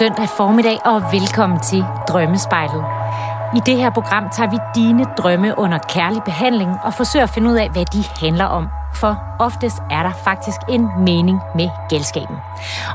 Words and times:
Søndag 0.00 0.28
formiddag 0.36 0.78
og 0.84 1.02
velkommen 1.12 1.60
til 1.60 1.84
Drømmespejlet. 2.08 2.84
I 3.56 3.60
det 3.66 3.76
her 3.76 3.90
program 3.90 4.24
tager 4.36 4.50
vi 4.50 4.56
dine 4.74 5.04
drømme 5.18 5.58
under 5.58 5.78
kærlig 5.78 6.22
behandling 6.22 6.70
og 6.84 6.94
forsøger 6.94 7.22
at 7.22 7.30
finde 7.30 7.50
ud 7.50 7.56
af, 7.56 7.70
hvad 7.70 7.84
de 7.84 8.02
handler 8.20 8.44
om. 8.44 8.68
For 8.94 9.36
oftest 9.38 9.76
er 9.90 10.02
der 10.02 10.12
faktisk 10.24 10.56
en 10.68 10.88
mening 10.98 11.38
med 11.54 11.68
gældskaben. 11.90 12.36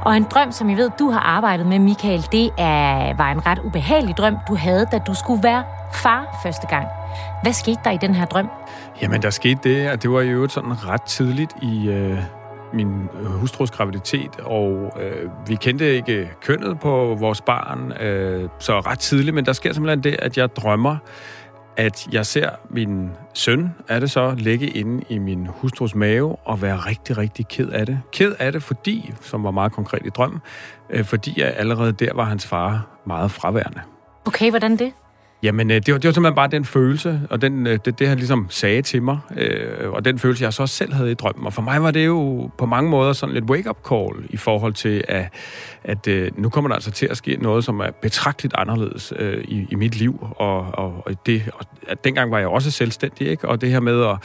Og 0.01 0.17
en 0.17 0.23
drøm, 0.23 0.51
som 0.51 0.69
jeg 0.69 0.77
ved, 0.77 0.89
du 0.99 1.09
har 1.09 1.19
arbejdet 1.19 1.65
med, 1.65 1.79
Michael, 1.79 2.27
det 2.31 2.49
er, 2.57 3.13
var 3.13 3.31
en 3.31 3.45
ret 3.45 3.59
ubehagelig 3.59 4.17
drøm, 4.17 4.37
du 4.47 4.55
havde, 4.55 4.85
da 4.91 4.97
du 4.97 5.13
skulle 5.13 5.43
være 5.43 5.63
far 5.93 6.39
første 6.43 6.67
gang. 6.67 6.87
Hvad 7.43 7.53
skete 7.53 7.79
der 7.83 7.91
i 7.91 7.97
den 7.97 8.15
her 8.15 8.25
drøm? 8.25 8.49
Jamen, 9.01 9.21
der 9.21 9.29
skete 9.29 9.59
det, 9.63 9.87
at 9.87 10.03
det 10.03 10.11
var 10.11 10.21
jo 10.21 10.47
sådan 10.47 10.87
ret 10.87 11.03
tidligt 11.03 11.53
i, 11.61 11.87
øh, 11.89 12.19
min 12.75 13.09
øh, 13.19 13.25
hustrus 13.25 13.71
graviditet, 13.71 14.39
og 14.39 14.97
øh, 15.01 15.29
vi 15.47 15.55
kendte 15.55 15.95
ikke 15.95 16.31
kønnet 16.41 16.79
på 16.79 17.15
vores 17.19 17.41
barn 17.41 17.91
øh, 17.91 18.49
så 18.59 18.79
ret 18.79 18.99
tidligt, 18.99 19.35
men 19.35 19.45
der 19.45 19.53
sker 19.53 19.73
simpelthen 19.73 20.03
det, 20.03 20.15
at 20.19 20.37
jeg 20.37 20.55
drømmer, 20.55 20.97
at 21.77 22.07
jeg 22.11 22.25
ser 22.25 22.49
min 22.69 23.09
søn, 23.33 23.75
er 23.87 23.99
det 23.99 24.11
så, 24.11 24.35
ligge 24.37 24.67
inde 24.67 25.03
i 25.09 25.17
min 25.17 25.47
hustrus 25.49 25.95
mave 25.95 26.35
og 26.35 26.61
være 26.61 26.75
rigtig, 26.75 27.17
rigtig 27.17 27.47
ked 27.47 27.69
af 27.69 27.85
det. 27.85 28.01
Ked 28.11 28.35
af 28.39 28.51
det, 28.51 28.63
fordi, 28.63 29.13
som 29.21 29.43
var 29.43 29.51
meget 29.51 29.71
konkret 29.71 30.05
i 30.05 30.09
drømmen, 30.09 30.41
øh, 30.89 31.05
fordi 31.05 31.41
jeg 31.41 31.53
allerede 31.57 31.91
der 31.91 32.13
var 32.13 32.23
hans 32.23 32.47
far 32.47 32.87
meget 33.05 33.31
fraværende. 33.31 33.81
Okay, 34.25 34.49
hvordan 34.49 34.77
det? 34.77 34.93
Jamen, 35.43 35.71
øh, 35.71 35.75
det 35.75 35.93
var, 35.93 35.99
det 35.99 36.07
var 36.07 36.13
simpelthen 36.13 36.35
bare 36.35 36.47
den 36.47 36.65
følelse, 36.65 37.21
og 37.29 37.41
den, 37.41 37.67
øh, 37.67 37.79
det, 37.85 37.99
det 37.99 38.07
han 38.07 38.17
ligesom 38.17 38.47
sagde 38.49 38.81
til 38.81 39.03
mig, 39.03 39.19
øh, 39.37 39.91
og 39.91 40.05
den 40.05 40.19
følelse, 40.19 40.43
jeg 40.43 40.53
så 40.53 40.67
selv 40.67 40.93
havde 40.93 41.11
i 41.11 41.13
drømmen. 41.13 41.45
Og 41.45 41.53
for 41.53 41.61
mig 41.61 41.83
var 41.83 41.91
det 41.91 42.05
jo 42.05 42.49
på 42.57 42.65
mange 42.65 42.89
måder 42.89 43.13
sådan 43.13 43.33
lidt 43.33 43.45
wake-up 43.45 43.77
call 43.89 44.25
i 44.29 44.37
forhold 44.37 44.73
til, 44.73 45.03
at, 45.07 45.33
at 45.83 46.07
øh, 46.07 46.31
nu 46.37 46.49
kommer 46.49 46.67
der 46.67 46.75
altså 46.75 46.91
til 46.91 47.05
at 47.05 47.17
ske 47.17 47.37
noget, 47.41 47.63
som 47.63 47.79
er 47.79 47.91
betragteligt 48.01 48.53
anderledes 48.57 49.13
øh, 49.19 49.43
i, 49.43 49.67
i 49.69 49.75
mit 49.75 49.95
liv. 49.95 50.27
Og, 50.35 50.59
og, 50.73 51.03
og, 51.05 51.25
det, 51.25 51.43
og 51.53 51.65
at 51.87 52.03
dengang 52.03 52.31
var 52.31 52.39
jeg 52.39 52.47
også 52.47 52.71
selvstændig, 52.71 53.27
ikke? 53.27 53.49
Og 53.49 53.61
det 53.61 53.69
her 53.71 53.79
med 53.79 54.03
at, 54.03 54.17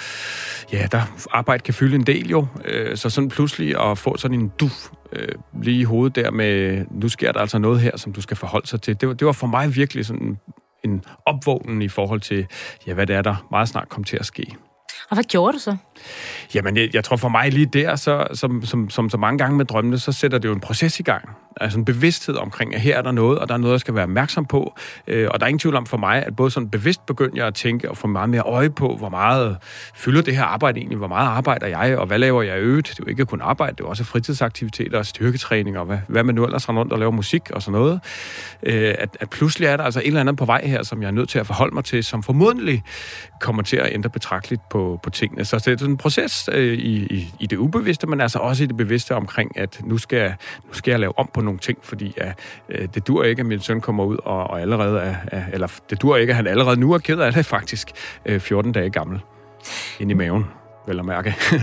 ja, 0.72 0.86
der 0.92 1.00
arbejde 1.30 1.62
kan 1.62 1.74
fylde 1.74 1.94
en 1.94 2.06
del 2.06 2.30
jo. 2.30 2.46
Øh, 2.64 2.96
så 2.96 3.10
sådan 3.10 3.28
pludselig 3.28 3.90
at 3.90 3.98
få 3.98 4.16
sådan 4.16 4.40
en 4.40 4.52
duf 4.60 4.88
øh, 5.12 5.28
lige 5.62 5.80
i 5.80 5.84
hovedet 5.84 6.16
der 6.16 6.30
med, 6.30 6.84
nu 6.90 7.08
sker 7.08 7.32
der 7.32 7.40
altså 7.40 7.58
noget 7.58 7.80
her, 7.80 7.96
som 7.96 8.12
du 8.12 8.20
skal 8.20 8.36
forholde 8.36 8.66
sig 8.66 8.82
til. 8.82 9.00
Det 9.00 9.08
var, 9.08 9.14
det 9.14 9.26
var 9.26 9.32
for 9.32 9.46
mig 9.46 9.76
virkelig 9.76 10.06
sådan 10.06 10.38
en 10.84 11.04
opvågning 11.26 11.82
i 11.82 11.88
forhold 11.88 12.20
til, 12.20 12.46
ja, 12.86 12.94
hvad 12.94 13.06
det 13.06 13.16
er, 13.16 13.22
der 13.22 13.46
meget 13.50 13.68
snart 13.68 13.88
kommer 13.88 14.04
til 14.04 14.16
at 14.16 14.26
ske. 14.26 14.56
Og 15.10 15.16
hvad 15.16 15.24
gjorde 15.24 15.52
du 15.52 15.58
så? 15.58 15.76
Jamen, 16.54 16.76
jeg, 16.76 16.94
jeg 16.94 17.04
tror 17.04 17.16
for 17.16 17.28
mig 17.28 17.52
lige 17.52 17.66
der, 17.66 17.96
så, 17.96 18.26
som, 18.34 18.64
som, 18.64 18.90
som 18.90 19.10
så 19.10 19.16
mange 19.16 19.38
gange 19.38 19.56
med 19.56 19.64
drømmene, 19.64 19.98
så 19.98 20.12
sætter 20.12 20.38
det 20.38 20.48
jo 20.48 20.54
en 20.54 20.60
proces 20.60 21.00
i 21.00 21.02
gang. 21.02 21.28
Altså 21.60 21.78
en 21.78 21.84
bevidsthed 21.84 22.36
omkring, 22.36 22.74
at 22.74 22.80
her 22.80 22.98
er 22.98 23.02
der 23.02 23.12
noget, 23.12 23.38
og 23.38 23.48
der 23.48 23.54
er 23.54 23.58
noget, 23.58 23.72
jeg 23.72 23.80
skal 23.80 23.94
være 23.94 24.04
opmærksom 24.04 24.44
på. 24.44 24.74
Øh, 25.06 25.28
og 25.30 25.40
der 25.40 25.46
er 25.46 25.48
ingen 25.48 25.58
tvivl 25.58 25.76
om 25.76 25.86
for 25.86 25.96
mig, 25.96 26.26
at 26.26 26.36
både 26.36 26.50
sådan 26.50 26.70
bevidst 26.70 27.06
begyndte 27.06 27.38
jeg 27.38 27.46
at 27.46 27.54
tænke 27.54 27.90
og 27.90 27.96
få 27.96 28.06
meget 28.06 28.30
mere 28.30 28.42
øje 28.42 28.70
på, 28.70 28.96
hvor 28.96 29.08
meget 29.08 29.56
fylder 29.94 30.22
det 30.22 30.36
her 30.36 30.44
arbejde 30.44 30.78
egentlig, 30.78 30.98
hvor 30.98 31.08
meget 31.08 31.28
arbejder 31.28 31.66
jeg, 31.66 31.98
og 31.98 32.06
hvad 32.06 32.18
laver 32.18 32.42
jeg 32.42 32.58
øvrigt? 32.58 32.88
Det 32.88 32.98
er 32.98 33.04
jo 33.06 33.10
ikke 33.10 33.24
kun 33.24 33.40
arbejde, 33.40 33.76
det 33.76 33.84
er 33.84 33.88
også 33.88 34.04
fritidsaktiviteter 34.04 34.98
og 34.98 35.06
styrketræning, 35.06 35.78
og 35.78 35.84
hvad, 35.84 35.98
hvad 36.08 36.24
man 36.24 36.34
nu 36.34 36.44
ellers 36.44 36.64
har 36.64 36.72
rundt 36.72 36.92
og 36.92 36.98
laver 36.98 37.12
musik 37.12 37.50
og 37.50 37.62
sådan 37.62 37.80
noget. 37.80 38.00
Øh, 38.62 38.94
at, 38.98 39.16
at 39.20 39.30
pludselig 39.30 39.66
er 39.66 39.76
der 39.76 39.84
altså 39.84 40.00
en 40.00 40.06
eller 40.06 40.20
andet 40.20 40.36
på 40.36 40.44
vej 40.44 40.66
her, 40.66 40.82
som 40.82 41.02
jeg 41.02 41.06
er 41.08 41.12
nødt 41.12 41.28
til 41.28 41.38
at 41.38 41.46
forholde 41.46 41.74
mig 41.74 41.84
til, 41.84 42.04
som 42.04 42.22
formodentlig 42.22 42.82
kommer 43.40 43.62
til 43.62 43.76
at 43.76 43.88
ændre 43.92 44.10
betragteligt 44.10 44.62
på, 44.70 44.99
på 45.02 45.10
tingene. 45.10 45.44
Så 45.44 45.56
det 45.56 45.66
er 45.66 45.78
sådan 45.78 45.90
en 45.90 45.96
proces 45.96 46.48
øh, 46.52 46.78
i, 46.78 47.06
i, 47.06 47.34
i 47.40 47.46
det 47.46 47.56
ubevidste, 47.56 48.06
men 48.06 48.20
altså 48.20 48.38
også 48.38 48.64
i 48.64 48.66
det 48.66 48.76
bevidste 48.76 49.14
omkring, 49.14 49.58
at 49.58 49.80
nu 49.84 49.98
skal, 49.98 50.34
nu 50.68 50.72
skal 50.72 50.90
jeg 50.90 51.00
lave 51.00 51.18
om 51.18 51.30
på 51.34 51.40
nogle 51.40 51.58
ting, 51.58 51.78
fordi 51.82 52.14
at, 52.16 52.38
øh, 52.68 52.88
det 52.94 53.06
dur 53.06 53.24
ikke, 53.24 53.40
at 53.40 53.46
min 53.46 53.60
søn 53.60 53.80
kommer 53.80 54.04
ud 54.04 54.16
og, 54.24 54.50
og 54.50 54.60
allerede 54.60 55.00
er, 55.00 55.16
er, 55.26 55.42
eller 55.52 55.68
det 55.90 56.02
dur 56.02 56.16
ikke, 56.16 56.30
at 56.30 56.36
han 56.36 56.46
allerede 56.46 56.80
nu 56.80 56.92
er 56.92 56.98
ked 56.98 57.18
af 57.18 57.32
det 57.32 57.46
faktisk, 57.46 57.90
øh, 58.26 58.40
14 58.40 58.72
dage 58.72 58.90
gammel, 58.90 59.20
ind 60.00 60.10
i 60.10 60.14
maven, 60.14 60.44
vel 60.86 60.98
at 60.98 61.04
mærke. 61.04 61.34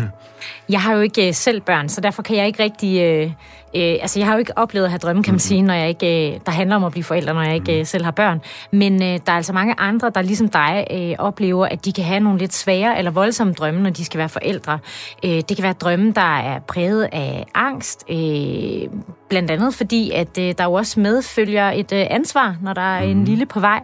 jeg 0.69 0.81
har 0.81 0.93
jo 0.93 1.01
ikke 1.01 1.27
øh, 1.27 1.33
selv 1.33 1.61
børn, 1.61 1.89
så 1.89 2.01
derfor 2.01 2.21
kan 2.21 2.37
jeg 2.37 2.47
ikke 2.47 2.63
rigtig 2.63 3.01
øh, 3.01 3.31
Øh, 3.75 3.97
altså, 4.01 4.19
jeg 4.19 4.27
har 4.27 4.33
jo 4.33 4.39
ikke 4.39 4.57
oplevet 4.57 4.85
at 4.85 4.91
have 4.91 4.99
drømme, 4.99 5.23
kan 5.23 5.33
man 5.33 5.39
sige, 5.39 5.61
når 5.61 5.73
jeg 5.73 5.89
ikke, 5.89 6.33
øh, 6.33 6.39
der 6.45 6.51
handler 6.51 6.75
om 6.75 6.83
at 6.83 6.91
blive 6.91 7.03
forældre, 7.03 7.33
når 7.33 7.41
jeg 7.41 7.55
ikke 7.55 7.79
øh, 7.79 7.85
selv 7.85 8.03
har 8.03 8.11
børn. 8.11 8.41
Men 8.71 8.93
øh, 9.03 9.19
der 9.25 9.31
er 9.31 9.35
altså 9.35 9.53
mange 9.53 9.75
andre, 9.77 10.09
der 10.09 10.21
ligesom 10.21 10.49
dig 10.49 10.87
øh, 10.91 11.15
oplever, 11.19 11.65
at 11.65 11.85
de 11.85 11.93
kan 11.93 12.03
have 12.03 12.19
nogle 12.19 12.39
lidt 12.39 12.53
svære 12.53 12.97
eller 12.97 13.11
voldsomme 13.11 13.53
drømme, 13.53 13.81
når 13.81 13.89
de 13.89 14.05
skal 14.05 14.17
være 14.17 14.29
forældre. 14.29 14.79
Øh, 15.25 15.31
det 15.31 15.47
kan 15.55 15.63
være 15.63 15.73
drømme, 15.73 16.11
der 16.11 16.37
er 16.37 16.59
præget 16.59 17.09
af 17.11 17.45
angst, 17.53 18.05
øh, 18.09 18.89
blandt 19.29 19.51
andet 19.51 19.73
fordi, 19.73 20.11
at 20.11 20.37
øh, 20.39 20.53
der 20.57 20.63
jo 20.63 20.73
også 20.73 20.99
medfølger 20.99 21.71
et 21.71 21.93
øh, 21.93 22.05
ansvar, 22.09 22.55
når 22.61 22.73
der 22.73 22.81
er 22.81 23.01
en 23.01 23.17
mhm. 23.17 23.25
lille 23.25 23.45
på 23.45 23.59
vej. 23.59 23.83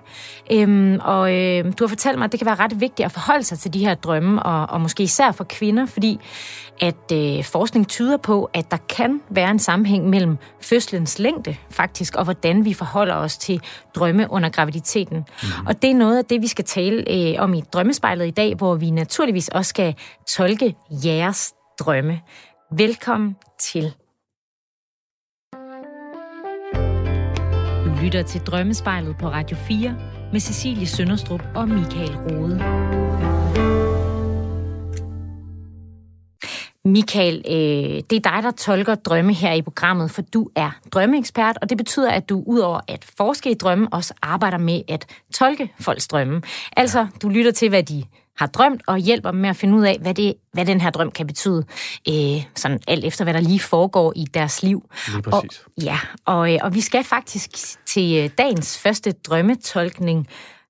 Øhm, 0.52 1.00
og 1.02 1.34
øh, 1.34 1.66
du 1.66 1.84
har 1.84 1.88
fortalt 1.88 2.18
mig, 2.18 2.26
at 2.26 2.32
det 2.32 2.40
kan 2.40 2.46
være 2.46 2.56
ret 2.56 2.82
vigtigt 2.82 3.06
at 3.06 3.12
forholde 3.12 3.44
sig 3.44 3.60
til 3.60 3.74
de 3.74 3.80
her 3.80 3.94
drømme, 3.94 4.44
og, 4.44 4.70
og 4.70 4.82
måske 4.82 5.04
især 5.04 5.32
for 5.32 5.44
kvinder, 5.44 5.86
fordi 5.86 6.20
at 6.84 7.12
øh, 7.14 7.44
forskning 7.44 7.88
tyder 7.88 8.18
på, 8.18 8.50
at 8.54 8.72
der 8.72 8.78
kan 8.78 9.22
være 9.30 9.52
en 9.52 9.60
sammenhæng 9.60 10.10
mellem 10.10 10.38
fødslens 10.62 11.20
længde 11.20 11.56
faktisk, 11.70 12.16
og 12.16 12.24
hvordan 12.24 12.66
vi 12.66 12.74
forholder 12.74 13.16
os 13.16 13.38
til 13.38 13.62
drømme 13.96 14.32
under 14.32 14.50
graviditeten. 14.50 15.18
Mm. 15.18 15.68
Og 15.68 15.82
det 15.82 15.90
er 15.90 15.96
noget 15.96 16.18
af 16.18 16.26
det, 16.26 16.42
vi 16.42 16.48
skal 16.48 16.66
tale 16.66 17.12
øh, 17.12 17.36
om 17.40 17.54
i 17.54 17.62
drømmespejlet 17.62 18.28
i 18.28 18.32
dag, 18.32 18.56
hvor 18.56 18.76
vi 18.76 18.90
naturligvis 18.90 19.48
også 19.48 19.70
skal 19.70 19.96
tolke 20.28 20.76
jeres 20.90 21.54
drømme. 21.80 22.22
Velkommen 22.72 23.36
til. 23.60 23.94
Du 27.86 28.04
lytter 28.04 28.24
til 28.28 28.42
Drømmespejlet 28.42 29.16
på 29.18 29.28
Radio 29.28 29.58
4 29.58 29.96
med 30.32 30.40
Cecilie 30.40 30.88
Sønderstrup 30.88 31.42
og 31.56 31.68
Michael 31.70 32.18
Rode. 32.18 33.73
Michael, 36.86 37.36
øh, 37.48 38.04
det 38.10 38.14
er 38.14 38.32
dig, 38.32 38.44
der 38.44 38.52
tolker 38.52 38.96
drømme 38.96 39.34
her 39.34 39.54
i 39.54 39.62
programmet, 39.62 40.12
for 40.12 40.22
du 40.22 40.50
er 40.56 40.72
drømmeekspert, 40.92 41.58
og 41.62 41.70
det 41.70 41.78
betyder, 41.78 42.12
at 42.12 42.30
du 42.30 42.44
udover 42.46 42.80
at 42.88 43.06
forske 43.18 43.52
i 43.52 43.54
drømme, 43.54 43.88
også 43.92 44.14
arbejder 44.22 44.58
med 44.58 44.82
at 44.88 45.06
tolke 45.34 45.74
folks 45.80 46.08
drømme. 46.08 46.42
Altså, 46.78 47.08
du 47.22 47.30
lytter 47.30 47.52
til, 47.52 47.70
hvad 47.70 47.84
de 47.84 48.04
har 48.38 48.48
drømt, 48.48 48.82
og 48.88 48.98
hjælper 48.98 49.32
dem 49.32 49.40
med 49.40 49.50
at 49.50 49.56
finde 49.56 49.78
ud 49.78 49.84
af, 49.84 49.98
hvad, 50.02 50.14
det, 50.14 50.34
hvad 50.54 50.66
den 50.66 50.82
her 50.82 50.90
drøm 50.90 51.12
kan 51.12 51.28
betyde, 51.28 51.66
øh, 52.10 52.44
sådan 52.56 52.80
alt 52.88 53.06
efter, 53.06 53.24
hvad 53.24 53.34
der 53.34 53.40
lige 53.40 53.60
foregår 53.60 54.14
i 54.16 54.26
deres 54.34 54.64
liv. 54.64 54.90
Lige 55.08 55.22
præcis. 55.22 55.62
Og, 55.78 55.84
ja, 55.84 56.00
og, 56.26 56.54
øh, 56.54 56.60
og 56.62 56.74
vi 56.76 56.82
skal 56.82 57.04
faktisk 57.04 57.50
til 57.86 58.24
øh, 58.24 58.30
dagens 58.38 58.80
første 58.80 59.12
drømmetolkning 59.12 60.28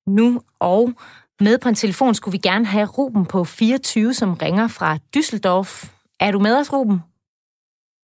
nu, 0.07 0.41
og 0.59 0.93
med 1.39 1.57
på 1.57 1.69
en 1.69 1.75
telefon 1.75 2.15
skulle 2.15 2.31
vi 2.31 2.37
gerne 2.37 2.65
have 2.65 2.85
Ruben 2.85 3.25
på 3.25 3.43
24, 3.43 4.13
som 4.13 4.33
ringer 4.33 4.67
fra 4.67 4.97
Düsseldorf. 5.17 5.89
Er 6.19 6.31
du 6.31 6.39
med 6.39 6.59
os, 6.59 6.73
Ruben? 6.73 6.99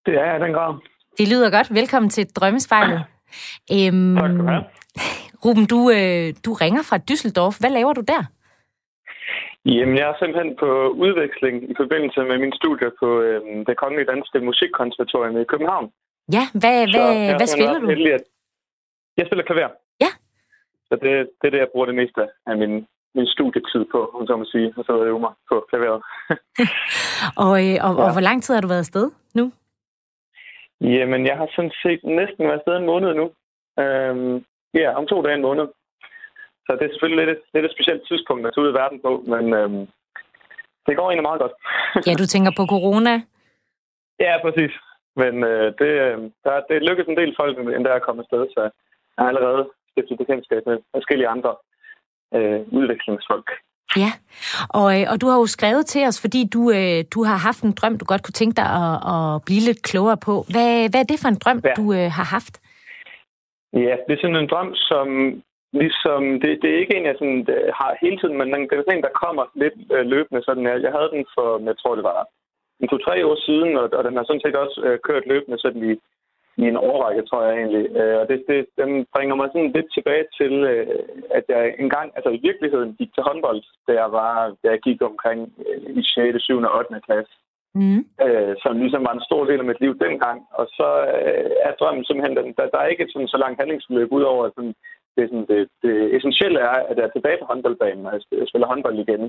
Det 0.05 0.13
er 0.15 0.25
jeg, 0.31 0.39
den 0.39 0.53
grad. 0.53 0.73
Det 1.17 1.27
lyder 1.27 1.49
godt. 1.51 1.73
Velkommen 1.73 2.09
til 2.09 2.27
Drømmespejlet. 2.35 3.01
Øhm, 3.75 4.15
tak 4.15 4.31
skal 4.31 4.37
du 4.37 4.47
have. 4.53 4.63
Ruben, 5.45 5.65
du, 5.73 5.79
øh, 5.97 6.27
du 6.45 6.51
ringer 6.63 6.83
fra 6.89 6.97
Düsseldorf. 7.07 7.55
Hvad 7.61 7.71
laver 7.77 7.93
du 7.93 8.03
der? 8.13 8.23
Jamen, 9.65 9.95
jeg 9.99 10.07
er 10.09 10.17
simpelthen 10.19 10.51
på 10.63 10.69
udveksling 11.05 11.55
i 11.71 11.73
forbindelse 11.81 12.19
med 12.29 12.37
min 12.43 12.53
studie 12.59 12.89
på 13.01 13.07
øh, 13.21 13.39
det 13.67 13.77
Kongelige 13.77 14.09
Danske 14.11 14.39
Musikkonservatorium 14.39 15.37
i 15.41 15.49
København. 15.51 15.87
Ja, 16.37 16.43
hvad, 16.61 16.77
hvad, 16.93 17.11
hvad 17.39 17.47
spiller 17.55 17.79
du? 17.79 17.87
Heldig, 17.87 18.13
at 18.13 18.25
jeg 19.17 19.25
spiller 19.27 19.45
klaver. 19.45 19.71
Ja. 20.03 20.11
Så 20.87 20.93
det, 21.03 21.11
det 21.39 21.45
er 21.47 21.53
det, 21.53 21.63
jeg 21.63 21.71
bruger 21.71 21.85
det 21.85 21.95
meste 21.95 22.21
af 22.49 22.57
min 22.57 22.73
min 23.15 23.27
studietid 23.35 23.83
på, 23.93 23.99
om 24.15 24.27
så 24.27 24.35
må 24.37 24.45
sige, 24.45 24.73
og 24.77 24.83
så 24.85 25.03
øve 25.09 25.19
mig 25.19 25.33
på 25.49 25.55
klaveret. 25.69 26.01
og, 27.45 27.53
øh, 27.65 27.75
og, 27.87 27.91
ja. 27.97 28.03
og 28.03 28.09
hvor 28.15 28.25
lang 28.29 28.43
tid 28.43 28.53
har 28.53 28.61
du 28.61 28.67
været 28.67 28.85
afsted 28.87 29.11
nu? 29.39 29.51
Jamen, 30.81 31.21
jeg 31.29 31.37
har 31.37 31.47
sådan 31.55 31.75
set 31.83 32.01
næsten 32.03 32.43
været 32.47 32.59
afsted 32.59 32.75
en 32.77 32.91
måned 32.93 33.11
nu. 33.21 33.25
Øhm, 33.83 34.45
ja, 34.73 34.87
om 34.99 35.07
to 35.07 35.21
dage 35.21 35.35
en 35.35 35.47
måned. 35.49 35.67
Så 36.65 36.69
det 36.77 36.85
er 36.85 36.93
selvfølgelig 36.93 37.25
lidt 37.25 37.37
et, 37.37 37.43
lidt 37.53 37.65
et 37.65 37.75
specielt 37.75 38.03
tidspunkt 38.09 38.47
at 38.47 38.51
tage 38.53 38.63
ud 38.65 38.71
i 38.71 38.79
verden 38.81 38.99
på, 39.05 39.11
men 39.33 39.43
øhm, 39.59 39.83
det 40.85 40.97
går 40.97 41.05
egentlig 41.07 41.29
meget 41.29 41.41
godt. 41.43 41.55
ja, 42.07 42.13
du 42.21 42.25
tænker 42.25 42.51
på 42.57 42.63
corona? 42.73 43.13
Ja, 44.25 44.33
præcis. 44.45 44.73
Men 45.21 45.33
øh, 45.51 45.67
det, 45.79 45.91
øh, 46.05 46.17
der, 46.45 46.53
det 46.69 46.87
lykkedes 46.87 47.09
en 47.09 47.19
del 47.21 47.33
folk, 47.39 47.53
end 47.75 47.85
der 47.85 47.93
er 47.93 48.05
kommet 48.07 48.23
afsted, 48.23 48.43
så 48.53 48.61
jeg 48.61 49.21
har 49.21 49.27
allerede 49.31 49.63
stiftet 49.91 50.17
bekendtskab 50.17 50.61
med 50.65 50.77
forskellige 50.97 51.33
andre 51.35 51.51
øh, 52.35 52.59
udvekslingsfolk. 52.77 53.49
Ja, 54.03 54.11
og, 54.79 54.87
øh, 54.95 55.05
og 55.11 55.15
du 55.21 55.25
har 55.27 55.37
jo 55.39 55.47
skrevet 55.57 55.85
til 55.85 56.03
os, 56.09 56.21
fordi 56.21 56.41
du, 56.55 56.61
øh, 56.77 56.99
du 57.13 57.19
har 57.29 57.37
haft 57.47 57.61
en 57.63 57.77
drøm, 57.79 57.97
du 57.97 58.05
godt 58.05 58.23
kunne 58.23 58.39
tænke 58.41 58.55
dig 58.61 58.69
at, 58.83 58.97
at 59.13 59.41
blive 59.47 59.63
lidt 59.69 59.81
klogere 59.89 60.19
på. 60.27 60.33
Hvad, 60.53 60.73
hvad 60.91 60.99
er 61.01 61.09
det 61.11 61.21
for 61.21 61.29
en 61.31 61.41
drøm, 61.43 61.59
ja. 61.63 61.73
du 61.79 61.85
øh, 61.99 62.07
har 62.17 62.27
haft? 62.35 62.55
Ja, 63.73 63.95
det 64.05 64.13
er 64.13 64.21
sådan 64.21 64.41
en 64.41 64.51
drøm, 64.53 64.71
som 64.91 65.07
ligesom, 65.81 66.21
det, 66.41 66.49
det 66.61 66.69
er 66.69 66.81
ikke 66.81 66.95
en, 66.95 67.05
jeg 67.09 67.15
sådan, 67.19 67.39
har 67.79 67.89
hele 68.03 68.17
tiden, 68.19 68.37
men 68.37 68.47
det 68.69 68.75
er 68.75 68.85
sådan 68.85 68.97
en, 68.97 69.07
der 69.07 69.19
kommer 69.23 69.43
lidt 69.61 69.77
øh, 69.95 70.05
løbende. 70.13 70.43
Sådan 70.43 70.65
her. 70.67 70.85
Jeg 70.85 70.91
havde 70.97 71.11
den 71.15 71.25
for, 71.35 71.47
jeg 71.69 71.77
tror 71.77 71.95
det 71.95 72.03
var 72.11 72.21
en 72.81 72.87
to-tre 72.87 73.15
år 73.29 73.37
siden, 73.47 73.71
og, 73.81 73.85
og 73.97 74.03
den 74.03 74.15
har 74.17 74.25
sådan 74.25 74.45
set 74.45 74.55
også 74.63 74.77
øh, 74.87 74.99
kørt 75.07 75.25
løbende 75.31 75.59
sådan 75.59 75.83
i, 75.91 75.93
i 76.61 76.63
en 76.71 76.77
årrække, 76.89 77.23
tror 77.25 77.41
jeg 77.45 77.53
egentlig. 77.61 77.85
Øh, 77.99 78.15
og 78.21 78.25
det, 78.29 78.37
det 78.49 78.59
den 78.81 78.91
bringer 79.13 79.35
mig 79.35 79.47
sådan 79.49 79.71
lidt 79.75 79.89
tilbage 79.93 80.25
til, 80.39 80.53
øh, 80.71 80.87
at 81.37 81.45
jeg 81.53 81.75
engang, 81.83 82.07
altså 82.15 82.29
i 82.29 82.43
virkeligheden 82.47 82.95
gik 82.99 83.11
til 83.13 83.23
håndbold, 83.27 83.61
da 83.87 83.91
jeg, 84.01 84.09
var, 84.19 84.33
da 84.63 84.67
jeg 84.73 84.79
gik 84.87 85.01
omkring 85.11 85.39
øh, 85.67 85.79
i 85.99 86.03
6., 86.03 86.43
7. 86.43 86.57
og 86.67 86.77
8. 86.77 87.01
klasse. 87.07 87.33
Mm. 87.79 88.01
Øh, 88.25 88.53
som 88.63 88.73
ligesom 88.83 89.03
var 89.07 89.13
en 89.15 89.27
stor 89.29 89.43
del 89.45 89.59
af 89.59 89.69
mit 89.69 89.81
liv 89.81 89.93
dengang. 90.05 90.39
Og 90.59 90.65
så 90.77 90.89
øh, 91.17 91.51
er 91.67 91.73
drømmen 91.79 92.05
simpelthen, 92.05 92.37
den, 92.37 92.53
der, 92.57 92.65
der 92.73 92.79
er 92.81 92.87
ikke 92.91 93.03
et 93.03 93.11
sådan, 93.13 93.33
så 93.33 93.37
langt 93.43 93.59
handlingsforløb, 93.59 94.11
udover 94.11 94.45
at 94.45 94.51
sådan, 94.55 94.75
det, 95.15 95.23
sådan, 95.29 95.47
det, 95.51 95.59
det 95.83 95.95
essentielle 96.15 96.59
er, 96.59 96.77
at 96.89 96.95
jeg 96.97 97.05
er 97.05 97.15
tilbage 97.15 97.39
på 97.39 97.45
håndboldbanen, 97.49 98.05
og 98.05 98.13
jeg 98.39 98.47
spiller 98.47 98.67
håndbold 98.67 98.97
igen. 98.99 99.23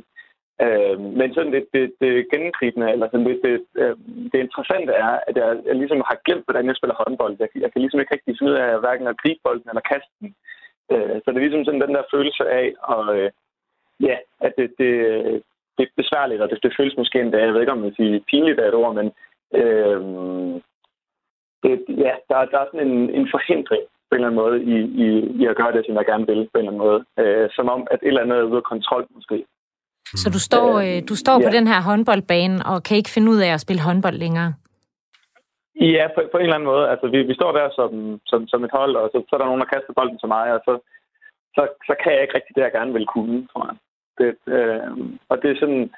Øh, 0.65 1.01
men 1.01 1.35
sådan 1.35 1.53
det, 1.53 1.65
det, 1.75 1.85
det 2.01 2.31
gennemgribende, 2.31 2.91
eller 2.93 3.07
sådan 3.07 3.27
det, 3.27 3.41
det, 3.45 3.55
øh, 3.83 3.97
det 4.33 4.39
interessante 4.41 4.93
er, 4.93 5.13
at 5.29 5.37
jeg, 5.37 5.49
jeg 5.67 5.77
ligesom 5.77 6.03
har 6.09 6.17
glemt, 6.25 6.45
hvordan 6.47 6.67
jeg 6.67 6.77
spiller 6.77 7.03
håndbold. 7.03 7.37
Jeg, 7.39 7.49
jeg 7.55 7.73
kan 7.73 7.81
ligesom 7.81 8.01
ikke 8.01 8.15
rigtig 8.15 8.37
finde 8.39 8.53
ud 8.53 8.57
af 8.57 8.81
hverken 8.81 9.07
at 9.07 9.21
gribe 9.23 9.41
bolden 9.45 9.69
eller 9.69 9.91
kaste 9.93 10.13
den. 10.21 10.35
Øh, 10.93 11.17
så 11.23 11.27
det 11.27 11.37
er 11.37 11.47
ligesom 11.47 11.65
sådan 11.65 11.81
den 11.81 11.95
der 11.95 12.11
følelse 12.15 12.45
af, 12.61 12.67
og, 12.83 13.03
øh, 13.17 13.31
ja, 14.01 14.17
at 14.41 14.53
det, 14.59 14.69
det, 14.79 14.93
det 15.77 15.83
er 15.85 16.01
besværligt, 16.03 16.43
og 16.43 16.51
det, 16.51 16.59
det 16.63 16.77
føles 16.79 16.97
måske 16.97 17.21
endda, 17.21 17.39
jeg 17.39 17.53
ved 17.55 17.61
ikke 17.61 17.73
om 17.73 17.85
jeg 17.85 17.93
siger 17.97 18.21
pinligt 18.31 18.61
af 18.61 18.69
et 18.69 18.75
ord, 18.75 18.95
men 18.95 19.07
øh, 19.61 20.01
det, 21.63 21.73
ja, 22.05 22.13
der, 22.29 22.37
der 22.53 22.59
er 22.61 22.67
sådan 22.71 22.87
en, 22.89 23.11
en 23.11 23.29
forhindring 23.35 23.85
på 24.11 24.15
en 24.15 24.25
eller 24.25 24.29
anden 24.29 24.43
måde 24.45 24.57
i, 24.75 24.77
i, 25.05 25.09
i 25.41 25.47
at 25.47 25.57
gøre 25.57 25.73
det, 25.73 25.87
som 25.87 25.95
jeg 25.97 26.07
gerne 26.07 26.27
vil 26.27 26.49
på 26.53 26.59
en 26.59 26.61
eller 26.61 26.73
anden 26.73 26.87
måde. 26.87 27.01
Øh, 27.19 27.49
som 27.57 27.69
om, 27.69 27.87
at 27.91 27.99
et 28.03 28.09
eller 28.09 28.23
andet 28.23 28.39
er 28.39 28.43
ude 28.43 28.63
af 28.63 28.71
kontrol 28.73 29.07
måske. 29.15 29.45
Så 30.15 30.31
du 30.31 30.39
står, 30.39 30.69
øh, 30.87 31.03
du 31.09 31.17
står 31.17 31.37
ja. 31.41 31.47
på 31.47 31.51
den 31.57 31.67
her 31.67 31.81
håndboldbane 31.89 32.57
og 32.67 32.83
kan 32.83 32.97
ikke 32.97 33.15
finde 33.15 33.31
ud 33.31 33.41
af 33.47 33.51
at 33.55 33.61
spille 33.61 33.83
håndbold 33.83 34.15
længere? 34.15 34.55
Ja, 35.81 36.05
på, 36.15 36.21
på 36.33 36.37
en 36.39 36.43
eller 36.45 36.55
anden 36.55 36.71
måde. 36.73 36.91
Altså, 36.93 37.07
vi, 37.09 37.23
vi 37.23 37.35
står 37.35 37.53
der 37.53 37.69
som, 37.79 38.21
som, 38.27 38.49
som 38.49 38.65
et 38.65 38.71
hold, 38.79 38.97
og 38.97 39.11
så, 39.13 39.19
så 39.29 39.31
er 39.33 39.39
der 39.39 39.51
nogen, 39.51 39.61
der 39.61 39.73
kaster 39.75 39.93
bolden 39.97 40.19
til 40.19 40.29
mig, 40.29 40.47
og 40.57 40.61
så, 40.67 40.73
så, 41.57 41.63
så 41.89 41.95
kan 42.03 42.13
jeg 42.13 42.23
ikke 42.23 42.35
rigtig 42.35 42.57
det, 42.57 42.63
jeg 42.63 42.73
gerne 42.73 42.93
vil 42.93 43.07
kunne, 43.07 43.47
tror 43.53 43.65
jeg. 43.69 43.77
Det, 44.19 44.31
øh, 44.55 44.91
og 45.31 45.43
det 45.43 45.51
er 45.51 45.59
sådan... 45.61 45.91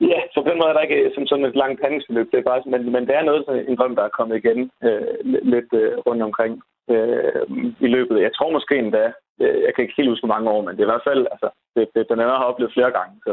Ja, 0.00 0.20
så 0.32 0.36
på 0.42 0.48
den 0.50 0.58
måde 0.58 0.70
er 0.70 0.76
der 0.76 0.86
ikke 0.86 1.10
som 1.14 1.26
sådan 1.26 1.44
et 1.44 1.56
langt 1.62 1.80
handlingsforløb. 1.82 2.28
Det 2.30 2.38
er 2.38 2.50
bare, 2.50 2.62
men, 2.72 2.92
men 2.92 3.06
det 3.06 3.14
er 3.14 3.22
noget, 3.22 3.42
en 3.68 3.76
drøm, 3.76 3.96
der 3.96 4.04
er 4.04 4.16
kommet 4.18 4.36
igen 4.36 4.70
øh, 4.86 5.14
lidt 5.52 5.72
øh, 5.72 5.98
rundt 6.06 6.22
omkring 6.22 6.62
øh, 6.90 7.42
i 7.80 7.88
løbet. 7.96 8.22
Jeg 8.26 8.30
tror 8.34 8.50
måske 8.52 8.78
endda, 8.78 9.12
jeg 9.40 9.72
kan 9.74 9.82
ikke 9.82 9.94
helt 9.96 10.10
huske 10.10 10.26
hvor 10.26 10.34
mange 10.34 10.50
år, 10.50 10.62
men 10.64 10.72
det 10.72 10.80
er 10.80 10.88
i 10.88 10.92
hvert 10.92 11.08
fald, 11.10 11.26
altså, 11.34 11.48
det, 11.74 11.88
det, 11.94 12.06
den 12.10 12.20
anden 12.20 12.36
har 12.36 12.50
oplevet 12.50 12.72
flere 12.76 12.92
gange. 12.98 13.14
Så 13.26 13.32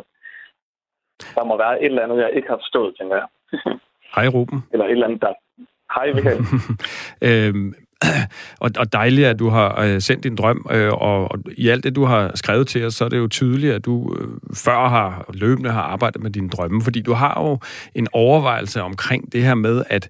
der 1.36 1.44
må 1.44 1.58
være 1.58 1.82
et 1.82 1.86
eller 1.86 2.04
andet, 2.04 2.18
jeg 2.18 2.32
ikke 2.34 2.50
har 2.50 2.58
forstået, 2.64 2.96
tænker 3.00 3.16
jeg. 3.16 3.28
Hej, 4.16 4.28
Ruben. 4.28 4.60
Eller 4.72 4.86
et 4.86 4.92
eller 4.92 5.08
andet, 5.08 5.22
der... 5.22 5.34
Hej, 5.96 6.08
Michael. 6.16 6.40
øhm, 7.28 7.74
og, 8.60 8.72
og 8.78 8.94
dejligt, 8.94 9.28
at 9.28 9.40
du 9.40 9.50
har 9.50 9.82
øh, 9.82 10.02
sendt 10.02 10.24
din 10.24 10.36
drøm, 10.36 10.66
øh, 10.72 10.94
og, 10.94 11.32
og 11.32 11.40
i 11.58 11.70
alt 11.70 11.84
det, 11.84 11.96
du 11.96 12.06
har 12.06 12.32
skrevet 12.36 12.68
til 12.68 12.86
os, 12.86 12.96
så 12.96 13.06
er 13.06 13.10
det 13.10 13.18
jo 13.18 13.28
tydeligt, 13.28 13.74
at 13.74 13.86
du 13.86 14.16
øh, 14.20 14.28
før 14.54 14.90
har 14.90 15.26
løbende 15.34 15.72
har 15.72 15.82
arbejdet 15.82 16.24
med 16.24 16.32
dine 16.32 16.50
drømme, 16.50 16.82
fordi 16.82 17.02
du 17.02 17.14
har 17.14 17.42
jo 17.42 17.60
en 17.96 18.08
overvejelse 18.14 18.82
omkring 18.82 19.34
det 19.34 19.44
her 19.44 19.56
med, 19.56 19.84
at 19.90 20.10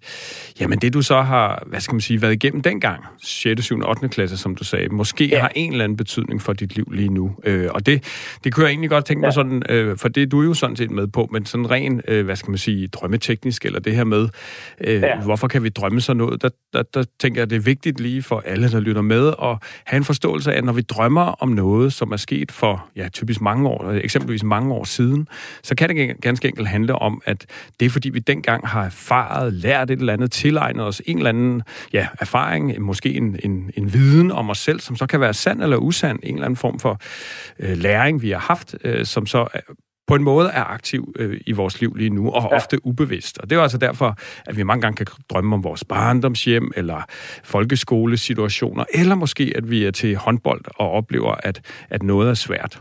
jamen 0.59 0.79
det, 0.79 0.93
du 0.93 1.01
så 1.01 1.21
har, 1.21 1.63
hvad 1.65 1.79
skal 1.79 1.93
man 1.93 2.01
sige, 2.01 2.21
været 2.21 2.33
igennem 2.33 2.61
dengang, 2.61 3.03
6., 3.23 3.63
7., 3.63 3.81
8. 3.87 4.09
klasse, 4.09 4.37
som 4.37 4.55
du 4.55 4.63
sagde, 4.63 4.89
måske 4.89 5.27
ja. 5.27 5.39
har 5.39 5.51
en 5.55 5.71
eller 5.71 5.83
anden 5.83 5.97
betydning 5.97 6.41
for 6.41 6.53
dit 6.53 6.75
liv 6.75 6.91
lige 6.91 7.09
nu. 7.09 7.35
Øh, 7.43 7.69
og 7.71 7.85
det, 7.85 8.03
det 8.43 8.53
kunne 8.53 8.63
jeg 8.63 8.71
egentlig 8.71 8.89
godt 8.89 9.05
tænke 9.05 9.19
mig 9.19 9.27
ja. 9.27 9.31
sådan, 9.31 9.63
øh, 9.69 9.97
for 9.97 10.07
det 10.07 10.31
du 10.31 10.41
er 10.41 10.45
jo 10.45 10.53
sådan 10.53 10.75
set 10.75 10.91
med 10.91 11.07
på, 11.07 11.29
men 11.31 11.45
sådan 11.45 11.71
ren, 11.71 12.01
øh, 12.07 12.25
hvad 12.25 12.35
skal 12.35 12.49
man 12.51 12.57
sige, 12.57 12.87
drømmeteknisk, 12.87 13.65
eller 13.65 13.79
det 13.79 13.95
her 13.95 14.03
med, 14.03 14.29
øh, 14.81 15.01
ja. 15.01 15.19
hvorfor 15.19 15.47
kan 15.47 15.63
vi 15.63 15.69
drømme 15.69 16.01
sådan 16.01 16.17
noget, 16.17 16.41
der, 16.41 16.49
der, 16.73 16.83
der 16.83 17.03
tænker 17.19 17.41
jeg, 17.41 17.49
det 17.49 17.55
er 17.55 17.59
vigtigt, 17.59 17.84
vigtigt 17.85 17.99
lige 17.99 18.23
for 18.23 18.43
alle, 18.45 18.71
der 18.71 18.79
lytter 18.79 19.01
med, 19.01 19.27
at 19.27 19.57
have 19.85 19.97
en 19.97 20.03
forståelse 20.03 20.53
af, 20.53 20.57
at 20.57 20.63
når 20.63 20.73
vi 20.73 20.81
drømmer 20.81 21.21
om 21.21 21.49
noget, 21.49 21.93
som 21.93 22.11
er 22.11 22.17
sket 22.17 22.51
for 22.51 22.85
ja, 22.95 23.07
typisk 23.09 23.41
mange 23.41 23.69
år, 23.69 23.91
eksempelvis 23.91 24.43
mange 24.43 24.73
år 24.73 24.83
siden, 24.83 25.27
så 25.63 25.75
kan 25.75 25.89
det 25.89 26.21
ganske 26.21 26.47
enkelt 26.47 26.67
handle 26.67 26.95
om, 26.95 27.21
at 27.25 27.45
det 27.79 27.85
er 27.85 27.89
fordi, 27.89 28.09
vi 28.09 28.19
dengang 28.19 28.67
har 28.67 28.85
erfaret, 28.85 29.53
lært 29.53 29.91
et 29.91 29.99
eller 29.99 30.13
andet, 30.13 30.31
tilegnet 30.31 30.85
os 30.85 31.01
en 31.05 31.17
eller 31.17 31.29
anden 31.29 31.61
ja, 31.93 32.07
erfaring, 32.19 32.81
måske 32.81 33.13
en, 33.13 33.39
en, 33.43 33.71
en 33.77 33.93
viden 33.93 34.31
om 34.31 34.49
os 34.49 34.57
selv, 34.57 34.79
som 34.79 34.95
så 34.95 35.05
kan 35.05 35.19
være 35.19 35.33
sand 35.33 35.63
eller 35.63 35.77
usand, 35.77 36.19
en 36.23 36.35
eller 36.35 36.45
anden 36.45 36.57
form 36.57 36.79
for 36.79 36.99
øh, 37.59 37.77
læring, 37.77 38.21
vi 38.21 38.31
har 38.31 38.39
haft, 38.39 38.75
øh, 38.83 39.05
som 39.05 39.25
så 39.25 39.47
på 40.07 40.15
en 40.15 40.23
måde 40.23 40.49
er 40.49 40.63
aktiv 40.63 41.13
øh, 41.19 41.41
i 41.45 41.51
vores 41.51 41.81
liv 41.81 41.95
lige 41.95 42.09
nu, 42.09 42.31
og 42.31 42.47
ja. 42.51 42.55
ofte 42.55 42.85
ubevidst. 42.85 43.37
Og 43.37 43.49
det 43.49 43.57
er 43.57 43.61
altså 43.61 43.77
derfor, 43.77 44.17
at 44.45 44.57
vi 44.57 44.63
mange 44.63 44.81
gange 44.81 44.95
kan 44.95 45.07
drømme 45.29 45.55
om 45.55 45.63
vores 45.63 45.83
barndomshjem, 45.83 46.71
eller 46.75 47.01
folkeskolesituationer, 47.43 48.85
eller 48.93 49.15
måske, 49.15 49.53
at 49.55 49.69
vi 49.69 49.85
er 49.85 49.91
til 49.91 50.15
håndbold 50.15 50.61
og 50.75 50.91
oplever, 50.91 51.35
at, 51.43 51.61
at 51.89 52.03
noget 52.03 52.29
er 52.29 52.33
svært. 52.33 52.79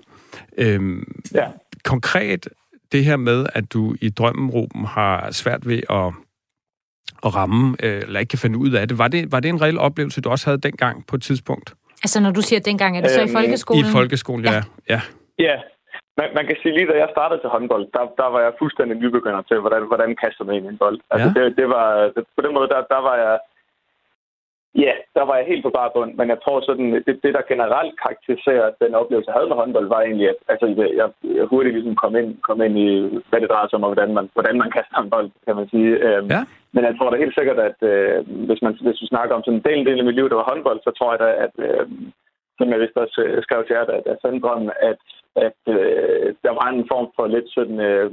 Øhm, 0.58 1.22
ja. 1.34 1.46
Konkret 1.84 2.48
det 2.92 3.04
her 3.04 3.16
med, 3.16 3.46
at 3.54 3.72
du 3.72 3.94
i 4.00 4.08
drømmen, 4.08 4.50
Ruben, 4.50 4.84
har 4.84 5.30
svært 5.30 5.68
ved 5.68 5.80
at, 5.90 6.12
at 7.26 7.34
ramme, 7.34 7.76
øh, 7.82 8.02
eller 8.02 8.20
ikke 8.20 8.30
kan 8.30 8.38
finde 8.38 8.58
ud 8.58 8.70
af 8.70 8.88
det. 8.88 8.98
Var, 8.98 9.08
det. 9.08 9.32
var 9.32 9.40
det 9.40 9.48
en 9.48 9.62
reel 9.62 9.78
oplevelse, 9.78 10.20
du 10.20 10.30
også 10.30 10.46
havde 10.46 10.58
dengang 10.58 11.06
på 11.06 11.16
et 11.16 11.22
tidspunkt? 11.22 11.74
Altså, 12.02 12.20
når 12.20 12.30
du 12.30 12.40
siger 12.40 12.60
dengang, 12.60 12.96
er 12.96 13.00
det 13.00 13.10
så 13.10 13.20
øhm, 13.20 13.30
i 13.30 13.32
folkeskolen? 13.32 13.84
I 13.84 13.88
folkeskolen, 13.88 14.44
ja. 14.44 14.62
ja. 14.88 15.00
ja. 15.38 15.56
Man, 16.19 16.28
man 16.34 16.46
kan 16.46 16.56
sige 16.62 16.75
lige, 16.75 16.90
da 16.90 16.96
jeg 16.99 17.08
startede 17.16 17.40
til 17.40 17.50
håndbold, 17.55 17.87
der, 17.94 18.05
der 18.20 18.28
var 18.34 18.40
jeg 18.40 18.58
fuldstændig 18.58 18.96
nybegynder 18.99 19.43
til, 19.43 19.58
hvordan, 19.61 19.82
hvordan 19.90 20.16
kaster 20.22 20.44
man 20.44 20.55
ind 20.55 20.66
en 20.66 20.78
bold. 20.78 20.99
Altså, 21.11 21.28
ja. 21.28 21.34
det, 21.37 21.56
det 21.56 21.69
var, 21.69 21.88
det, 22.14 22.25
på 22.37 22.43
den 22.44 22.55
måde, 22.55 22.69
der, 22.69 22.81
der 22.94 23.00
var 23.08 23.16
jeg... 23.25 23.38
Ja, 24.84 24.93
der 25.16 25.25
var 25.28 25.37
jeg 25.37 25.46
helt 25.46 25.64
på 25.64 25.70
bare 25.70 25.90
bund, 25.94 26.14
men 26.14 26.28
jeg 26.28 26.38
tror 26.44 26.61
sådan, 26.61 26.93
det, 27.06 27.14
det 27.22 27.34
der 27.34 27.50
generelt 27.52 27.94
karakteriserer 28.02 28.70
den 28.82 28.94
oplevelse, 28.94 29.28
jeg 29.28 29.37
havde 29.37 29.50
med 29.50 29.61
håndbold, 29.61 29.88
var 29.88 30.00
egentlig, 30.02 30.28
at 30.28 30.38
altså, 30.49 30.66
jeg, 31.00 31.08
jeg 31.38 31.44
hurtigt 31.52 31.75
ligesom 31.75 31.96
kom 32.02 32.17
ind, 32.17 32.31
kom 32.49 32.62
ind 32.62 32.76
i, 32.87 32.90
hvad 33.28 33.40
det 33.40 33.50
drejer 33.50 33.69
sig 33.69 33.76
om, 33.76 33.84
og 33.84 33.93
hvordan 33.93 34.14
man, 34.14 34.31
hvordan 34.32 34.56
man 34.62 34.70
kaster 34.70 34.99
en 35.00 35.10
bold, 35.10 35.31
kan 35.46 35.56
man 35.56 35.69
sige. 35.69 35.90
Øhm, 36.06 36.28
ja. 36.34 36.43
Men 36.75 36.84
jeg 36.84 36.94
tror 36.94 37.10
da 37.10 37.17
helt 37.17 37.38
sikkert, 37.38 37.58
at 37.69 37.78
øh, 37.93 38.19
hvis, 38.49 38.62
man, 38.62 38.72
hvis 38.87 39.02
vi 39.02 39.06
snakker 39.06 39.34
om 39.34 39.43
sådan 39.44 39.58
en 39.58 39.67
del, 39.69 39.87
del 39.87 39.99
af 39.99 40.05
mit 40.05 40.14
liv, 40.14 40.28
der 40.28 40.40
var 40.40 40.50
håndbold, 40.52 40.81
så 40.84 40.90
tror 40.90 41.10
jeg 41.12 41.20
da, 41.25 41.31
at 41.44 41.55
øh, 41.67 41.86
som 42.58 42.69
jeg 42.70 42.81
vist 42.81 42.96
også 42.96 43.20
øh, 43.27 43.43
skrev 43.43 43.60
til 43.65 43.74
jer, 43.74 43.84
at 43.98 44.06
jeg 44.06 44.17
fandt 44.22 44.43
drømmen, 44.44 44.70
at, 44.91 45.03
at 45.36 45.60
øh, 45.76 46.34
der 46.44 46.53
var 46.60 46.69
en 46.70 46.86
form 46.93 47.08
for 47.17 47.26
lidt 47.26 47.48
sådan... 47.56 47.81
Øh, 47.81 48.10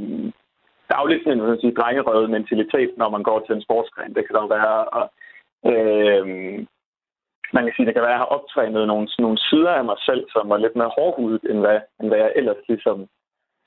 er 0.92 1.08
lidt 1.08 1.24
sådan 1.24 1.40
en 1.40 1.62
sige, 1.62 1.80
drengerøvet 1.80 2.30
mentalitet, 2.38 2.92
når 2.98 3.10
man 3.16 3.24
går 3.30 3.40
til 3.40 3.56
en 3.56 3.66
sportsgren. 3.68 4.14
Det 4.16 4.24
kan 4.26 4.36
der 4.36 4.48
være. 4.58 4.78
Og, 4.98 5.06
øh, 5.72 6.26
man 7.56 7.64
kan 7.64 7.74
sige, 7.74 7.86
det 7.86 7.94
kan 7.94 8.04
være, 8.06 8.14
at 8.14 8.18
jeg 8.18 8.24
har 8.26 8.36
optrænet 8.38 8.88
nogle, 8.92 9.08
nogle 9.26 9.38
sider 9.48 9.74
af 9.80 9.86
mig 9.86 9.98
selv, 10.08 10.24
som 10.34 10.50
var 10.52 10.58
lidt 10.58 10.76
mere 10.76 10.96
hårdhudet, 10.98 11.44
end 11.50 11.60
hvad, 11.64 11.80
end 12.00 12.08
hvad 12.10 12.20
jeg 12.26 12.32
ellers 12.36 12.62
ligesom 12.70 12.98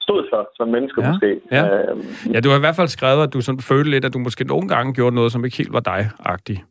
stod 0.07 0.21
for 0.31 0.41
som 0.59 0.69
menneske 0.69 1.01
ja, 1.03 1.09
måske. 1.09 1.31
Ja. 1.57 1.63
Øh, 1.75 1.97
ja, 2.35 2.39
du 2.41 2.49
har 2.51 2.59
i 2.59 2.65
hvert 2.67 2.79
fald 2.81 2.97
skrevet, 2.97 3.23
at 3.27 3.35
du 3.35 3.41
sådan 3.41 3.69
følte 3.71 3.91
lidt, 3.91 4.05
at 4.05 4.15
du 4.15 4.21
måske 4.27 4.45
nogle 4.53 4.69
gange 4.75 4.95
gjorde 4.99 5.15
noget, 5.19 5.33
som 5.33 5.45
ikke 5.45 5.61
helt 5.61 5.77
var 5.79 5.85
dig-agtigt. 5.93 6.63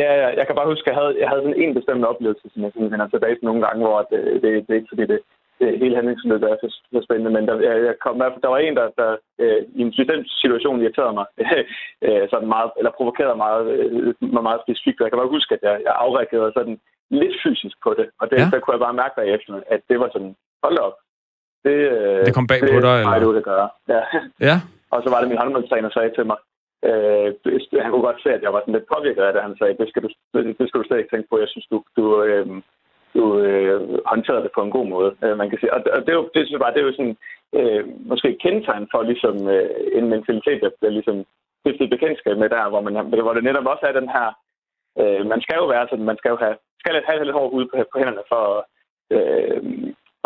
Ja, 0.00 0.10
ja, 0.22 0.28
jeg 0.38 0.44
kan 0.46 0.56
bare 0.56 0.70
huske, 0.72 0.84
at 0.86 0.90
jeg 0.90 0.98
havde, 1.00 1.14
jeg 1.22 1.28
havde 1.28 1.42
sådan 1.44 1.62
en 1.62 1.74
bestemt 1.78 2.04
oplevelse, 2.10 2.46
som 2.52 2.62
jeg 2.62 2.70
sådan 2.74 2.92
vender 2.92 3.08
tilbage 3.08 3.36
til 3.36 3.48
nogle 3.48 3.62
gange, 3.66 3.80
hvor 3.86 3.98
det, 4.10 4.20
det, 4.42 4.48
det 4.64 4.70
er 4.72 4.80
ikke 4.80 4.92
fordi, 4.92 5.04
det, 5.12 5.18
det 5.60 5.78
hele 5.82 5.98
handlingsforløbet 5.98 6.50
er 6.50 6.56
så, 6.62 6.68
så 6.92 7.00
spændende, 7.06 7.32
men 7.36 7.44
der, 7.48 7.54
jeg, 7.88 7.94
kom, 8.04 8.14
der 8.42 8.48
var 8.54 8.58
en, 8.58 8.76
der, 8.80 8.86
der 9.00 9.10
øh, 9.42 9.60
i 9.78 9.80
en 9.82 9.92
bestemt 9.96 10.26
situation 10.42 10.82
irriterede 10.82 11.16
mig, 11.18 11.26
øh, 12.06 12.24
sådan 12.30 12.48
meget, 12.54 12.70
eller 12.78 12.92
provokerede 12.98 13.42
meget, 13.44 13.64
øh, 13.78 14.14
mig 14.34 14.44
meget 14.48 14.60
specifikt. 14.64 15.00
Jeg 15.00 15.10
kan 15.10 15.20
bare 15.22 15.36
huske, 15.36 15.54
at 15.56 15.62
jeg, 15.68 15.74
jeg 15.86 15.94
afreagerede 16.04 16.52
sådan 16.58 16.76
lidt 17.20 17.34
fysisk 17.44 17.76
på 17.84 17.90
det, 17.98 18.06
og 18.20 18.24
det, 18.30 18.38
ja. 18.38 18.48
der 18.52 18.60
kunne 18.60 18.74
jeg 18.74 18.86
bare 18.86 19.00
mærke 19.02 19.14
bagefter, 19.20 19.52
at 19.74 19.80
det 19.88 19.96
var 20.00 20.08
sådan, 20.12 20.34
hold 20.64 20.78
op. 20.86 20.96
Det, 21.66 21.78
øh, 21.94 22.26
det 22.26 22.34
kom 22.34 22.46
bag 22.52 22.60
det, 22.60 22.74
på 22.76 22.80
dig, 22.86 22.96
eller? 22.98 23.10
Nej, 23.10 23.18
det 23.18 23.28
var 23.28 23.36
det 23.38 23.50
gøre. 23.52 23.68
Ja. 23.94 24.02
ja. 24.48 24.56
og 24.92 24.98
så 25.02 25.08
var 25.10 25.20
det 25.20 25.28
min 25.28 25.42
håndboldtræner 25.42 25.90
sagde 25.90 26.12
til 26.16 26.26
mig, 26.26 26.38
Øh, 26.90 27.28
han 27.84 27.90
kunne 27.90 28.08
godt 28.08 28.22
se, 28.22 28.30
at 28.36 28.42
jeg 28.42 28.52
var 28.52 28.60
sådan 28.60 28.76
lidt 28.76 28.90
påvirket 28.94 29.22
af 29.22 29.32
det. 29.32 29.42
Han 29.42 29.56
sagde, 29.58 29.78
det 29.80 29.88
skal 29.88 30.02
du, 30.02 30.08
det 30.58 30.66
skal 30.68 30.80
du 30.80 30.86
slet 30.86 30.98
ikke 30.98 31.12
tænke 31.12 31.28
på. 31.28 31.38
Jeg 31.38 31.50
synes, 31.50 31.66
du, 31.72 31.76
du, 31.96 32.04
øh, 32.22 32.46
du 34.08 34.12
håndterede 34.14 34.44
det 34.46 34.52
på 34.54 34.62
en 34.64 34.74
god 34.76 34.86
måde, 34.94 35.10
øh, 35.24 35.34
man 35.40 35.48
kan 35.50 35.58
sige. 35.58 35.74
Og, 35.74 35.80
og 35.96 36.00
det, 36.04 36.10
er 36.12 36.18
jo, 36.20 36.24
det 36.34 36.40
synes 36.40 36.54
jeg 36.54 36.64
bare, 36.64 36.74
det 36.74 36.80
er 36.80 36.88
jo 36.90 36.98
sådan, 36.98 37.16
øh, 37.58 37.82
måske 38.10 38.28
kendetegn 38.42 38.86
for 38.92 39.00
ligesom, 39.10 39.36
øh, 39.54 39.70
en 39.98 40.06
mentalitet, 40.14 40.58
der 40.64 40.70
bliver 40.78 40.94
ligesom 40.98 41.16
stiftet 41.60 41.90
bekendtskab 41.94 42.36
med 42.38 42.48
der, 42.54 42.68
hvor, 42.72 42.80
man, 42.86 42.94
hvor 43.26 43.34
det 43.34 43.44
netop 43.44 43.66
også 43.72 43.84
er 43.88 43.94
den 44.00 44.08
her, 44.16 44.28
øh, 45.00 45.22
man 45.32 45.40
skal 45.44 45.56
jo 45.62 45.66
være 45.74 45.86
sådan, 45.90 46.08
man 46.10 46.18
skal 46.20 46.30
jo 46.34 46.38
have, 46.44 46.56
skal 46.80 47.02
have 47.08 47.24
lidt 47.24 47.38
hårdt 47.38 47.52
ud 47.58 47.64
på, 47.70 47.76
på 47.92 47.96
hænderne 47.98 48.24
for 48.32 48.44
øh, 49.14 49.60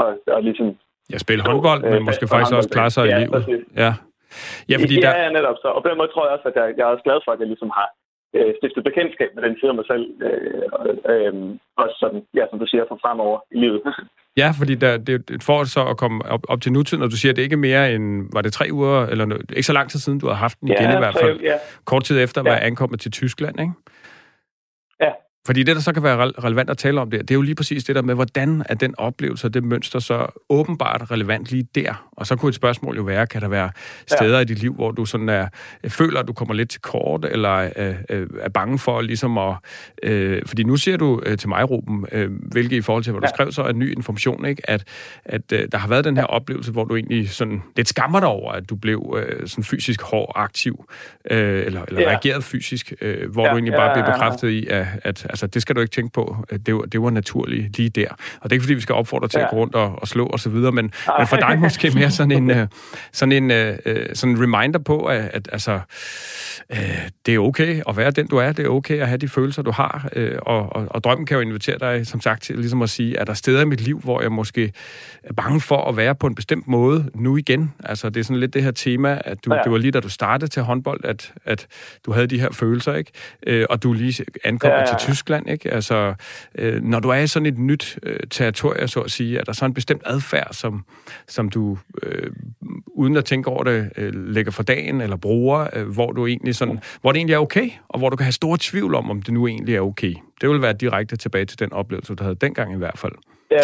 og, 0.02 0.08
og 0.36 0.42
ligesom 0.42 0.68
Ja, 1.12 1.18
spille 1.18 1.42
håndbold, 1.48 1.82
men 1.82 2.00
øh, 2.00 2.02
måske 2.08 2.28
faktisk 2.32 2.56
også 2.58 2.70
klare 2.76 2.90
sig 2.90 3.04
ja, 3.06 3.16
i 3.16 3.20
livet. 3.20 3.64
Ja, 3.82 3.92
Ja, 4.70 4.76
fordi 4.82 4.94
ja, 4.96 5.02
der... 5.04 5.12
ja, 5.22 5.28
netop 5.38 5.58
så. 5.62 5.68
Og 5.76 5.80
på 5.82 5.88
den 5.88 5.98
måde 5.98 6.10
tror 6.12 6.24
jeg 6.26 6.34
også, 6.36 6.48
at 6.50 6.56
jeg, 6.60 6.66
jeg 6.76 6.84
er 6.84 6.92
også 6.94 7.06
glad 7.08 7.18
for, 7.24 7.30
at 7.32 7.40
jeg 7.42 7.48
ligesom 7.52 7.70
har 7.78 7.88
øh, 8.36 8.50
stiftet 8.58 8.84
bekendtskab 8.88 9.30
med 9.34 9.42
den 9.46 9.54
side 9.58 9.70
af 9.72 9.76
mig 9.80 9.86
selv. 9.92 10.04
Øh, 10.26 10.62
øh, 11.12 11.32
også 11.82 11.96
sådan, 12.02 12.20
ja, 12.38 12.44
som 12.50 12.58
du 12.62 12.66
siger, 12.66 12.84
for 12.88 12.98
fremover 13.04 13.38
i 13.54 13.58
livet. 13.64 13.80
Ja, 14.36 14.48
fordi 14.58 14.74
der, 14.74 14.96
det, 14.96 15.28
det 15.28 15.42
får 15.42 15.64
så 15.64 15.82
at 15.92 15.96
komme 15.96 16.18
op, 16.34 16.44
op 16.48 16.60
til 16.60 16.72
nutiden, 16.72 17.02
og 17.02 17.10
du 17.10 17.16
siger, 17.16 17.32
at 17.32 17.36
det 17.36 17.42
ikke 17.42 17.54
er 17.60 17.66
mere 17.70 17.94
end, 17.94 18.28
var 18.32 18.42
det 18.42 18.52
tre 18.52 18.66
uger, 18.72 19.06
eller 19.06 19.24
noget, 19.24 19.50
ikke 19.50 19.62
så 19.62 19.72
lang 19.72 19.90
tid 19.90 20.00
siden, 20.00 20.18
du 20.20 20.26
har 20.26 20.34
haft 20.34 20.60
den 20.60 20.68
igen 20.68 20.82
ja, 20.82 20.96
i 20.96 20.98
hvert 20.98 21.18
fald. 21.20 21.40
Ja. 21.40 21.56
Kort 21.84 22.04
tid 22.04 22.20
efter, 22.20 22.42
var 22.42 22.50
jeg 22.50 22.64
ankommet 22.64 23.00
til 23.00 23.10
Tyskland, 23.10 23.60
ikke? 23.60 23.72
Fordi 25.46 25.62
det, 25.62 25.76
der 25.76 25.82
så 25.82 25.92
kan 25.92 26.02
være 26.02 26.30
relevant 26.44 26.70
at 26.70 26.78
tale 26.78 27.00
om 27.00 27.10
det, 27.10 27.20
det 27.20 27.30
er 27.30 27.34
jo 27.34 27.42
lige 27.42 27.54
præcis 27.54 27.84
det 27.84 27.96
der 27.96 28.02
med, 28.02 28.14
hvordan 28.14 28.62
er 28.68 28.74
den 28.74 28.94
oplevelse 28.98 29.46
og 29.46 29.54
det 29.54 29.64
mønster 29.64 29.98
så 29.98 30.26
åbenbart 30.48 31.10
relevant 31.10 31.50
lige 31.50 31.66
der. 31.74 32.08
Og 32.12 32.26
så 32.26 32.36
kunne 32.36 32.48
et 32.48 32.54
spørgsmål 32.54 32.96
jo 32.96 33.02
være, 33.02 33.26
kan 33.26 33.42
der 33.42 33.48
være 33.48 33.70
steder 34.06 34.34
ja. 34.34 34.40
i 34.40 34.44
dit 34.44 34.58
liv, 34.58 34.74
hvor 34.74 34.90
du 34.90 35.04
sådan 35.04 35.28
er, 35.28 35.48
føler, 35.88 36.20
at 36.20 36.28
du 36.28 36.32
kommer 36.32 36.54
lidt 36.54 36.70
til 36.70 36.80
kort, 36.80 37.24
eller 37.24 37.48
er, 37.48 37.94
er 38.40 38.48
bange 38.54 38.78
for 38.78 39.00
ligesom 39.00 39.38
at... 39.38 39.54
Øh, 40.02 40.42
fordi 40.46 40.62
nu 40.62 40.76
siger 40.76 40.96
du 40.96 41.22
øh, 41.26 41.38
til 41.38 41.48
mig, 41.48 41.70
Ruben, 41.70 42.06
øh, 42.12 42.30
hvilket 42.52 42.76
i 42.76 42.80
forhold 42.80 43.04
til, 43.04 43.12
hvad 43.12 43.20
du 43.20 43.26
ja. 43.26 43.34
skrev 43.34 43.52
så, 43.52 43.62
er 43.62 43.72
ny 43.72 43.96
information, 43.96 44.44
ikke? 44.44 44.70
at, 44.70 44.84
at 45.24 45.52
øh, 45.52 45.68
der 45.72 45.78
har 45.78 45.88
været 45.88 46.04
den 46.04 46.16
her 46.16 46.24
oplevelse, 46.24 46.72
hvor 46.72 46.84
du 46.84 46.96
egentlig 46.96 47.30
sådan 47.30 47.62
lidt 47.76 47.88
skammer 47.88 48.20
dig 48.20 48.28
over, 48.28 48.52
at 48.52 48.70
du 48.70 48.76
blev 48.76 49.18
øh, 49.18 49.48
sådan 49.48 49.64
fysisk 49.64 50.02
hård 50.02 50.32
aktiv, 50.34 50.84
øh, 51.30 51.66
eller, 51.66 51.82
eller 51.88 52.00
ja. 52.00 52.08
reageret 52.08 52.44
fysisk, 52.44 52.92
øh, 53.00 53.32
hvor 53.32 53.44
ja. 53.44 53.50
du 53.50 53.56
egentlig 53.56 53.74
bare 53.74 53.88
ja, 53.88 53.94
blev 53.94 54.04
bekræftet 54.04 54.48
i, 54.48 54.66
at, 54.66 54.86
at 55.04 55.31
altså, 55.32 55.46
det 55.46 55.62
skal 55.62 55.76
du 55.76 55.80
ikke 55.80 55.90
tænke 55.90 56.12
på. 56.12 56.36
Det 56.66 56.74
var, 56.74 56.80
det 56.80 57.02
var 57.02 57.10
naturligt 57.10 57.76
lige 57.76 57.88
der. 57.88 58.08
Og 58.10 58.16
det 58.42 58.50
er 58.50 58.52
ikke, 58.52 58.62
fordi 58.62 58.74
vi 58.74 58.80
skal 58.80 58.94
opfordre 58.94 59.28
til 59.28 59.38
ja. 59.38 59.44
at 59.44 59.50
gå 59.50 59.56
rundt 59.56 59.74
og, 59.74 60.02
og 60.02 60.08
slå 60.08 60.26
og 60.26 60.40
så 60.40 60.50
videre, 60.50 60.72
men, 60.72 60.92
men 61.18 61.26
for 61.26 61.36
dig 61.36 61.58
måske 61.66 61.90
mere 61.90 62.10
sådan 62.10 62.32
en, 62.32 62.50
uh, 62.50 62.66
sådan 63.12 63.32
en 63.32 63.50
uh, 63.50 63.94
sådan 64.14 64.36
en 64.36 64.42
reminder 64.42 64.78
på, 64.78 65.04
at, 65.04 65.30
at 65.32 65.48
altså, 65.52 65.80
det 67.26 67.34
er 67.34 67.38
okay 67.38 67.82
at 67.88 67.96
være 67.96 68.10
den, 68.10 68.26
du 68.26 68.36
er. 68.36 68.52
Det 68.52 68.64
er 68.64 68.68
okay 68.68 69.00
at 69.00 69.08
have 69.08 69.18
de 69.18 69.28
følelser, 69.28 69.62
du 69.62 69.70
har. 69.70 70.08
Og, 70.42 70.76
og, 70.76 70.86
og 70.90 71.04
drømmen 71.04 71.26
kan 71.26 71.34
jo 71.34 71.40
invitere 71.40 71.78
dig, 71.78 72.06
som 72.06 72.20
sagt, 72.20 72.42
til 72.42 72.58
ligesom 72.58 72.82
at 72.82 72.90
sige, 72.90 73.20
at 73.20 73.26
der 73.26 73.30
er 73.30 73.34
steder 73.34 73.60
i 73.60 73.64
mit 73.64 73.80
liv, 73.80 74.00
hvor 74.00 74.22
jeg 74.22 74.32
måske 74.32 74.72
er 75.22 75.32
bange 75.32 75.60
for 75.60 75.88
at 75.88 75.96
være 75.96 76.14
på 76.14 76.26
en 76.26 76.34
bestemt 76.34 76.68
måde 76.68 77.10
nu 77.14 77.36
igen. 77.36 77.72
Altså, 77.84 78.08
det 78.08 78.20
er 78.20 78.24
sådan 78.24 78.40
lidt 78.40 78.54
det 78.54 78.62
her 78.62 78.70
tema, 78.70 79.20
at 79.24 79.44
du, 79.44 79.54
ja. 79.54 79.60
det 79.62 79.72
var 79.72 79.78
lige 79.78 79.90
da 79.90 80.00
du 80.00 80.08
startede 80.08 80.50
til 80.50 80.62
håndbold, 80.62 81.00
at, 81.04 81.32
at 81.44 81.66
du 82.06 82.12
havde 82.12 82.26
de 82.26 82.40
her 82.40 82.52
følelser, 82.52 82.94
ikke? 82.94 83.66
Og 83.70 83.82
du 83.82 83.92
lige 83.92 84.24
ankommer 84.44 84.76
ja, 84.76 84.80
ja, 84.80 84.92
ja. 84.92 84.98
til 84.98 85.08
Tyskland, 85.22 85.50
ikke? 85.50 85.70
Altså, 85.70 86.14
øh, 86.58 86.82
når 86.82 87.00
du 87.00 87.08
er 87.08 87.14
i 87.14 87.26
sådan 87.26 87.46
et 87.46 87.58
nyt 87.58 87.98
øh, 88.02 88.16
territorie, 88.30 88.88
så 88.88 89.00
at 89.00 89.10
sige, 89.10 89.38
er 89.38 89.44
der 89.44 89.52
så 89.52 89.64
en 89.64 89.74
bestemt 89.74 90.02
adfærd, 90.06 90.48
som, 90.52 90.84
som 91.28 91.48
du, 91.48 91.78
øh, 92.02 92.30
uden 92.86 93.16
at 93.16 93.24
tænke 93.24 93.50
over 93.50 93.64
det, 93.64 93.90
øh, 93.96 94.12
lægger 94.14 94.52
for 94.52 94.62
dagen 94.62 95.00
eller 95.00 95.16
bruger, 95.16 95.66
øh, 95.72 95.88
hvor, 95.88 96.12
du 96.12 96.26
egentlig 96.26 96.54
sådan, 96.54 96.78
hvor 97.00 97.12
det 97.12 97.18
egentlig 97.18 97.34
er 97.34 97.38
okay, 97.38 97.70
og 97.88 97.98
hvor 97.98 98.10
du 98.10 98.16
kan 98.16 98.24
have 98.24 98.32
store 98.32 98.58
tvivl 98.60 98.94
om, 98.94 99.10
om 99.10 99.22
det 99.22 99.34
nu 99.34 99.46
egentlig 99.46 99.76
er 99.76 99.80
okay. 99.80 100.14
Det 100.40 100.48
vil 100.48 100.62
være 100.62 100.72
direkte 100.72 101.16
tilbage 101.16 101.44
til 101.44 101.58
den 101.58 101.72
oplevelse, 101.72 102.14
du 102.14 102.22
havde 102.22 102.36
dengang 102.36 102.74
i 102.74 102.76
hvert 102.76 102.98
fald. 102.98 103.12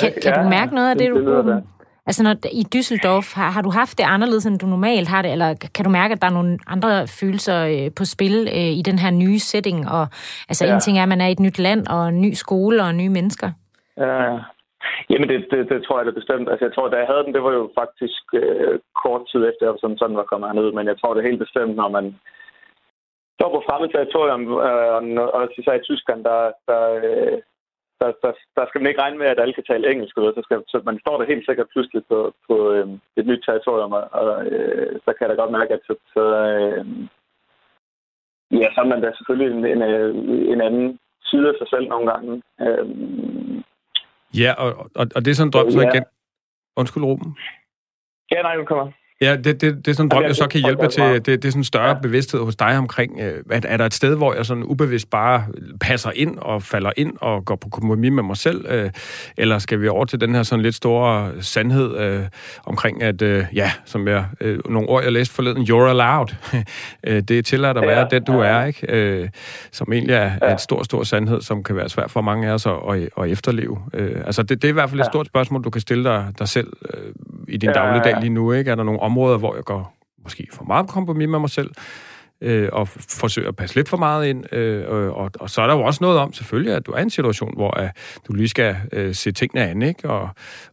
Kan, 0.01 0.13
kan 0.23 0.35
du 0.35 0.49
mærke 0.49 0.75
noget 0.75 0.91
af 0.91 0.97
det, 0.97 1.11
du... 1.11 1.63
Altså 2.09 2.23
når, 2.23 2.35
i 2.63 2.65
Düsseldorf, 2.75 3.29
har, 3.39 3.51
har 3.57 3.63
du 3.63 3.71
haft 3.81 3.99
det 3.99 4.05
anderledes, 4.15 4.47
end 4.47 4.59
du 4.59 4.67
normalt 4.67 5.09
har 5.09 5.23
det, 5.23 5.33
eller 5.33 5.51
kan 5.75 5.85
du 5.85 5.91
mærke, 5.91 6.13
at 6.13 6.23
der 6.23 6.29
er 6.29 6.39
nogle 6.41 6.59
andre 6.75 7.07
følelser 7.21 7.59
øh, 7.73 7.91
på 7.99 8.05
spil 8.15 8.37
øh, 8.59 8.73
i 8.81 8.83
den 8.89 8.99
her 8.99 9.11
nye 9.11 9.39
setting? 9.39 9.79
Og, 9.97 10.05
altså 10.51 10.67
ja. 10.67 10.75
en 10.75 10.81
ting 10.81 10.99
er, 10.99 11.03
at 11.03 11.09
man 11.09 11.21
er 11.21 11.29
i 11.29 11.33
et 11.33 11.41
nyt 11.47 11.59
land, 11.59 11.83
og 11.95 12.09
en 12.09 12.21
ny 12.21 12.33
skole 12.33 12.83
og 12.83 12.95
nye 12.95 13.13
mennesker. 13.19 13.49
Ja, 13.97 14.39
Jamen, 15.11 15.29
det, 15.29 15.39
det, 15.51 15.69
det 15.73 15.79
tror 15.83 15.99
jeg 15.99 16.07
da 16.07 16.21
bestemt. 16.21 16.49
Altså, 16.51 16.65
jeg 16.65 16.75
tror, 16.75 16.89
da 16.89 16.97
jeg 16.97 17.11
havde 17.11 17.25
den, 17.25 17.35
det 17.35 17.43
var 17.43 17.53
jo 17.61 17.65
faktisk 17.81 18.23
øh, 18.41 18.79
kort 19.03 19.23
tid 19.31 19.43
efter, 19.51 19.67
som 19.83 19.99
sådan 19.99 20.17
var 20.17 20.31
kommet 20.31 20.49
herned. 20.49 20.73
Men 20.73 20.87
jeg 20.87 20.97
tror, 20.99 21.15
det 21.15 21.21
er 21.21 21.31
helt 21.31 21.45
bestemt, 21.47 21.75
når 21.77 21.89
man 21.89 22.07
står 23.37 23.51
på 23.53 23.63
fremmed 23.67 23.89
territorium, 23.89 24.43
øh, 24.69 24.91
og, 25.23 25.27
og 25.37 25.43
især 25.59 25.75
i 25.79 25.87
Tyskland, 25.89 26.21
der, 26.25 26.41
der, 26.69 26.83
øh, 27.05 27.39
der, 28.01 28.11
der, 28.23 28.33
der 28.57 28.65
skal 28.67 28.81
man 28.81 28.89
ikke 28.91 29.03
regne 29.03 29.19
med, 29.19 29.27
at 29.27 29.41
alle 29.41 29.55
kan 29.55 29.65
tale 29.65 29.91
engelsk, 29.93 30.17
eller 30.17 30.33
så, 30.35 30.43
skal, 30.45 30.59
så 30.73 30.77
man 30.85 30.99
står 31.01 31.17
der 31.19 31.31
helt 31.33 31.45
sikkert 31.47 31.69
pludselig 31.73 32.03
på, 32.11 32.19
på 32.47 32.55
øh, 32.73 32.89
et 33.19 33.27
nyt 33.27 33.43
territorium, 33.47 33.93
og 33.93 34.47
øh, 34.47 34.93
så 35.05 35.11
kan 35.13 35.23
jeg 35.25 35.31
da 35.31 35.35
godt 35.43 35.57
mærke, 35.59 35.73
at 35.75 35.83
så, 35.89 35.95
så, 36.15 36.25
øh, 36.51 36.85
ja, 38.61 38.67
så 38.75 38.79
er 38.81 38.89
man 38.93 39.03
da 39.03 39.09
selvfølgelig 39.17 39.49
en, 39.57 39.65
en, 39.75 39.83
en 40.53 40.61
anden 40.61 40.99
side 41.31 41.49
af 41.49 41.55
sig 41.59 41.69
selv 41.71 41.89
nogle 41.89 42.07
gange. 42.13 42.43
Øh, 42.65 42.87
ja, 44.43 44.53
og, 44.63 44.71
og, 45.01 45.05
og 45.17 45.21
det 45.25 45.31
er 45.31 45.35
sådan 45.39 45.49
en 45.49 45.53
drøm, 45.53 45.71
så 45.71 45.81
igen... 45.81 46.05
Undskyld, 46.81 47.05
Ruben. 47.05 47.37
Ja, 48.33 48.43
nej, 48.43 48.57
nu 48.57 48.65
kommer. 48.65 48.93
Ja, 49.21 49.37
det, 49.37 49.45
det, 49.45 49.63
det 49.63 49.89
er 49.89 49.93
sådan 49.93 50.07
en 50.07 50.11
drøm, 50.11 50.23
jeg 50.23 50.37
så 50.37 50.47
kan 50.49 50.61
hjælpe 50.61 50.89
til. 50.89 51.03
Det, 51.03 51.27
det 51.27 51.45
er 51.45 51.51
sådan 51.51 51.61
en 51.61 51.65
større 51.65 51.89
ja. 51.89 52.01
bevidsthed 52.03 52.41
hos 52.41 52.57
dig 52.57 52.79
omkring, 52.79 53.21
øh, 53.21 53.43
at 53.51 53.67
er 53.69 53.77
der 53.77 53.87
et 53.87 53.95
sted, 53.95 54.17
hvor 54.17 54.35
jeg 54.35 54.47
sådan 54.47 54.65
ubevidst 54.65 55.11
bare 55.11 55.45
passer 55.81 56.11
ind 56.15 56.39
og 56.39 56.63
falder 56.63 56.93
ind 56.97 57.13
og 57.21 57.45
går 57.45 57.57
på 57.57 57.69
kompromis 57.69 58.13
med 58.13 58.23
mig 58.23 58.37
selv? 58.37 58.67
Øh, 58.69 58.91
eller 59.37 59.59
skal 59.59 59.81
vi 59.81 59.89
over 59.89 60.05
til 60.05 60.21
den 60.21 60.35
her 60.35 60.43
sådan 60.43 60.63
lidt 60.63 60.75
store 60.75 61.33
sandhed 61.41 61.97
øh, 61.97 62.23
omkring, 62.67 63.03
at 63.03 63.23
øh, 63.23 63.45
ja, 63.55 63.73
som 63.85 64.09
jeg, 64.09 64.25
øh, 64.41 64.59
nogle 64.71 64.89
ord, 64.89 65.03
jeg 65.03 65.13
læste 65.13 65.35
forleden, 65.35 65.63
you're 65.63 65.89
allowed. 65.89 66.29
Øh, 67.07 67.23
det 67.23 67.39
er 67.39 67.43
tilladt 67.43 67.79
at 67.79 67.83
være 67.83 67.99
ja, 67.99 68.05
den, 68.11 68.25
du 68.25 68.43
ja. 68.43 68.49
er, 68.49 68.65
ikke? 68.65 68.93
Øh, 68.93 69.29
som 69.73 69.93
egentlig 69.93 70.15
er, 70.15 70.33
ja. 70.43 70.53
en 70.53 70.59
stor, 70.59 70.83
stor 70.83 71.03
sandhed, 71.03 71.41
som 71.41 71.63
kan 71.63 71.77
være 71.77 71.89
svært 71.89 72.11
for 72.11 72.21
mange 72.21 72.49
af 72.49 72.53
os 72.53 72.67
at, 72.67 72.73
at, 72.91 73.09
at 73.23 73.31
efterleve. 73.31 73.79
Øh, 73.95 74.21
altså, 74.27 74.43
det, 74.43 74.63
det 74.63 74.69
er 74.69 74.73
i 74.73 74.73
hvert 74.73 74.91
fald 74.91 75.01
et 75.01 75.07
stort 75.07 75.27
spørgsmål, 75.27 75.65
du 75.65 75.71
kan 75.71 75.81
stille 75.81 76.05
dig, 76.05 76.27
dig 76.39 76.49
selv 76.49 76.73
øh, 76.95 77.13
i 77.49 77.57
din 77.57 77.71
ja, 77.71 77.75
dagligdag 77.75 78.21
lige 78.21 78.35
nu, 78.35 78.53
ikke? 78.53 78.71
Er 78.71 78.75
der 78.75 78.83
nogle 78.83 79.01
områder, 79.01 79.39
hvor 79.39 79.55
jeg 79.55 79.65
går 79.65 79.95
måske 80.23 80.49
for 80.53 80.65
meget 80.65 80.89
kompromis 80.89 81.29
med 81.29 81.39
mig 81.39 81.51
selv, 81.51 81.71
øh, 82.41 82.69
og 82.73 82.89
forsøger 83.23 83.49
at 83.49 83.57
passe 83.57 83.77
lidt 83.77 83.89
for 83.89 83.97
meget 83.97 84.27
ind. 84.27 84.55
Øh, 84.55 85.13
og, 85.17 85.31
og 85.41 85.51
så 85.51 85.63
er 85.63 85.67
der 85.67 85.75
jo 85.75 85.83
også 85.83 86.05
noget 86.05 86.19
om, 86.19 86.33
selvfølgelig, 86.33 86.75
at 86.75 86.87
du 86.87 86.93
er 86.93 86.99
i 86.99 87.03
en 87.03 87.11
situation, 87.11 87.57
hvor 87.57 87.81
uh, 87.81 87.89
du 88.29 88.33
lige 88.33 88.49
skal 88.49 88.77
uh, 88.97 89.13
se 89.13 89.33
tingene 89.33 89.65
an, 89.71 89.83
ikke? 89.83 90.11
Og, 90.11 90.29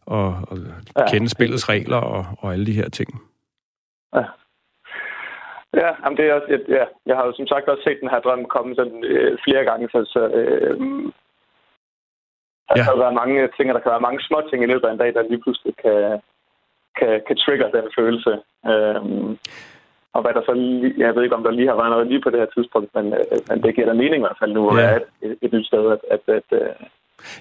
og, 0.06 0.26
og 0.50 0.58
ja. 0.98 1.10
kende 1.10 1.28
spillets 1.28 1.68
regler 1.68 1.96
og, 1.96 2.24
og 2.38 2.52
alle 2.52 2.66
de 2.66 2.78
her 2.80 2.88
ting. 2.88 3.10
Ja. 4.14 4.24
Ja, 5.74 5.90
jamen 6.02 6.16
det 6.16 6.24
er 6.24 6.34
også, 6.34 6.58
ja, 6.68 6.84
jeg 7.06 7.16
har 7.16 7.24
jo 7.26 7.32
som 7.36 7.46
sagt 7.46 7.68
også 7.68 7.82
set 7.82 7.98
den 8.00 8.10
her 8.10 8.20
drøm 8.20 8.44
komme 8.44 8.74
sådan, 8.74 9.04
øh, 9.04 9.38
flere 9.44 9.64
gange, 9.64 9.88
så, 9.88 9.98
så 10.14 10.22
øh, 10.38 10.76
der 12.68 12.76
ja. 12.76 12.84
kan 12.84 12.98
være 13.04 13.18
mange 13.20 13.48
ting, 13.56 13.66
og 13.68 13.74
der 13.74 13.82
kan 13.82 13.94
være 13.94 14.06
mange 14.08 14.22
små 14.28 14.38
ting 14.50 14.62
i 14.62 14.70
løbet 14.72 14.86
af 14.88 14.92
en 14.92 15.02
dag, 15.02 15.14
der 15.14 15.22
lige 15.22 15.42
pludselig 15.44 15.74
kan, 15.82 16.20
kan, 16.98 17.12
kan 17.26 17.36
trigger 17.36 17.68
den 17.76 17.86
følelse. 17.98 18.32
Øhm, 18.72 19.38
og 20.14 20.22
hvad 20.22 20.34
der 20.34 20.42
så 20.46 20.52
lige, 20.52 20.94
jeg 20.98 21.14
ved 21.14 21.22
ikke, 21.22 21.36
om 21.36 21.42
der 21.42 21.50
lige 21.50 21.68
har 21.68 21.76
været 21.80 21.90
noget 21.90 22.06
lige 22.06 22.22
på 22.24 22.30
det 22.30 22.38
her 22.42 22.50
tidspunkt, 22.56 22.90
men, 22.94 23.06
øh, 23.18 23.38
men 23.48 23.62
det 23.62 23.74
giver 23.74 23.86
da 23.86 23.92
mening 23.92 24.20
i 24.20 24.26
hvert 24.26 24.40
fald 24.40 24.52
nu, 24.52 24.62
ja. 24.78 24.94
at 24.94 25.02
et, 25.22 25.36
et 25.42 25.52
nyt 25.52 25.66
sted, 25.66 25.84
at, 25.94 26.00
at, 26.14 26.22
at 26.38 26.48
øh, 26.60 26.74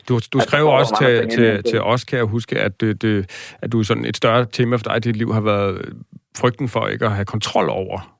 du, 0.09 0.13
du 0.33 0.39
skrev 0.39 0.65
også 0.67 0.93
til, 1.01 1.29
til, 1.29 1.63
til 1.63 1.81
os, 1.81 2.03
kan 2.03 2.17
jeg 2.17 2.25
huske, 2.25 2.59
at, 2.59 2.81
det, 2.81 3.01
det, 3.01 3.15
at 3.61 3.71
du 3.71 3.83
sådan 3.83 4.05
et 4.05 4.17
større 4.17 4.45
tema 4.45 4.75
for 4.75 4.83
dig 4.83 4.97
i 4.97 4.99
dit 4.99 5.15
liv 5.15 5.33
har 5.33 5.41
været 5.41 5.93
frygten 6.37 6.69
for 6.69 6.87
ikke 6.87 7.05
at 7.05 7.11
have 7.11 7.25
kontrol 7.25 7.69
over 7.69 8.15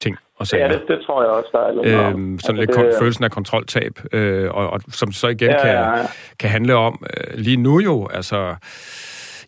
ting 0.00 0.16
og 0.36 0.46
sager. 0.46 0.66
Ja, 0.66 0.72
det, 0.72 0.82
det 0.88 0.98
tror 1.06 1.22
jeg 1.22 1.30
også, 1.30 1.50
der 1.52 1.58
er 1.58 1.72
lidt 1.72 1.86
øhm, 1.86 2.38
Sådan 2.38 2.60
altså, 2.60 2.80
lidt 2.80 2.92
det, 2.92 2.98
følelsen 3.00 3.24
af 3.24 3.30
kontroltab, 3.30 3.92
øh, 4.12 4.50
og, 4.54 4.70
og 4.70 4.80
som 4.88 5.12
så 5.12 5.28
igen 5.28 5.50
ja, 5.50 5.62
kan, 5.62 5.70
ja, 5.70 5.96
ja. 5.96 6.06
kan 6.38 6.50
handle 6.50 6.74
om 6.74 7.04
øh, 7.16 7.38
lige 7.38 7.56
nu 7.56 7.80
jo, 7.80 8.08
altså 8.14 8.54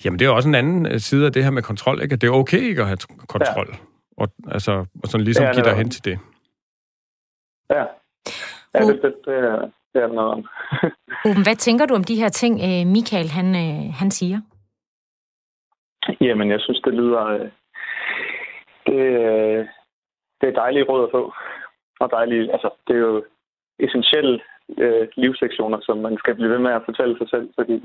Jamen, 0.04 0.18
det 0.18 0.26
er 0.26 0.30
også 0.30 0.48
en 0.48 0.54
anden 0.54 0.86
øh, 0.86 0.98
side 0.98 1.26
af 1.26 1.32
det 1.32 1.44
her 1.44 1.50
med 1.50 1.62
kontrol, 1.62 2.02
ikke? 2.02 2.12
At 2.12 2.20
det 2.20 2.28
er 2.28 2.32
okay 2.32 2.58
ikke 2.58 2.82
at 2.82 2.88
have 2.88 2.98
kontrol. 3.28 3.68
Ja. 3.72 3.78
Og, 4.16 4.28
altså, 4.50 4.72
og 5.02 5.08
sådan 5.08 5.24
ligesom 5.24 5.44
ja, 5.44 5.52
give 5.52 5.64
dig 5.64 5.76
hen 5.76 5.90
til 5.90 6.04
det. 6.04 6.18
Ja. 7.70 7.84
Ja, 8.74 8.80
det, 8.86 9.02
det, 9.02 9.14
det, 9.24 9.34
er, 9.34 9.70
det 9.92 10.02
er 10.02 10.06
noget 10.06 10.30
om. 10.32 10.44
Ruben, 11.24 11.42
hvad 11.42 11.56
tænker 11.56 11.86
du 11.86 11.94
om 11.94 12.04
de 12.04 12.20
her 12.20 12.28
ting, 12.28 12.54
øh, 12.68 12.86
Michael 12.86 13.28
han, 13.28 13.48
øh, 13.64 13.94
han 14.00 14.10
siger? 14.10 14.40
Jamen, 16.20 16.50
jeg 16.50 16.60
synes, 16.60 16.80
det 16.84 16.94
lyder... 16.94 17.50
Det, 18.86 18.98
det 20.40 20.48
er 20.48 20.60
dejlige 20.62 20.84
råd 20.84 21.04
at 21.04 21.10
få. 21.12 21.32
Og 22.00 22.10
dejlige, 22.10 22.52
altså, 22.52 22.70
det 22.86 22.96
er 22.96 23.00
jo 23.00 23.24
essentielle 23.78 24.40
øh, 24.78 25.08
livssektioner, 25.16 25.78
som 25.82 25.98
man 25.98 26.16
skal 26.18 26.34
blive 26.34 26.50
ved 26.50 26.58
med 26.58 26.70
at 26.70 26.82
fortælle 26.84 27.18
sig 27.18 27.28
selv, 27.30 27.48
fordi 27.58 27.76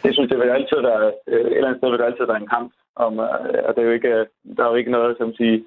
det 0.00 0.08
jeg 0.08 0.14
synes, 0.14 0.30
det 0.30 0.38
vil 0.38 0.56
altid 0.58 0.80
være, 0.90 1.06
øh, 1.30 1.40
et 1.40 1.56
eller 1.56 1.68
andet 1.68 1.80
sted 1.80 1.90
vil 1.90 1.98
det 1.98 2.10
altid 2.10 2.26
være 2.26 2.42
en 2.42 2.54
kamp. 2.56 2.72
Om, 3.04 3.12
øh, 3.20 3.60
og 3.66 3.70
det 3.72 3.80
er 3.80 3.88
jo 3.88 3.96
ikke, 3.98 4.12
øh, 4.18 4.26
der 4.56 4.62
er 4.64 4.70
jo 4.70 4.80
ikke 4.80 4.96
noget, 4.98 5.16
som 5.20 5.34
siger, 5.34 5.58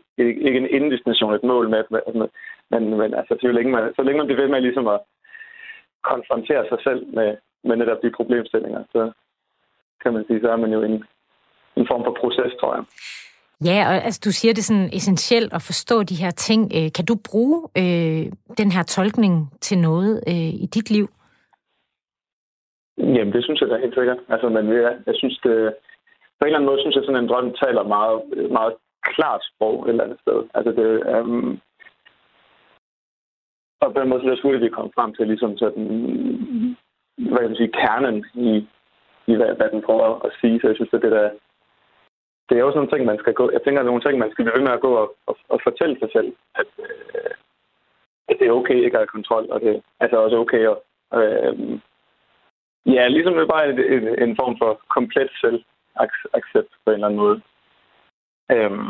ikke 0.48 0.60
en 0.64 0.74
indestination, 0.78 1.34
et 1.34 1.50
mål 1.52 1.70
med, 1.70 1.84
med 1.92 2.02
men, 2.72 2.84
men 3.02 3.14
altså, 3.20 3.34
så 3.42 3.48
længe, 3.58 3.72
man, 3.72 3.84
så 3.96 4.02
længe 4.04 4.18
man 4.18 4.28
bliver 4.28 4.42
ved 4.42 4.50
med 4.50 4.62
ligesom 4.62 4.88
at 4.88 5.00
konfrontere 6.12 6.64
sig 6.70 6.80
selv 6.88 7.02
med, 7.18 7.30
med 7.64 7.76
netop 7.76 8.00
de 8.04 8.12
problemstillinger, 8.18 8.84
så 8.92 9.12
kan 10.04 10.14
man 10.14 10.24
sige, 10.28 10.42
så 10.42 10.50
er 10.52 10.60
man 10.64 10.72
jo 10.74 10.82
en, 10.82 11.04
en 11.80 11.86
form 11.90 12.04
for 12.04 12.18
proces, 12.22 12.54
tror 12.60 12.76
jeg. 12.76 12.84
Ja, 13.66 13.88
og 13.88 13.94
altså, 14.08 14.22
du 14.26 14.32
siger, 14.32 14.54
det 14.54 14.62
er 14.62 14.72
sådan 14.74 14.90
essentielt 14.94 15.54
at 15.54 15.62
forstå 15.62 16.04
de 16.04 16.16
her 16.16 16.32
ting. 16.32 16.72
Kan 16.72 17.06
du 17.06 17.16
bruge 17.30 17.70
øh, 17.78 18.26
den 18.58 18.72
her 18.72 18.84
tolkning 18.84 19.54
til 19.62 19.78
noget 19.78 20.24
øh, 20.28 20.54
i 20.66 20.68
dit 20.74 20.90
liv? 20.92 21.08
Jamen, 22.98 23.34
det 23.34 23.44
synes 23.44 23.62
jeg 23.62 23.70
da 23.70 23.78
helt 23.78 23.94
sikkert. 23.94 24.20
Altså, 24.30 24.50
men 24.50 24.66
ja, 24.68 24.92
jeg 25.06 25.16
synes, 25.16 25.40
det, 25.44 25.76
på 26.40 26.42
en 26.42 26.48
eller 26.48 26.58
anden 26.58 26.70
måde 26.70 26.82
synes 26.82 26.96
jeg, 26.96 27.04
sådan 27.04 27.24
en 27.24 27.30
drøm 27.30 27.54
taler 27.64 27.84
meget, 27.84 28.22
meget 28.52 28.74
klart 29.04 29.42
sprog 29.50 29.84
et 29.84 29.90
eller 29.90 30.04
andet 30.04 30.20
sted. 30.22 30.40
Altså, 30.54 30.72
det, 30.72 30.90
øhm, 31.16 31.60
og 33.82 33.94
på 33.94 34.00
den 34.00 34.10
måde, 34.10 34.22
så 34.22 34.36
skulle 34.36 34.60
vi 34.60 34.70
komme 34.70 34.92
frem 34.96 35.14
til 35.14 35.28
ligesom 35.28 35.58
sådan, 35.58 35.88
hvad 37.18 37.40
kan 37.40 37.50
man 37.50 37.62
sige, 37.62 37.78
kernen 37.82 38.26
i, 38.34 38.68
i 39.32 39.36
hvad, 39.36 39.56
hvad 39.56 39.70
den 39.70 39.82
prøver 39.82 40.26
at 40.26 40.32
sige. 40.42 40.60
Så 40.60 40.68
jeg 40.68 40.76
synes, 40.76 40.94
at 40.94 41.02
det 41.02 41.12
der, 41.12 41.30
det 42.50 42.56
er 42.56 42.64
jo 42.64 42.70
sådan 42.72 42.80
nogle 42.80 42.92
ting, 42.94 43.06
man 43.06 43.20
skal 43.20 43.34
gå, 43.34 43.52
jeg 43.52 43.62
tænker, 43.64 43.80
at 43.80 43.86
nogle 43.86 44.02
ting, 44.02 44.18
man 44.20 44.32
skal 44.32 44.46
blive 44.46 44.58
ved 44.58 44.66
med 44.68 44.78
at 44.78 44.86
gå 44.88 44.92
og, 45.04 45.16
og, 45.26 45.38
og 45.50 45.60
fortælle 45.64 45.96
sig 46.00 46.10
selv, 46.16 46.30
at, 46.56 46.70
øh, 46.80 47.32
at 48.30 48.36
det 48.40 48.48
er 48.48 48.58
okay 48.60 48.76
ikke 48.76 48.98
at 48.98 49.04
have 49.04 49.16
kontrol, 49.18 49.46
og 49.54 49.62
det 49.62 49.70
er 49.76 49.80
altså 50.00 50.18
også 50.18 50.38
okay 50.38 50.64
at... 50.72 50.78
Øh, 51.20 51.80
ja, 52.86 53.08
ligesom 53.08 53.34
det 53.34 53.42
er 53.42 53.54
bare 53.56 53.70
en, 53.70 54.30
en, 54.30 54.36
form 54.36 54.56
for 54.58 54.82
komplet 54.96 55.32
selvaccept 55.42 56.72
på 56.84 56.88
en 56.90 56.94
eller 56.94 57.08
anden 57.08 57.20
måde. 57.20 57.42
Øhm, 58.52 58.88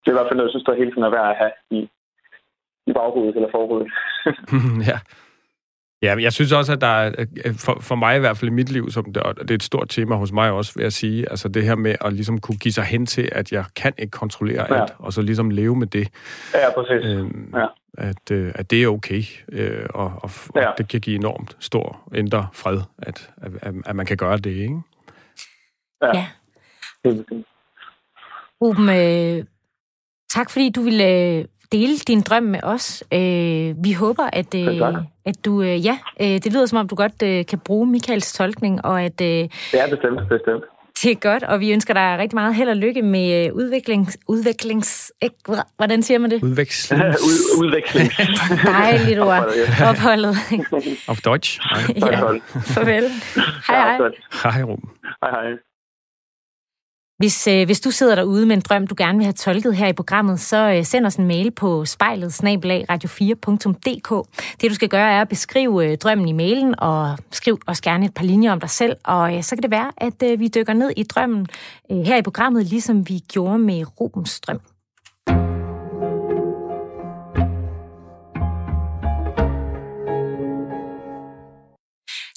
det 0.00 0.06
er 0.08 0.14
i 0.14 0.18
hvert 0.18 0.28
fald 0.28 0.36
noget, 0.36 0.48
jeg 0.48 0.54
synes, 0.54 0.64
der 0.64 0.80
hele 0.80 0.90
tiden 0.90 1.08
er 1.08 1.16
værd 1.16 1.30
at 1.30 1.36
have 1.42 1.52
i, 1.70 1.88
i 2.86 2.92
baghovedet 2.92 3.36
eller 3.36 3.50
forhovedet. 3.50 3.92
ja. 4.90 4.98
Ja, 6.04 6.16
jeg 6.20 6.32
synes 6.32 6.52
også, 6.52 6.72
at 6.72 6.80
der 6.80 6.86
er, 6.86 7.26
for, 7.58 7.78
for 7.80 7.94
mig 7.94 8.16
i 8.16 8.18
hvert 8.18 8.38
fald 8.38 8.50
i 8.50 8.54
mit 8.54 8.70
liv, 8.70 8.90
som 8.90 9.12
det, 9.12 9.22
og 9.22 9.36
det 9.36 9.50
er 9.50 9.54
et 9.54 9.62
stort 9.62 9.88
tema 9.88 10.14
hos 10.14 10.32
mig 10.32 10.50
også, 10.50 10.72
vil 10.76 10.82
jeg 10.82 10.92
sige, 10.92 11.30
altså 11.30 11.48
det 11.48 11.64
her 11.64 11.74
med 11.74 11.96
at 12.00 12.12
ligesom 12.12 12.40
kunne 12.40 12.58
give 12.58 12.72
sig 12.72 12.84
hen 12.84 13.06
til, 13.06 13.28
at 13.32 13.52
jeg 13.52 13.64
kan 13.76 13.92
ikke 13.98 14.10
kontrollere 14.10 14.74
ja. 14.74 14.80
alt, 14.80 14.92
og 14.98 15.12
så 15.12 15.22
ligesom 15.22 15.50
leve 15.50 15.76
med 15.76 15.86
det. 15.86 16.08
Ja, 16.54 16.70
præcis. 16.74 17.06
Øhm, 17.06 17.54
ja. 17.56 17.66
At, 17.98 18.30
øh, 18.30 18.52
at 18.54 18.70
det 18.70 18.82
er 18.82 18.88
okay, 18.88 19.22
øh, 19.52 19.86
og, 19.90 20.12
og, 20.22 20.30
ja. 20.54 20.68
og 20.68 20.78
det 20.78 20.88
kan 20.88 21.00
give 21.00 21.16
enormt 21.16 21.56
stor 21.60 22.08
indre 22.14 22.46
fred, 22.52 22.80
at, 22.98 23.30
at, 23.36 23.74
at 23.86 23.96
man 23.96 24.06
kan 24.06 24.16
gøre 24.16 24.36
det, 24.36 24.50
ikke? 24.50 24.80
Ja. 26.02 26.08
ja. 26.14 26.26
Ruben, 28.62 28.88
øh, 28.88 29.44
tak 30.30 30.50
fordi 30.50 30.70
du 30.70 30.82
ville 30.82 31.38
øh, 31.38 31.44
dele 31.72 31.96
din 31.98 32.20
drøm 32.20 32.42
med 32.42 32.60
os. 32.62 33.04
Øh, 33.12 33.84
vi 33.84 33.92
håber, 33.92 34.24
at, 34.32 34.54
øh, 34.54 34.80
at 35.24 35.44
du... 35.44 35.62
Øh, 35.62 35.86
ja, 35.86 35.98
øh, 36.20 36.26
det 36.26 36.52
lyder 36.52 36.66
som 36.66 36.78
om, 36.78 36.88
du 36.88 36.94
godt 36.94 37.22
øh, 37.22 37.46
kan 37.46 37.58
bruge 37.58 37.86
Michaels 37.86 38.32
tolkning, 38.32 38.84
og 38.84 39.02
at... 39.02 39.20
Øh, 39.20 39.48
ja, 39.72 39.86
bestemt, 39.90 40.28
bestemt. 40.28 40.64
Det 41.02 41.10
er 41.10 41.14
godt, 41.14 41.42
og 41.42 41.60
vi 41.60 41.72
ønsker 41.72 41.94
dig 41.94 42.16
rigtig 42.18 42.36
meget 42.36 42.54
held 42.54 42.68
og 42.68 42.76
lykke 42.76 43.02
med 43.02 43.46
øh, 43.46 43.54
udviklings... 43.54 44.18
udviklings 44.28 45.12
ikke, 45.22 45.36
hvordan 45.76 46.02
siger 46.02 46.18
man 46.18 46.30
det? 46.30 46.42
Udvekslings... 46.42 47.18
udvekslings... 47.62 48.14
Dejligt 48.64 49.20
ord. 49.20 49.46
Opholdet. 49.88 50.36
Of 51.08 51.20
Deutsch. 51.20 51.60
Ja. 51.96 52.20
Farvel. 52.60 53.04
Hej, 53.68 53.96
hej. 53.96 53.98
Hej, 54.42 54.62
Ruben. 54.62 54.90
Hej, 55.22 55.30
hej. 55.30 55.73
Hvis, 57.18 57.46
øh, 57.46 57.66
hvis 57.66 57.80
du 57.80 57.90
sidder 57.90 58.14
derude 58.14 58.46
med 58.46 58.56
en 58.56 58.62
drøm, 58.62 58.86
du 58.86 58.94
gerne 58.98 59.18
vil 59.18 59.24
have 59.24 59.32
tolket 59.32 59.76
her 59.76 59.86
i 59.86 59.92
programmet, 59.92 60.40
så 60.40 60.70
øh, 60.70 60.84
send 60.84 61.06
os 61.06 61.16
en 61.16 61.26
mail 61.26 61.50
på 61.50 61.84
spejlet 61.84 62.32
radio4.dk. 62.90 64.28
Det 64.60 64.70
du 64.70 64.74
skal 64.74 64.88
gøre 64.88 65.12
er 65.12 65.20
at 65.20 65.28
beskrive 65.28 65.90
øh, 65.90 65.98
drømmen 65.98 66.28
i 66.28 66.32
mailen, 66.32 66.74
og 66.78 67.18
skriv 67.30 67.58
også 67.66 67.82
gerne 67.82 68.04
et 68.04 68.14
par 68.14 68.24
linjer 68.24 68.52
om 68.52 68.60
dig 68.60 68.70
selv, 68.70 68.96
og 69.04 69.36
øh, 69.36 69.42
så 69.42 69.56
kan 69.56 69.62
det 69.62 69.70
være, 69.70 69.92
at 69.96 70.22
øh, 70.22 70.40
vi 70.40 70.48
dykker 70.48 70.72
ned 70.72 70.90
i 70.96 71.02
drømmen 71.02 71.46
øh, 71.90 71.98
her 71.98 72.16
i 72.16 72.22
programmet, 72.22 72.66
ligesom 72.66 73.08
vi 73.08 73.18
gjorde 73.18 73.58
med 73.58 74.00
Rubens 74.00 74.40
drøm. 74.40 74.60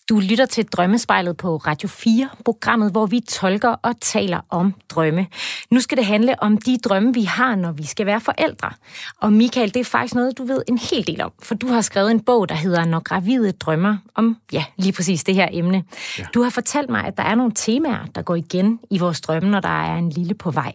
Du 0.10 0.20
lytter 0.20 0.46
til 0.46 0.66
Drømmespejlet 0.66 1.38
på 1.38 1.58
Radio 1.58 1.90
4, 1.90 2.30
programmet, 2.46 2.92
hvor 2.92 3.06
vi 3.06 3.20
tolker 3.20 3.70
og 3.70 4.02
taler 4.02 4.40
om 4.50 4.74
drømme. 4.90 5.28
Nu 5.72 5.80
skal 5.80 5.98
det 5.98 6.06
handle 6.06 6.44
om 6.44 6.58
de 6.58 6.78
drømme, 6.78 7.14
vi 7.14 7.24
har, 7.24 7.56
når 7.56 7.72
vi 7.72 7.86
skal 7.86 8.06
være 8.06 8.22
forældre. 8.22 8.72
Og 9.22 9.34
Michael, 9.34 9.74
det 9.74 9.80
er 9.80 9.84
faktisk 9.84 10.16
noget, 10.16 10.38
du 10.38 10.44
ved 10.46 10.62
en 10.68 10.78
hel 10.78 11.08
del 11.08 11.22
om, 11.22 11.32
for 11.44 11.56
du 11.56 11.68
har 11.68 11.82
skrevet 11.82 12.12
en 12.12 12.20
bog, 12.20 12.50
der 12.50 12.56
hedder 12.56 12.86
Når 12.86 13.00
gravide 13.00 13.52
drømmer, 13.52 13.98
om 14.16 14.38
ja, 14.52 14.66
lige 14.78 14.94
præcis 14.94 15.24
det 15.24 15.36
her 15.36 15.48
emne. 15.52 15.84
Ja. 16.20 16.26
Du 16.34 16.42
har 16.42 16.50
fortalt 16.50 16.90
mig, 16.90 17.06
at 17.06 17.18
der 17.18 17.24
er 17.24 17.36
nogle 17.36 17.51
temaer, 17.55 18.05
der 18.16 18.22
går 18.22 18.36
igen 18.36 18.79
i 18.92 18.98
vores 18.98 19.22
drømme, 19.22 19.50
når 19.50 19.60
der 19.60 19.92
er 19.92 19.98
en 19.98 20.10
lille 20.10 20.34
på 20.34 20.51
vej. 20.51 20.74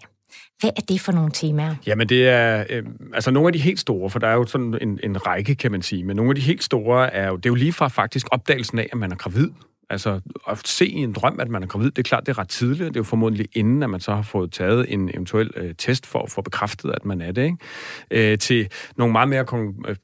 Hvad 0.62 0.70
er 0.76 0.80
det 0.88 1.00
for 1.00 1.12
nogle 1.12 1.30
temaer? 1.30 1.74
Jamen 1.86 2.08
det 2.08 2.28
er 2.28 2.64
øh, 2.70 2.82
altså 3.14 3.30
nogle 3.30 3.46
af 3.48 3.52
de 3.52 3.58
helt 3.58 3.80
store, 3.80 4.10
for 4.10 4.18
der 4.18 4.28
er 4.28 4.34
jo 4.34 4.46
sådan 4.46 4.78
en, 4.80 5.00
en 5.02 5.26
række, 5.26 5.54
kan 5.54 5.72
man 5.72 5.82
sige, 5.82 6.04
men 6.04 6.16
nogle 6.16 6.30
af 6.30 6.34
de 6.34 6.40
helt 6.40 6.64
store 6.64 7.12
er 7.12 7.28
jo, 7.28 7.36
det 7.36 7.46
er 7.46 7.50
jo 7.50 7.54
lige 7.54 7.72
fra 7.72 7.88
faktisk 7.88 8.26
opdagelsen 8.30 8.78
af, 8.78 8.88
at 8.92 8.98
man 8.98 9.12
er 9.12 9.16
gravid, 9.16 9.48
Altså, 9.92 10.20
at 10.48 10.68
se 10.68 10.86
i 10.86 10.96
en 10.96 11.12
drøm, 11.12 11.40
at 11.40 11.48
man 11.48 11.62
er 11.62 11.66
gravid, 11.66 11.90
det 11.90 11.98
er 11.98 12.02
klart, 12.02 12.26
det 12.26 12.32
er 12.32 12.38
ret 12.38 12.48
tidligt. 12.48 12.78
Det 12.78 12.96
er 12.96 13.00
jo 13.00 13.04
formodentlig 13.04 13.46
inden, 13.52 13.82
at 13.82 13.90
man 13.90 14.00
så 14.00 14.14
har 14.14 14.22
fået 14.22 14.52
taget 14.52 14.86
en 14.88 15.10
eventuel 15.14 15.50
øh, 15.56 15.74
test 15.78 16.06
for 16.06 16.22
at 16.22 16.30
få 16.30 16.42
bekræftet, 16.42 16.90
at 16.90 17.04
man 17.04 17.20
er 17.20 17.32
det. 17.32 17.44
Ikke? 17.44 18.32
Øh, 18.32 18.38
til 18.38 18.68
nogle 18.96 19.12
meget 19.12 19.28
mere 19.28 19.44
kon- 19.50 19.88
øh, 19.88 19.96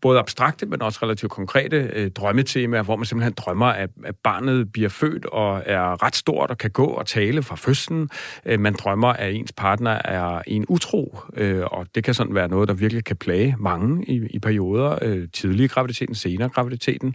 både 0.00 0.18
abstrakte, 0.18 0.66
men 0.66 0.82
også 0.82 0.98
relativt 1.02 1.32
konkrete 1.32 1.90
øh, 1.92 2.10
drømmetemaer, 2.10 2.82
hvor 2.82 2.96
man 2.96 3.06
simpelthen 3.06 3.32
drømmer, 3.36 3.66
at, 3.66 3.90
at 4.04 4.16
barnet 4.24 4.72
bliver 4.72 4.88
født 4.88 5.26
og 5.26 5.62
er 5.66 6.02
ret 6.02 6.16
stort 6.16 6.50
og 6.50 6.58
kan 6.58 6.70
gå 6.70 6.86
og 6.86 7.06
tale 7.06 7.42
fra 7.42 7.56
fødslen. 7.56 8.08
Øh, 8.46 8.60
man 8.60 8.74
drømmer, 8.74 9.08
at 9.08 9.34
ens 9.34 9.52
partner 9.52 9.90
er 10.04 10.42
en 10.46 10.64
utro, 10.68 11.18
øh, 11.36 11.62
og 11.66 11.86
det 11.94 12.04
kan 12.04 12.14
sådan 12.14 12.34
være 12.34 12.48
noget, 12.48 12.68
der 12.68 12.74
virkelig 12.74 13.04
kan 13.04 13.16
plage 13.16 13.56
mange 13.58 14.04
i, 14.04 14.26
i 14.30 14.38
perioder. 14.38 14.98
Øh, 15.02 15.28
tidlig 15.32 15.64
i 15.64 15.68
graviditeten, 15.68 16.14
senere 16.14 16.46
i 16.46 16.50
graviditeten. 16.50 17.14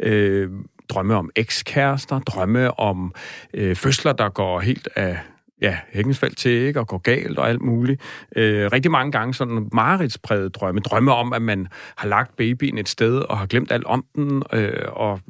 Øh, 0.00 0.50
drømme 0.88 1.14
om 1.14 1.30
ekskærester, 1.36 2.18
drømme 2.18 2.80
om 2.80 3.14
øh, 3.54 3.76
fødsler, 3.76 4.12
der 4.12 4.28
går 4.28 4.60
helt 4.60 4.88
af 4.96 5.18
ja, 5.62 5.78
hængensfald 5.92 6.34
til, 6.34 6.50
ikke, 6.50 6.80
og 6.80 6.86
går 6.86 6.98
galt 6.98 7.38
og 7.38 7.48
alt 7.48 7.62
muligt. 7.62 8.02
Øh, 8.36 8.72
rigtig 8.72 8.90
mange 8.90 9.12
gange 9.12 9.34
sådan 9.34 9.68
mareridspræget 9.72 10.54
drømme. 10.54 10.80
Drømme 10.80 11.12
om, 11.12 11.32
at 11.32 11.42
man 11.42 11.68
har 11.96 12.08
lagt 12.08 12.36
babyen 12.36 12.78
et 12.78 12.88
sted 12.88 13.18
og 13.18 13.38
har 13.38 13.46
glemt 13.46 13.72
alt 13.72 13.84
om 13.84 14.04
den, 14.14 14.42
øh, 14.52 14.88
og 14.92 15.20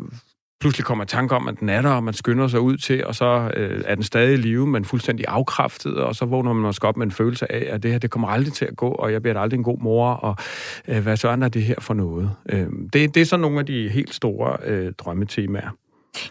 pludselig 0.64 0.84
kommer 0.84 1.04
tanke 1.04 1.34
om, 1.34 1.48
at 1.48 1.60
den 1.60 1.68
er 1.68 1.82
der, 1.82 1.90
og 1.90 2.04
man 2.04 2.14
skynder 2.14 2.48
sig 2.48 2.60
ud 2.60 2.76
til, 2.76 3.06
og 3.06 3.14
så 3.14 3.50
øh, 3.56 3.82
er 3.86 3.94
den 3.94 4.04
stadig 4.04 4.32
i 4.32 4.36
live, 4.36 4.66
men 4.66 4.84
fuldstændig 4.84 5.26
afkræftet, 5.28 5.96
og 5.96 6.14
så 6.14 6.24
vågner 6.24 6.52
man 6.52 6.62
måske 6.62 6.88
op 6.88 6.96
med 6.96 7.06
en 7.06 7.12
følelse 7.12 7.52
af, 7.52 7.74
at 7.74 7.82
det 7.82 7.90
her, 7.90 7.98
det 7.98 8.10
kommer 8.10 8.28
aldrig 8.28 8.52
til 8.52 8.64
at 8.64 8.76
gå, 8.76 8.88
og 8.88 9.12
jeg 9.12 9.22
bliver 9.22 9.40
aldrig 9.40 9.58
en 9.58 9.64
god 9.64 9.78
mor, 9.78 10.10
og 10.10 10.36
øh, 10.88 11.02
hvad 11.02 11.16
så 11.16 11.28
er 11.28 11.36
det 11.36 11.62
her 11.62 11.74
for 11.78 11.94
noget? 11.94 12.30
Øh, 12.48 12.66
det, 12.92 13.14
det 13.14 13.16
er 13.16 13.24
så 13.24 13.36
nogle 13.36 13.58
af 13.58 13.66
de 13.66 13.88
helt 13.88 14.14
store 14.14 14.56
øh, 14.66 14.92
drømmetemaer. 14.98 15.70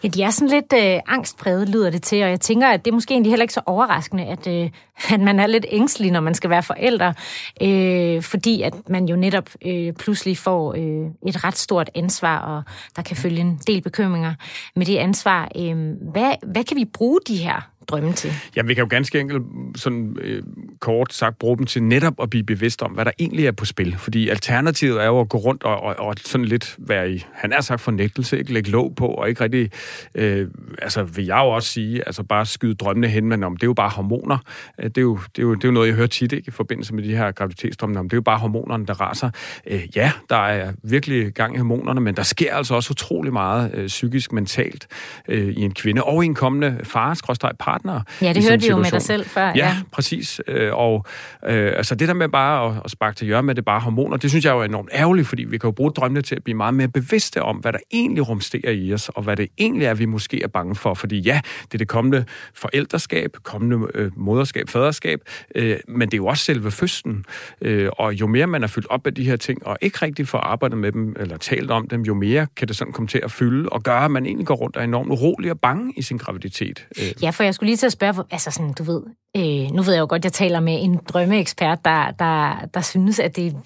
Ja, 0.04 0.08
de 0.08 0.22
er 0.22 0.30
sådan 0.30 0.48
lidt 0.48 0.72
øh, 0.72 1.00
angstpræget, 1.06 1.68
lyder 1.68 1.90
det 1.90 2.02
til, 2.02 2.22
og 2.22 2.30
jeg 2.30 2.40
tænker, 2.40 2.68
at 2.68 2.84
det 2.84 2.90
er 2.90 2.94
måske 2.94 3.14
egentlig 3.14 3.32
heller 3.32 3.44
ikke 3.44 3.54
så 3.54 3.60
overraskende, 3.66 4.24
at, 4.24 4.46
øh, 4.46 4.70
at 5.14 5.20
man 5.20 5.40
er 5.40 5.46
lidt 5.46 5.66
ængstelig, 5.68 6.10
når 6.10 6.20
man 6.20 6.34
skal 6.34 6.50
være 6.50 6.62
forældre, 6.62 7.14
øh, 7.62 8.22
fordi 8.22 8.62
at 8.62 8.74
man 8.88 9.08
jo 9.08 9.16
netop 9.16 9.50
øh, 9.66 9.92
pludselig 9.92 10.38
får 10.38 10.74
øh, 10.74 11.10
et 11.26 11.44
ret 11.44 11.56
stort 11.56 11.90
ansvar, 11.94 12.38
og 12.38 12.62
der 12.96 13.02
kan 13.02 13.16
følge 13.16 13.40
en 13.40 13.60
del 13.66 13.82
bekymringer 13.82 14.34
med 14.76 14.86
det 14.86 14.96
ansvar. 14.96 15.48
Øh, 15.56 15.92
hvad, 16.12 16.32
hvad 16.42 16.64
kan 16.64 16.76
vi 16.76 16.84
bruge 16.84 17.20
de 17.28 17.36
her 17.36 17.70
drømme 17.88 18.12
til? 18.12 18.32
Ja, 18.56 18.62
vi 18.62 18.74
kan 18.74 18.82
jo 18.82 18.88
ganske 18.90 19.20
enkelt 19.20 19.42
sådan 19.76 20.16
øh, 20.20 20.42
kort 20.80 21.12
sagt 21.12 21.38
bruge 21.38 21.58
dem 21.58 21.66
til 21.66 21.82
netop 21.82 22.14
at 22.22 22.30
blive 22.30 22.44
bevidst 22.44 22.82
om, 22.82 22.92
hvad 22.92 23.04
der 23.04 23.10
egentlig 23.18 23.46
er 23.46 23.52
på 23.52 23.64
spil. 23.64 23.96
Fordi 23.98 24.28
alternativet 24.28 25.02
er 25.02 25.06
jo 25.06 25.20
at 25.20 25.28
gå 25.28 25.38
rundt 25.38 25.62
og, 25.62 25.80
og, 25.80 25.94
og 25.98 26.14
sådan 26.24 26.44
lidt 26.44 26.76
være 26.78 27.10
i, 27.10 27.24
han 27.32 27.52
er 27.52 27.60
sagt 27.60 27.80
fornægtelse, 27.80 28.38
ikke 28.38 28.52
lægge 28.52 28.70
låg 28.70 28.94
på, 28.96 29.06
og 29.06 29.28
ikke 29.28 29.44
rigtig, 29.44 29.70
øh, 30.14 30.48
altså 30.82 31.02
vil 31.02 31.24
jeg 31.24 31.38
jo 31.38 31.48
også 31.48 31.68
sige, 31.68 32.02
altså 32.06 32.22
bare 32.22 32.46
skyde 32.46 32.74
drømmene 32.74 33.08
hen, 33.08 33.28
men 33.28 33.44
om 33.44 33.56
det 33.56 33.62
er 33.62 33.68
jo 33.68 33.74
bare 33.74 33.90
hormoner. 33.90 34.38
Øh, 34.78 34.84
det 34.84 34.98
er 34.98 35.02
jo, 35.02 35.18
det 35.36 35.38
er 35.38 35.42
jo, 35.42 35.54
det 35.54 35.64
er 35.64 35.68
jo 35.68 35.72
noget, 35.72 35.88
jeg 35.88 35.94
hører 35.94 36.06
tit 36.06 36.32
ikke, 36.32 36.48
i 36.48 36.50
forbindelse 36.50 36.94
med 36.94 37.02
de 37.02 37.16
her 37.16 37.32
graviditetsdrømme, 37.32 37.98
om 37.98 38.08
det 38.08 38.12
er 38.12 38.18
jo 38.18 38.22
bare 38.22 38.38
hormonerne, 38.38 38.86
der 38.86 39.00
raser. 39.00 39.30
Øh, 39.66 39.96
ja, 39.96 40.12
der 40.30 40.36
er 40.36 40.72
virkelig 40.82 41.32
gang 41.32 41.54
i 41.54 41.58
hormonerne, 41.58 42.00
men 42.00 42.16
der 42.16 42.22
sker 42.22 42.54
altså 42.54 42.74
også 42.74 42.90
utrolig 42.90 43.32
meget 43.32 43.70
øh, 43.74 43.86
psykisk, 43.86 44.32
mentalt 44.32 44.86
øh, 45.28 45.48
i 45.48 45.60
en 45.60 45.74
kvinde 45.74 46.02
og 46.02 46.24
i 46.24 46.26
en 46.26 46.34
kommende 46.34 46.80
far, 46.84 47.14
par 47.58 47.73
partnere. 47.74 48.02
Ja, 48.22 48.32
det 48.32 48.48
hørte 48.48 48.62
vi 48.62 48.68
jo 48.68 48.76
med 48.76 48.90
dig 48.90 49.02
selv 49.02 49.26
før. 49.26 49.46
Ja, 49.46 49.52
ja. 49.54 49.76
præcis. 49.92 50.40
Øh, 50.48 50.74
og 50.74 51.06
øh, 51.46 51.72
altså 51.76 51.94
det 51.94 52.08
der 52.08 52.14
med 52.14 52.28
bare 52.28 52.66
at, 52.66 52.82
at 52.84 52.90
sparke 52.90 53.16
til 53.16 53.26
hjørne 53.26 53.46
med 53.46 53.54
det 53.54 53.64
bare 53.64 53.80
hormoner, 53.80 54.16
det 54.16 54.30
synes 54.30 54.44
jeg 54.44 54.52
jo 54.52 54.60
er 54.60 54.64
enormt 54.64 54.88
ærgerligt, 54.92 55.28
fordi 55.28 55.44
vi 55.44 55.58
kan 55.58 55.68
jo 55.68 55.72
bruge 55.72 55.90
drømmene 55.90 56.22
til 56.22 56.34
at 56.34 56.44
blive 56.44 56.56
meget 56.56 56.74
mere 56.74 56.88
bevidste 56.88 57.42
om, 57.42 57.56
hvad 57.56 57.72
der 57.72 57.78
egentlig 57.92 58.28
rumsterer 58.28 58.70
i 58.70 58.92
os, 58.92 59.08
og 59.08 59.22
hvad 59.22 59.36
det 59.36 59.48
egentlig 59.58 59.86
er, 59.86 59.94
vi 59.94 60.04
måske 60.04 60.42
er 60.42 60.48
bange 60.48 60.74
for. 60.74 60.94
Fordi 60.94 61.20
ja, 61.20 61.40
det 61.64 61.74
er 61.74 61.78
det 61.78 61.88
kommende 61.88 62.24
forældreskab, 62.54 63.36
kommende 63.42 63.86
øh, 63.94 64.10
moderskab, 64.16 64.68
faderskab, 64.68 65.20
øh, 65.54 65.76
men 65.88 66.08
det 66.08 66.14
er 66.14 66.18
jo 66.18 66.26
også 66.26 66.44
selve 66.44 66.70
fødslen. 66.70 67.24
Øh, 67.60 67.88
og 67.92 68.12
jo 68.14 68.26
mere 68.26 68.46
man 68.46 68.62
er 68.62 68.66
fyldt 68.66 68.86
op 68.90 69.06
af 69.06 69.14
de 69.14 69.24
her 69.24 69.36
ting, 69.36 69.66
og 69.66 69.78
ikke 69.80 69.98
rigtig 70.02 70.28
får 70.28 70.38
arbejdet 70.38 70.78
med 70.78 70.92
dem, 70.92 71.16
eller 71.20 71.36
talt 71.36 71.70
om 71.70 71.88
dem, 71.88 72.02
jo 72.02 72.14
mere 72.14 72.46
kan 72.56 72.68
det 72.68 72.76
sådan 72.76 72.92
komme 72.92 73.08
til 73.08 73.20
at 73.24 73.32
fylde, 73.32 73.68
og 73.68 73.82
gøre, 73.82 74.04
at 74.04 74.10
man 74.10 74.26
egentlig 74.26 74.46
går 74.46 74.54
rundt 74.54 74.76
og 74.76 74.82
er 74.82 74.86
enormt 74.86 75.10
urolig 75.10 75.50
og 75.50 75.60
bange 75.60 75.92
i 75.96 76.02
sin 76.02 76.16
graviditet. 76.16 76.86
Ja, 77.22 77.30
for 77.30 77.42
jeg 77.42 77.54
skulle 77.54 77.63
lige 77.64 77.76
til 77.76 77.86
at 77.86 77.92
spørge, 77.92 78.24
altså 78.30 78.50
sådan, 78.50 78.72
du 78.72 78.82
ved, 78.82 79.02
øh, 79.36 79.70
nu 79.70 79.82
ved 79.82 79.92
jeg 79.92 80.00
jo 80.00 80.06
godt, 80.08 80.24
jeg 80.24 80.32
taler 80.32 80.60
med 80.60 80.78
en 80.82 81.00
drømmeekspert, 81.08 81.84
der, 81.84 82.10
der, 82.10 82.66
der 82.74 82.80
synes, 82.80 83.18
at 83.18 83.36
det 83.36 83.56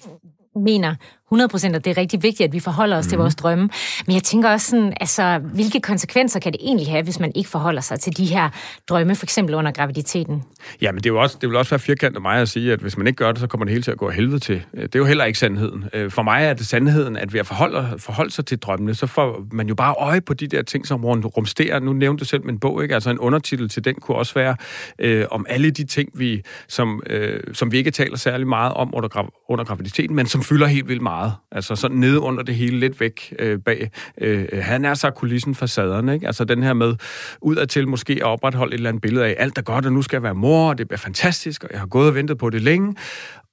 mener 0.55 0.95
100% 1.33 1.75
at 1.75 1.85
det 1.85 1.91
er 1.91 1.97
rigtig 1.97 2.23
vigtigt, 2.23 2.47
at 2.47 2.53
vi 2.53 2.59
forholder 2.59 2.97
os 2.97 3.05
mm. 3.05 3.09
til 3.09 3.17
mhm. 3.17 3.23
vores 3.23 3.35
drømme. 3.35 3.69
Men 4.05 4.13
jeg 4.15 4.23
tænker 4.23 4.49
også 4.49 4.67
sådan, 4.69 4.93
altså, 5.01 5.39
hvilke 5.53 5.81
konsekvenser 5.81 6.39
kan 6.39 6.51
det 6.51 6.61
egentlig 6.61 6.87
have, 6.87 7.03
hvis 7.03 7.19
man 7.19 7.31
ikke 7.35 7.49
forholder 7.49 7.81
sig 7.81 7.99
til 7.99 8.17
de 8.17 8.25
her 8.25 8.49
drømme, 8.89 9.15
for 9.15 9.25
eksempel 9.25 9.55
under 9.55 9.71
graviditeten? 9.71 10.43
Ja, 10.81 10.91
men 10.91 10.97
det, 10.97 11.05
er 11.05 11.13
jo 11.13 11.21
også, 11.21 11.37
det 11.41 11.49
vil 11.49 11.57
også 11.57 11.69
være 11.69 11.79
firkantet 11.79 12.15
af 12.15 12.21
mig 12.21 12.41
at 12.41 12.49
sige, 12.49 12.73
at 12.73 12.79
hvis 12.79 12.97
man 12.97 13.07
ikke 13.07 13.17
gør 13.17 13.31
det, 13.31 13.39
så 13.39 13.47
kommer 13.47 13.65
det 13.65 13.71
hele 13.71 13.83
til 13.83 13.91
at 13.91 13.97
gå 13.97 14.09
helvede 14.09 14.39
til. 14.39 14.65
Øh, 14.73 14.83
det 14.83 14.95
er 14.95 14.99
jo 14.99 15.05
heller 15.05 15.25
ikke 15.25 15.39
sandheden. 15.39 15.85
Øh, 15.93 16.11
for 16.11 16.23
mig 16.23 16.43
er 16.45 16.53
det 16.53 16.67
sandheden, 16.67 17.17
at 17.17 17.33
ved 17.33 17.39
at 17.39 17.47
forholde, 17.47 17.87
forholde 17.97 18.31
sig 18.31 18.45
til 18.45 18.59
drømmene, 18.59 18.95
så 18.95 19.07
får 19.07 19.45
man 19.51 19.67
jo 19.67 19.75
bare 19.75 19.95
øje 19.97 20.21
på 20.21 20.33
de 20.33 20.47
der 20.47 20.61
ting, 20.61 20.87
som 20.87 21.05
rumsterer. 21.05 21.79
Nu 21.79 21.93
nævnte 21.93 22.19
du 22.19 22.25
selv 22.25 22.45
min 22.45 22.59
bog, 22.59 22.83
ikke? 22.83 22.95
Altså 22.95 23.09
en 23.09 23.19
undertitel 23.19 23.69
til 23.69 23.85
den 23.85 23.95
kunne 23.95 24.17
også 24.17 24.33
være 24.33 24.55
øh, 24.99 25.25
om 25.31 25.45
alle 25.49 25.71
de 25.71 25.83
ting, 25.83 26.09
vi, 26.13 26.41
som, 26.67 27.03
øh, 27.07 27.39
som 27.53 27.71
vi 27.71 27.77
ikke 27.77 27.91
taler 27.91 28.17
særlig 28.17 28.47
meget 28.47 28.73
om 28.73 28.89
under, 28.95 29.29
under 29.49 29.65
graviditeten, 29.65 30.15
men 30.15 30.25
som 30.25 30.43
fylder 30.43 30.67
helt 30.67 30.87
vildt 30.87 31.01
meget 31.01 31.18
meget. 31.19 31.33
Altså 31.51 31.75
sådan 31.75 31.97
nede 31.97 32.19
under 32.19 32.43
det 32.43 32.55
hele, 32.55 32.79
lidt 32.79 32.99
væk 32.99 33.33
øh, 33.39 33.59
bag. 33.65 33.91
Øh, 34.21 34.47
han 34.61 34.85
er 34.85 34.93
så 34.93 35.11
kulissen 35.11 35.55
facaderne, 35.55 36.13
ikke? 36.13 36.27
Altså 36.27 36.43
den 36.43 36.63
her 36.63 36.73
med 36.73 36.95
udadtil 37.41 37.87
måske 37.87 38.13
at 38.13 38.23
opretholde 38.23 38.73
et 38.73 38.77
eller 38.77 38.89
andet 38.89 39.01
billede 39.01 39.25
af, 39.25 39.35
alt 39.37 39.57
er 39.57 39.61
godt, 39.61 39.85
og 39.85 39.93
nu 39.93 40.01
skal 40.01 40.17
jeg 40.17 40.23
være 40.23 40.35
mor, 40.35 40.69
og 40.69 40.77
det 40.77 40.87
bliver 40.87 40.99
fantastisk, 40.99 41.63
og 41.63 41.69
jeg 41.71 41.79
har 41.79 41.87
gået 41.87 42.07
og 42.07 42.15
ventet 42.15 42.37
på 42.37 42.49
det 42.49 42.61
længe. 42.61 42.95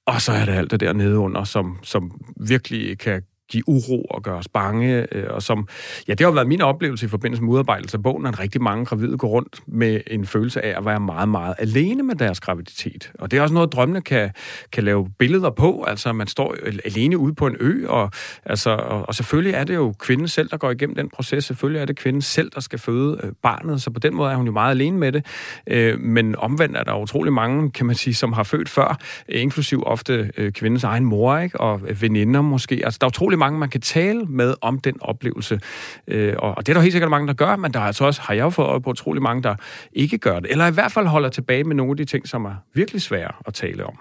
Og 0.05 0.21
så 0.21 0.31
er 0.31 0.45
det 0.45 0.53
alt 0.53 0.71
det 0.71 0.79
der 0.79 0.93
nede 0.93 1.17
under, 1.17 1.43
som, 1.43 1.77
som 1.83 2.11
virkelig 2.39 2.97
kan 2.97 3.21
give 3.49 3.63
uro 3.67 4.01
og 4.09 4.23
gøre 4.23 4.35
os 4.35 4.47
bange, 4.47 5.15
øh, 5.15 5.25
og 5.29 5.41
som, 5.41 5.67
ja, 6.07 6.13
det 6.13 6.25
har 6.25 6.31
været 6.31 6.47
min 6.47 6.61
oplevelse 6.61 7.05
i 7.05 7.09
forbindelse 7.09 7.43
med 7.43 7.53
udarbejdelse 7.53 7.97
af 7.97 8.03
bogen, 8.03 8.25
at 8.25 8.39
rigtig 8.39 8.61
mange 8.61 8.85
gravide 8.85 9.17
går 9.17 9.27
rundt 9.27 9.59
med 9.67 10.01
en 10.07 10.25
følelse 10.25 10.65
af 10.65 10.77
at 10.77 10.85
være 10.85 10.99
meget, 10.99 11.29
meget 11.29 11.55
alene 11.59 12.03
med 12.03 12.15
deres 12.15 12.39
graviditet. 12.39 13.11
Og 13.19 13.31
det 13.31 13.37
er 13.37 13.41
også 13.41 13.53
noget, 13.53 13.73
drømmene 13.73 14.01
kan, 14.01 14.31
kan 14.71 14.83
lave 14.83 15.09
billeder 15.19 15.49
på, 15.49 15.83
altså 15.87 16.13
man 16.13 16.27
står 16.27 16.55
alene 16.85 17.17
ude 17.17 17.35
på 17.35 17.47
en 17.47 17.55
ø, 17.59 17.87
og, 17.87 18.11
altså, 18.45 18.69
og, 18.69 19.07
og 19.07 19.15
selvfølgelig 19.15 19.53
er 19.53 19.63
det 19.63 19.75
jo 19.75 19.93
kvinden 19.99 20.27
selv, 20.27 20.49
der 20.49 20.57
går 20.57 20.71
igennem 20.71 20.95
den 20.95 21.09
proces, 21.09 21.45
selvfølgelig 21.45 21.81
er 21.81 21.85
det 21.85 21.97
kvinden 21.97 22.21
selv, 22.21 22.51
der 22.55 22.61
skal 22.61 22.79
føde 22.79 23.19
øh, 23.23 23.31
barnet, 23.43 23.81
så 23.81 23.89
på 23.89 23.99
den 23.99 24.15
måde 24.15 24.31
er 24.31 24.35
hun 24.35 24.45
jo 24.45 24.51
meget 24.51 24.71
alene 24.71 24.97
med 24.97 25.11
det, 25.11 25.25
øh, 25.67 25.99
men 25.99 26.35
omvendt 26.35 26.77
er 26.77 26.83
der 26.83 27.01
utrolig 27.01 27.33
mange, 27.33 27.71
kan 27.71 27.85
man 27.85 27.95
sige, 27.95 28.13
som 28.13 28.33
har 28.33 28.43
født 28.43 28.69
før, 28.69 28.97
øh, 29.29 29.41
inklusiv 29.41 29.83
ofte 29.85 30.31
øh, 30.37 30.51
kvindens 30.51 30.83
egen 30.83 31.05
mor, 31.05 31.37
ikke? 31.37 31.59
og 31.59 31.81
øh, 31.87 32.01
veninder 32.01 32.41
måske, 32.41 32.81
altså 32.83 32.97
der 33.01 33.07
er 33.07 33.09
utrolig 33.09 33.36
utrolig 33.37 33.39
mange, 33.39 33.59
man 33.59 33.69
kan 33.69 33.81
tale 33.81 34.25
med 34.25 34.55
om 34.61 34.79
den 34.79 34.95
oplevelse. 35.01 35.59
Øh, 36.07 36.33
og, 36.37 36.57
og 36.57 36.65
det 36.65 36.71
er 36.71 36.73
der 36.73 36.81
helt 36.81 36.91
sikkert 36.91 37.11
mange, 37.11 37.27
der 37.27 37.33
gør, 37.33 37.55
men 37.55 37.73
der 37.73 37.79
er 37.79 37.83
altså 37.83 38.05
også, 38.05 38.21
har 38.21 38.33
jeg 38.33 38.43
jo 38.43 38.49
fået 38.49 38.67
øje 38.67 38.81
på, 38.81 38.89
utrolig 38.89 39.21
mange, 39.21 39.43
der 39.43 39.55
ikke 39.93 40.17
gør 40.17 40.39
det. 40.39 40.51
Eller 40.51 40.67
i 40.67 40.71
hvert 40.71 40.91
fald 40.91 41.07
holder 41.07 41.29
tilbage 41.29 41.63
med 41.63 41.75
nogle 41.75 41.91
af 41.91 41.97
de 41.97 42.05
ting, 42.05 42.27
som 42.27 42.45
er 42.45 42.55
virkelig 42.73 43.01
svære 43.01 43.31
at 43.45 43.53
tale 43.53 43.85
om. 43.85 43.99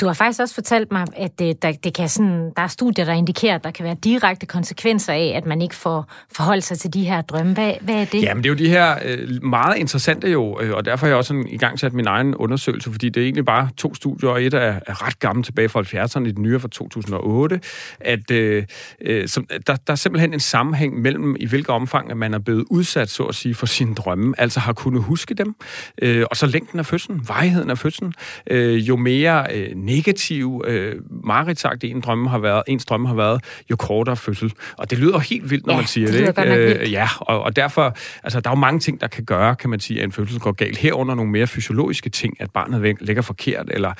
Du 0.00 0.06
har 0.06 0.12
faktisk 0.12 0.40
også 0.40 0.54
fortalt 0.54 0.92
mig, 0.92 1.06
at 1.16 1.38
det, 1.38 1.62
der, 1.62 1.72
det 1.72 1.94
kan 1.94 2.08
sådan, 2.08 2.52
der 2.56 2.62
er 2.62 2.66
studier, 2.66 3.04
der 3.04 3.12
indikerer, 3.12 3.54
at 3.54 3.64
der 3.64 3.70
kan 3.70 3.84
være 3.84 3.96
direkte 4.04 4.46
konsekvenser 4.46 5.12
af, 5.12 5.32
at 5.36 5.46
man 5.46 5.62
ikke 5.62 5.74
får 5.74 6.10
forholdt 6.36 6.64
sig 6.64 6.78
til 6.78 6.94
de 6.94 7.04
her 7.04 7.22
drømme. 7.22 7.54
Hvad, 7.54 7.72
hvad 7.80 7.94
er 7.94 8.04
det? 8.04 8.22
Jamen, 8.22 8.44
det 8.44 8.50
er 8.50 8.54
jo 8.54 8.58
de 8.58 8.68
her 8.68 8.96
øh, 9.04 9.42
meget 9.42 9.76
interessante 9.76 10.28
jo, 10.28 10.60
øh, 10.60 10.74
og 10.74 10.84
derfor 10.84 11.06
har 11.06 11.10
jeg 11.10 11.16
også 11.16 11.28
sådan, 11.28 11.48
i 11.48 11.56
gang 11.56 11.78
sat 11.78 11.92
min 11.92 12.06
egen 12.06 12.34
undersøgelse, 12.34 12.92
fordi 12.92 13.08
det 13.08 13.20
er 13.20 13.24
egentlig 13.24 13.44
bare 13.44 13.68
to 13.76 13.94
studier, 13.94 14.30
og 14.30 14.42
et 14.42 14.54
er, 14.54 14.80
er 14.86 15.06
ret 15.06 15.18
gammelt 15.18 15.46
tilbage 15.46 15.68
fra 15.68 15.82
70'erne, 15.82 16.28
i 16.28 16.30
den 16.30 16.42
nye 16.42 16.60
fra 16.60 16.68
2008, 16.68 17.60
at 18.00 18.30
øh, 18.30 18.64
øh, 19.00 19.28
som, 19.28 19.46
der, 19.66 19.76
der 19.76 19.92
er 19.92 19.94
simpelthen 19.94 20.34
en 20.34 20.40
sammenhæng 20.40 21.00
mellem, 21.00 21.36
i 21.40 21.46
hvilket 21.46 21.70
omfang 21.70 22.10
at 22.10 22.16
man 22.16 22.34
er 22.34 22.38
blevet 22.38 22.64
udsat, 22.70 23.10
så 23.10 23.22
at 23.22 23.34
sige, 23.34 23.54
for 23.54 23.66
sine 23.66 23.94
drømme, 23.94 24.34
altså 24.38 24.60
har 24.60 24.72
kunnet 24.72 25.02
huske 25.02 25.34
dem, 25.34 25.54
øh, 26.02 26.24
og 26.30 26.36
så 26.36 26.46
længden 26.46 26.78
af 26.78 26.86
fødslen, 26.86 27.20
vejheden 27.28 27.70
af 27.70 27.78
fødslen, 27.78 28.14
øh, 28.50 28.88
jo 28.88 28.96
mere 28.96 29.46
øh, 29.54 29.76
negativ, 29.76 30.62
øh, 30.66 30.94
mareridsagtig 31.24 31.90
en 31.90 32.00
drømme 32.00 32.30
har 32.30 32.38
været, 32.38 32.62
ens 32.66 32.84
drømme 32.84 33.08
har 33.08 33.14
været, 33.14 33.44
jo 33.70 33.76
kortere 33.76 34.16
fødsel. 34.16 34.52
Og 34.78 34.90
det 34.90 34.98
lyder 34.98 35.18
helt 35.18 35.50
vildt, 35.50 35.66
når 35.66 35.72
ja, 35.72 35.78
man 35.78 35.86
siger 35.86 36.06
det. 36.06 36.36
det 36.36 36.44
ikke? 36.44 36.78
Øh, 36.80 36.92
ja, 36.92 37.08
og, 37.20 37.42
og 37.42 37.56
derfor, 37.56 37.96
altså 38.22 38.40
der 38.40 38.50
er 38.50 38.54
jo 38.54 38.60
mange 38.60 38.80
ting, 38.80 39.00
der 39.00 39.06
kan 39.06 39.24
gøre, 39.24 39.56
kan 39.56 39.70
man 39.70 39.80
sige, 39.80 39.98
at 39.98 40.04
en 40.04 40.12
fødsel 40.12 40.40
går 40.40 40.52
galt. 40.52 40.78
Herunder 40.78 41.14
nogle 41.14 41.30
mere 41.30 41.46
fysiologiske 41.46 42.10
ting, 42.10 42.40
at 42.40 42.50
barnet 42.50 42.96
ligger 43.00 43.22
forkert, 43.22 43.66
eller 43.70 43.92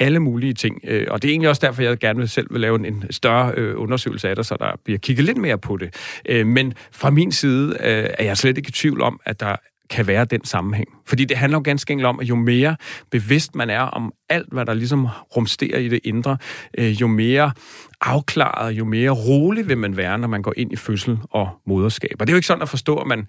alle 0.00 0.20
mulige 0.20 0.54
ting. 0.54 0.80
Øh, 0.84 1.06
og 1.10 1.22
det 1.22 1.28
er 1.28 1.32
egentlig 1.32 1.48
også 1.48 1.66
derfor, 1.66 1.82
jeg 1.82 1.98
gerne 1.98 2.18
vil 2.18 2.28
selv 2.28 2.46
vil 2.50 2.60
lave 2.60 2.86
en 2.86 3.04
større 3.10 3.52
øh, 3.56 3.80
undersøgelse 3.80 4.28
af 4.28 4.36
det, 4.36 4.46
så 4.46 4.56
der 4.60 4.72
bliver 4.84 4.98
kigget 4.98 5.24
lidt 5.24 5.38
mere 5.38 5.58
på 5.58 5.76
det. 5.76 5.94
Øh, 6.26 6.46
men 6.46 6.74
fra 6.92 7.10
min 7.10 7.32
side 7.32 7.76
er 7.78 8.24
jeg 8.24 8.36
slet 8.36 8.58
ikke 8.58 8.68
i 8.68 8.72
tvivl 8.72 9.02
om, 9.02 9.20
at 9.24 9.40
der 9.40 9.56
kan 9.90 10.06
være 10.06 10.24
den 10.24 10.44
sammenhæng. 10.44 10.88
Fordi 11.06 11.24
det 11.24 11.36
handler 11.36 11.58
jo 11.58 11.62
ganske 11.64 11.90
enkelt 11.90 12.06
om, 12.06 12.20
at 12.20 12.28
jo 12.28 12.36
mere 12.36 12.76
bevidst 13.10 13.54
man 13.54 13.70
er 13.70 13.80
om 13.80 14.12
alt, 14.28 14.52
hvad 14.52 14.66
der 14.66 14.74
ligesom 14.74 15.08
rumsterer 15.36 15.78
i 15.78 15.88
det 15.88 16.00
indre, 16.04 16.36
jo 16.78 17.06
mere 17.06 17.52
afklaret, 18.00 18.72
jo 18.72 18.84
mere 18.84 19.10
rolig 19.10 19.68
vil 19.68 19.78
man 19.78 19.96
være, 19.96 20.18
når 20.18 20.28
man 20.28 20.42
går 20.42 20.52
ind 20.56 20.72
i 20.72 20.76
fødsel 20.76 21.18
og 21.30 21.48
moderskab. 21.66 22.16
Og 22.20 22.26
det 22.26 22.32
er 22.32 22.34
jo 22.34 22.36
ikke 22.36 22.46
sådan 22.46 22.62
at 22.62 22.68
forstå, 22.68 22.96
at 22.96 23.06
man... 23.06 23.28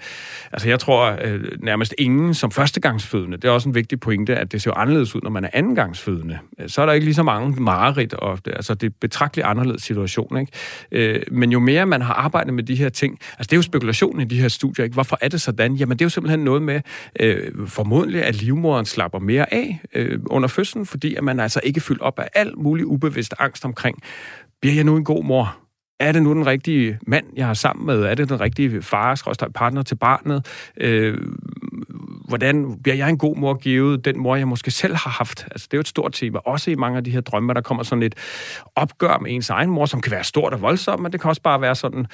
Altså, 0.52 0.70
jeg 0.70 0.80
tror 0.80 1.18
øh, 1.22 1.44
nærmest 1.60 1.96
ingen 1.98 2.34
som 2.34 2.52
førstegangsfødende, 2.52 3.38
det 3.38 3.46
er 3.46 3.52
også 3.52 3.70
en 3.70 3.76
vigtig 3.76 4.00
pointe, 4.00 4.36
at 4.36 4.52
det 4.52 4.62
ser 4.62 4.72
jo 4.72 4.76
anderledes 4.76 5.16
ud, 5.16 5.22
når 5.24 5.30
man 5.30 5.44
er 5.44 5.50
andengangsfødende. 5.54 6.40
Så 6.68 6.82
er 6.82 6.86
der 6.86 6.94
ikke 6.94 7.06
lige 7.06 7.16
så 7.16 7.24
mange 7.24 7.62
mareridt, 7.62 8.14
og 8.14 8.46
det, 8.46 8.54
altså, 8.56 8.74
det 8.74 8.88
er 8.88 8.94
betragteligt 9.02 9.48
anderledes 9.48 9.84
situation. 9.84 10.38
Ikke? 10.38 10.52
Øh, 10.92 11.22
men 11.32 11.52
jo 11.52 11.60
mere 11.60 11.86
man 11.86 12.02
har 12.02 12.14
arbejdet 12.14 12.54
med 12.54 12.64
de 12.64 12.76
her 12.76 12.90
ting, 12.90 13.20
altså 13.22 13.50
det 13.50 13.54
er 13.54 13.58
jo 13.58 13.62
spekulationen 13.62 14.22
i 14.22 14.26
de 14.26 14.42
her 14.42 14.48
studier, 14.48 14.84
ikke? 14.84 14.94
hvorfor 14.94 15.18
er 15.22 15.28
det 15.28 15.42
sådan? 15.42 15.76
Jamen 15.76 16.00
det 16.00 16.02
er 16.02 16.06
jo 16.06 16.10
simpelthen 16.10 16.40
noget 16.40 16.62
med, 16.62 16.82
øh, 17.20 17.68
formodentlig 17.68 18.24
at 18.24 18.36
livmoderen 18.36 18.86
slapper 18.86 19.20
mere 19.20 19.54
af 19.54 19.82
øh, 19.96 20.20
under 20.26 20.48
fødslen, 20.48 20.86
fordi 20.86 21.16
at 21.16 21.24
man 21.24 21.40
altså 21.40 21.60
ikke 21.64 21.82
fyldt 21.82 22.02
op 22.02 22.20
af 22.20 22.28
al 22.34 22.58
mulig 22.58 22.86
ubevidst 22.86 23.34
angst 23.40 23.66
omkring, 23.66 23.98
bliver 24.62 24.76
jeg 24.76 24.84
nu 24.84 24.98
en 24.98 25.04
god 25.04 25.24
mor? 25.24 25.58
Er 26.00 26.12
det 26.12 26.24
nu 26.24 26.34
den 26.34 26.46
rigtige 26.46 27.00
mand, 27.08 27.26
jeg 27.36 27.46
har 27.46 27.54
sammen 27.54 27.86
med? 27.86 28.04
Er 28.04 28.16
det 28.16 28.30
den 28.30 28.40
rigtige 28.40 28.82
far, 28.82 29.48
partner 29.56 29.84
til 29.84 29.96
barnet? 29.96 30.46
Øh, 30.78 31.18
hvordan 32.28 32.80
bliver 32.84 32.96
jeg 32.96 33.10
en 33.10 33.18
god 33.18 33.36
mor 33.36 33.54
givet 33.54 34.06
den 34.06 34.20
mor, 34.20 34.36
jeg 34.36 34.48
måske 34.48 34.72
selv 34.72 34.96
har 34.96 35.10
haft? 35.10 35.48
Altså, 35.52 35.68
det 35.72 35.74
er 35.74 35.78
jo 35.78 35.82
et 35.82 35.88
stort 35.88 36.14
tema. 36.14 36.40
Også 36.46 36.72
i 36.72 36.76
mange 36.76 36.98
af 36.98 37.04
de 37.04 37.12
her 37.12 37.22
drømme, 37.22 37.54
der 37.54 37.62
kommer 37.62 37.84
sådan 37.84 38.04
et 38.04 38.16
opgør 38.76 39.18
med 39.18 39.32
ens 39.32 39.50
egen 39.50 39.70
mor, 39.70 39.86
som 39.86 40.02
kan 40.02 40.12
være 40.12 40.24
stort 40.24 40.54
og 40.54 40.62
voldsomt, 40.62 41.02
men 41.04 41.12
det 41.12 41.22
kan 41.22 41.30
også 41.30 41.42
bare 41.42 41.62
være 41.62 41.76
sådan, 41.76 42.06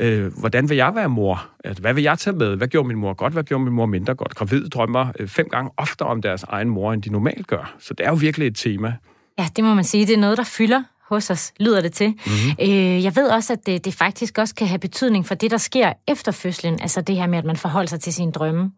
øh, 0.00 0.38
hvordan 0.38 0.68
vil 0.68 0.76
jeg 0.76 0.94
være 0.94 1.08
mor? 1.08 1.46
Altså, 1.64 1.80
hvad 1.80 1.94
vil 1.94 2.02
jeg 2.02 2.18
tage 2.18 2.36
med? 2.36 2.56
Hvad 2.56 2.68
gjorde 2.68 2.88
min 2.88 2.96
mor 2.96 3.14
godt? 3.14 3.32
Hvad 3.32 3.44
gjorde 3.44 3.64
min 3.64 3.72
mor 3.72 3.86
mindre 3.86 4.14
godt? 4.14 4.34
Gravide 4.34 4.68
drømmer 4.68 5.12
øh, 5.18 5.28
fem 5.28 5.48
gange 5.48 5.70
oftere 5.76 6.08
om 6.08 6.22
deres 6.22 6.42
egen 6.42 6.68
mor, 6.68 6.92
end 6.92 7.02
de 7.02 7.12
normalt 7.12 7.46
gør. 7.46 7.74
Så 7.78 7.94
det 7.94 8.06
er 8.06 8.10
jo 8.10 8.16
virkelig 8.16 8.46
et 8.46 8.56
tema. 8.56 8.96
Ja, 9.38 9.46
det 9.56 9.64
må 9.64 9.74
man 9.74 9.84
sige. 9.84 10.06
Det 10.06 10.14
er 10.14 10.20
noget, 10.20 10.38
der 10.38 10.44
fylder 10.44 10.82
hos 11.08 11.30
os, 11.30 11.52
lyder 11.60 11.80
det 11.80 11.92
til. 11.92 12.08
Mm-hmm. 12.08 12.56
Øh, 12.60 13.04
jeg 13.04 13.16
ved 13.16 13.28
også, 13.28 13.52
at 13.52 13.66
det, 13.66 13.84
det 13.84 13.94
faktisk 13.94 14.38
også 14.38 14.54
kan 14.54 14.66
have 14.66 14.78
betydning 14.78 15.26
for 15.26 15.34
det, 15.34 15.50
der 15.50 15.56
sker 15.56 15.92
efter 16.08 16.32
fødslen, 16.32 16.80
altså 16.80 17.00
det 17.00 17.16
her 17.16 17.26
med, 17.26 17.38
at 17.38 17.44
man 17.44 17.56
forholder 17.56 17.88
sig 17.88 18.00
til 18.00 18.12
sine 18.12 18.32
drømme. 18.32 18.70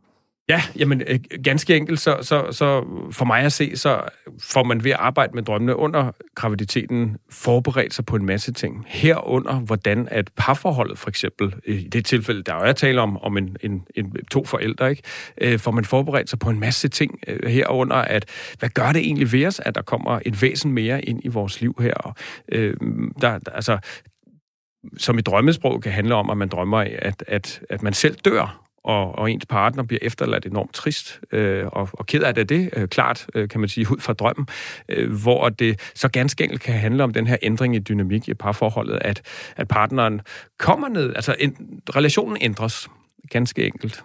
Ja, 0.48 0.62
jamen 0.78 1.02
øh, 1.06 1.18
ganske 1.44 1.76
enkelt, 1.76 2.00
så, 2.00 2.18
så, 2.22 2.52
så 2.52 2.84
for 3.10 3.24
mig 3.24 3.42
at 3.42 3.52
se, 3.52 3.76
så 3.76 4.00
får 4.40 4.62
man 4.62 4.84
ved 4.84 4.90
at 4.90 4.96
arbejde 5.00 5.32
med 5.34 5.42
drømmene 5.42 5.76
under 5.76 6.12
graviditeten 6.34 7.16
forberedt 7.30 7.94
sig 7.94 8.06
på 8.06 8.16
en 8.16 8.26
masse 8.26 8.52
ting. 8.52 8.84
Herunder, 8.88 9.54
hvordan 9.54 10.08
at 10.10 10.30
parforholdet 10.36 10.98
for 10.98 11.08
eksempel, 11.08 11.54
i 11.64 11.88
det 11.88 12.04
tilfælde, 12.04 12.42
der 12.42 12.54
er 12.54 12.74
jeg 12.82 12.98
om, 12.98 13.16
om 13.16 13.36
en, 13.36 13.56
en, 13.60 13.86
en, 13.94 14.16
to 14.30 14.44
forældre, 14.44 14.90
ikke? 14.90 15.02
Øh, 15.40 15.58
får 15.58 15.70
man 15.70 15.84
forberedt 15.84 16.30
sig 16.30 16.38
på 16.38 16.50
en 16.50 16.60
masse 16.60 16.88
ting 16.88 17.20
øh, 17.28 17.50
herunder, 17.50 17.96
at 17.96 18.24
hvad 18.58 18.68
gør 18.68 18.92
det 18.92 19.00
egentlig 19.00 19.32
ved 19.32 19.46
os, 19.46 19.60
at 19.60 19.74
der 19.74 19.82
kommer 19.82 20.20
et 20.26 20.42
væsen 20.42 20.72
mere 20.72 21.04
ind 21.04 21.20
i 21.24 21.28
vores 21.28 21.60
liv 21.60 21.76
her? 21.80 21.94
Og, 21.94 22.14
øh, 22.52 22.74
der, 23.20 23.38
altså, 23.52 23.78
som 24.96 25.18
i 25.18 25.20
drømmesprog 25.20 25.82
kan 25.82 25.92
handle 25.92 26.14
om, 26.14 26.30
at 26.30 26.36
man 26.36 26.48
drømmer 26.48 26.78
at, 26.78 27.24
at, 27.26 27.60
at 27.70 27.82
man 27.82 27.92
selv 27.92 28.14
dør, 28.14 28.65
og, 28.86 29.18
og 29.18 29.30
ens 29.30 29.46
partner 29.46 29.82
bliver 29.82 29.98
efterladt 30.02 30.46
enormt 30.46 30.74
trist 30.74 31.20
øh, 31.32 31.66
og, 31.66 31.88
og 31.92 32.06
ked 32.06 32.22
af 32.22 32.34
det, 32.34 32.48
det 32.48 32.70
øh, 32.76 32.88
klart, 32.88 33.26
øh, 33.34 33.48
kan 33.48 33.60
man 33.60 33.68
sige, 33.68 33.86
ud 33.92 34.00
fra 34.00 34.12
drømmen, 34.12 34.48
øh, 34.88 35.20
hvor 35.22 35.48
det 35.48 35.80
så 35.94 36.08
ganske 36.08 36.44
enkelt 36.44 36.62
kan 36.62 36.74
handle 36.74 37.04
om 37.04 37.12
den 37.12 37.26
her 37.26 37.36
ændring 37.42 37.76
i 37.76 37.78
dynamik 37.78 38.28
i 38.28 38.34
parforholdet, 38.34 38.98
at, 39.00 39.22
at 39.56 39.68
partneren 39.68 40.20
kommer 40.58 40.88
ned, 40.88 41.12
altså 41.16 41.36
en, 41.38 41.80
relationen 41.96 42.36
ændres 42.40 42.88
ganske 43.30 43.66
enkelt. 43.66 44.02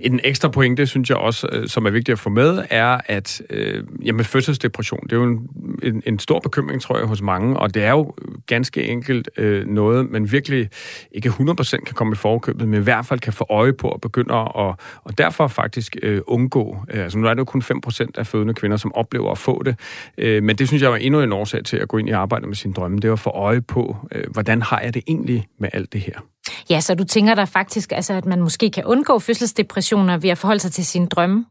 En 0.00 0.20
ekstra 0.24 0.48
pointe, 0.48 0.86
synes 0.86 1.10
jeg 1.10 1.18
også, 1.18 1.48
øh, 1.52 1.68
som 1.68 1.86
er 1.86 1.90
vigtigt 1.90 2.12
at 2.12 2.18
få 2.18 2.30
med, 2.30 2.64
er, 2.70 3.00
at 3.06 3.42
øh, 3.50 3.84
jamen, 4.04 4.24
fødselsdepression, 4.24 5.00
det 5.02 5.12
er 5.12 5.16
jo 5.16 5.24
en, 5.24 5.48
en, 5.82 6.02
en 6.06 6.18
stor 6.18 6.38
bekymring, 6.38 6.82
tror 6.82 6.98
jeg, 6.98 7.06
hos 7.06 7.22
mange, 7.22 7.56
og 7.56 7.74
det 7.74 7.84
er 7.84 7.90
jo 7.90 8.14
ganske 8.46 8.84
enkelt 8.84 9.30
øh, 9.36 9.66
noget, 9.66 10.10
man 10.10 10.32
virkelig 10.32 10.68
ikke 11.12 11.28
100% 11.28 11.76
kan 11.84 11.94
komme 11.94 12.12
i 12.12 12.16
forkøbet, 12.16 12.68
men 12.68 12.80
i 12.80 12.82
hvert 12.82 13.06
fald 13.06 13.20
kan 13.20 13.32
få 13.32 13.46
øje 13.50 13.72
på 13.72 13.88
og 13.88 14.00
begynde 14.00 14.34
at, 14.34 14.48
og, 14.54 15.18
derfor 15.18 15.46
faktisk 15.46 15.96
øh, 16.02 16.20
undgå. 16.26 16.76
Øh, 16.90 17.02
altså 17.02 17.18
nu 17.18 17.26
er 17.26 17.34
det 17.34 17.38
jo 17.38 17.44
kun 17.44 17.62
5% 17.62 18.06
af 18.14 18.26
fødende 18.26 18.54
kvinder, 18.54 18.76
som 18.76 18.94
oplever 18.94 19.30
at 19.30 19.38
få 19.38 19.62
det, 19.62 19.78
øh, 20.18 20.42
men 20.42 20.56
det 20.56 20.68
synes 20.68 20.82
jeg 20.82 20.90
var 20.90 20.96
endnu 20.96 21.20
en 21.20 21.32
årsag 21.32 21.64
til 21.64 21.76
at 21.76 21.88
gå 21.88 21.98
ind 21.98 22.08
i 22.08 22.12
arbejde 22.12 22.46
med 22.46 22.54
sin 22.54 22.72
drømme, 22.72 22.98
det 22.98 23.10
var 23.10 23.14
at 23.14 23.20
få 23.20 23.30
øje 23.30 23.60
på, 23.60 23.96
øh, 24.12 24.24
hvordan 24.30 24.62
har 24.62 24.80
jeg 24.80 24.94
det 24.94 25.02
egentlig 25.06 25.46
med 25.58 25.68
alt 25.72 25.92
det 25.92 26.00
her. 26.00 26.31
Ja, 26.70 26.80
så 26.80 26.94
du 26.94 27.04
tænker 27.04 27.34
der 27.34 27.44
faktisk, 27.44 27.92
altså, 27.92 28.14
at 28.14 28.26
man 28.26 28.40
måske 28.40 28.70
kan 28.70 28.84
undgå 28.84 29.18
fødselsdepressioner 29.18 30.16
ved 30.16 30.30
at 30.30 30.38
forholde 30.38 30.60
sig 30.60 30.72
til 30.72 30.86
sine 30.86 31.06
drømme? 31.06 31.46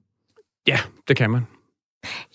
Ja, 0.67 0.79
det 1.07 1.17
kan 1.17 1.29
man. 1.29 1.47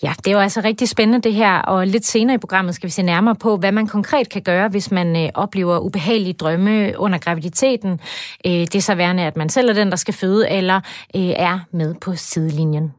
Ja, 0.03 0.13
det 0.19 0.27
er 0.27 0.33
jo 0.33 0.39
altså 0.39 0.61
rigtig 0.61 0.89
spændende 0.89 1.21
det 1.21 1.35
her, 1.35 1.59
og 1.59 1.87
lidt 1.87 2.07
senere 2.07 2.35
i 2.35 2.39
programmet 2.39 2.75
skal 2.75 2.87
vi 2.87 2.93
se 2.93 3.03
nærmere 3.03 3.35
på, 3.35 3.57
hvad 3.57 3.73
man 3.73 3.87
konkret 3.87 4.29
kan 4.29 4.43
gøre, 4.43 4.69
hvis 4.69 4.91
man 4.91 5.17
øh, 5.17 5.31
oplever 5.35 5.79
ubehagelige 5.79 6.33
drømme 6.33 6.93
under 6.97 7.19
graviditeten. 7.19 8.01
Øh, 8.47 8.53
det 8.53 8.75
er 8.75 8.81
så 8.81 8.95
værende, 8.95 9.23
at 9.23 9.37
man 9.37 9.49
selv 9.49 9.69
er 9.69 9.75
den, 9.75 9.91
der 9.91 9.97
skal 9.97 10.15
føde, 10.15 10.51
eller 10.51 10.77
øh, 11.17 11.23
er 11.23 11.59
med 11.73 11.95
på 11.95 12.15
sidelinjen. 12.15 12.93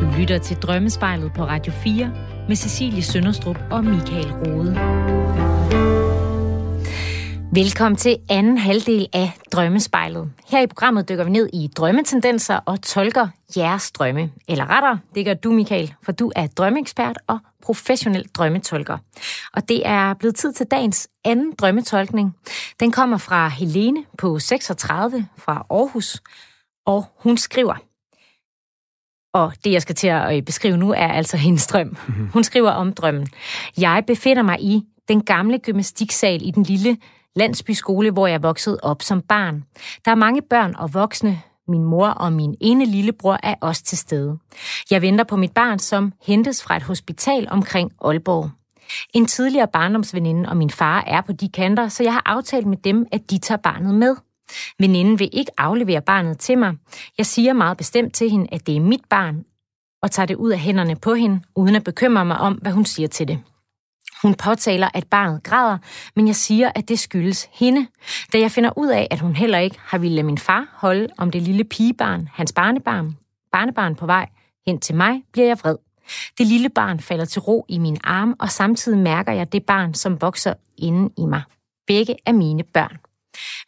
Du 0.00 0.18
lytter 0.18 0.38
til 0.38 0.56
Drømmespejlet 0.56 1.32
på 1.32 1.44
Radio 1.44 1.72
4 1.72 2.12
med 2.48 2.56
Cecilie 2.56 3.02
Sønderstrup 3.02 3.58
og 3.70 3.84
Michael 3.84 4.32
Rode. 4.32 5.61
Velkommen 7.54 7.96
til 7.96 8.16
anden 8.28 8.58
halvdel 8.58 9.08
af 9.12 9.30
Drømmespejlet. 9.52 10.32
Her 10.46 10.60
i 10.60 10.66
programmet 10.66 11.08
dykker 11.08 11.24
vi 11.24 11.30
ned 11.30 11.48
i 11.52 11.70
drømmetendenser 11.76 12.56
og 12.56 12.82
tolker 12.82 13.28
jeres 13.56 13.92
drømme. 13.92 14.30
Eller 14.48 14.70
rettere, 14.70 14.98
det 15.14 15.24
gør 15.24 15.34
du, 15.34 15.52
Michael, 15.52 15.94
for 16.02 16.12
du 16.12 16.32
er 16.36 16.46
drømmeekspert 16.46 17.18
og 17.26 17.38
professionel 17.62 18.28
drømmetolker. 18.34 18.98
Og 19.52 19.68
det 19.68 19.82
er 19.84 20.14
blevet 20.14 20.34
tid 20.34 20.52
til 20.52 20.66
dagens 20.66 21.08
anden 21.24 21.52
drømmetolkning. 21.58 22.36
Den 22.80 22.92
kommer 22.92 23.18
fra 23.18 23.48
Helene 23.48 24.04
på 24.18 24.38
36 24.38 25.26
fra 25.38 25.66
Aarhus, 25.70 26.22
og 26.86 27.04
hun 27.16 27.36
skriver, 27.36 27.74
og 29.34 29.52
det, 29.64 29.72
jeg 29.72 29.82
skal 29.82 29.94
til 29.94 30.08
at 30.08 30.36
øh, 30.36 30.42
beskrive 30.42 30.76
nu, 30.76 30.92
er 30.92 31.08
altså 31.08 31.36
hendes 31.36 31.66
drøm. 31.66 31.96
Hun 32.32 32.44
skriver 32.44 32.70
om 32.70 32.92
drømmen. 32.92 33.28
Jeg 33.78 34.04
befinder 34.06 34.42
mig 34.42 34.60
i 34.60 34.82
den 35.08 35.24
gamle 35.24 35.58
gymnastiksal 35.58 36.48
i 36.48 36.50
den 36.50 36.62
lille 36.62 36.96
landsbyskole, 37.36 38.10
hvor 38.10 38.26
jeg 38.26 38.42
voksede 38.42 38.78
op 38.82 39.02
som 39.02 39.22
barn. 39.22 39.64
Der 40.04 40.10
er 40.10 40.14
mange 40.14 40.42
børn 40.42 40.74
og 40.78 40.94
voksne. 40.94 41.42
Min 41.68 41.84
mor 41.84 42.06
og 42.06 42.32
min 42.32 42.54
ene 42.60 42.84
lillebror 42.84 43.38
er 43.42 43.54
også 43.60 43.82
til 43.82 43.98
stede. 43.98 44.38
Jeg 44.90 45.02
venter 45.02 45.24
på 45.24 45.36
mit 45.36 45.52
barn, 45.52 45.78
som 45.78 46.12
hentes 46.26 46.62
fra 46.62 46.76
et 46.76 46.82
hospital 46.82 47.48
omkring 47.50 47.92
Aalborg. 48.04 48.50
En 49.14 49.26
tidligere 49.26 49.68
barndomsveninde 49.72 50.48
og 50.48 50.56
min 50.56 50.70
far 50.70 51.04
er 51.06 51.20
på 51.20 51.32
de 51.32 51.48
kanter, 51.48 51.88
så 51.88 52.02
jeg 52.02 52.12
har 52.12 52.22
aftalt 52.26 52.66
med 52.66 52.76
dem, 52.76 53.06
at 53.12 53.30
de 53.30 53.38
tager 53.38 53.58
barnet 53.58 53.94
med. 53.94 54.16
Veninden 54.78 55.18
vil 55.18 55.28
ikke 55.32 55.50
aflevere 55.58 56.00
barnet 56.00 56.38
til 56.38 56.58
mig. 56.58 56.74
Jeg 57.18 57.26
siger 57.26 57.52
meget 57.52 57.76
bestemt 57.76 58.14
til 58.14 58.30
hende, 58.30 58.46
at 58.52 58.66
det 58.66 58.76
er 58.76 58.80
mit 58.80 59.04
barn, 59.10 59.44
og 60.02 60.10
tager 60.10 60.26
det 60.26 60.36
ud 60.36 60.50
af 60.50 60.58
hænderne 60.58 60.96
på 60.96 61.14
hende, 61.14 61.40
uden 61.56 61.76
at 61.76 61.84
bekymre 61.84 62.24
mig 62.24 62.38
om, 62.38 62.52
hvad 62.52 62.72
hun 62.72 62.84
siger 62.84 63.08
til 63.08 63.28
det. 63.28 63.38
Hun 64.22 64.34
påtaler, 64.34 64.88
at 64.94 65.06
barnet 65.06 65.42
græder, 65.42 65.78
men 66.16 66.26
jeg 66.26 66.36
siger, 66.36 66.70
at 66.74 66.88
det 66.88 66.98
skyldes 66.98 67.48
hende. 67.52 67.86
Da 68.32 68.38
jeg 68.38 68.50
finder 68.50 68.70
ud 68.76 68.88
af, 68.88 69.08
at 69.10 69.20
hun 69.20 69.36
heller 69.36 69.58
ikke 69.58 69.78
har 69.80 69.98
ville 69.98 70.14
lade 70.14 70.26
min 70.26 70.38
far 70.38 70.68
holde 70.72 71.08
om 71.18 71.30
det 71.30 71.42
lille 71.42 71.64
pigebarn, 71.64 72.28
hans 72.32 72.52
barnebarn, 72.52 73.16
barnebarn 73.52 73.94
på 73.94 74.06
vej 74.06 74.28
hen 74.66 74.80
til 74.80 74.94
mig, 74.94 75.22
bliver 75.32 75.46
jeg 75.46 75.58
vred. 75.58 75.76
Det 76.38 76.46
lille 76.46 76.68
barn 76.68 77.00
falder 77.00 77.24
til 77.24 77.40
ro 77.40 77.66
i 77.68 77.78
min 77.78 77.98
arm, 78.04 78.36
og 78.40 78.50
samtidig 78.50 78.98
mærker 78.98 79.32
jeg 79.32 79.52
det 79.52 79.64
barn, 79.64 79.94
som 79.94 80.20
vokser 80.20 80.54
inden 80.78 81.10
i 81.18 81.26
mig. 81.26 81.42
Begge 81.86 82.16
er 82.26 82.32
mine 82.32 82.62
børn. 82.62 82.96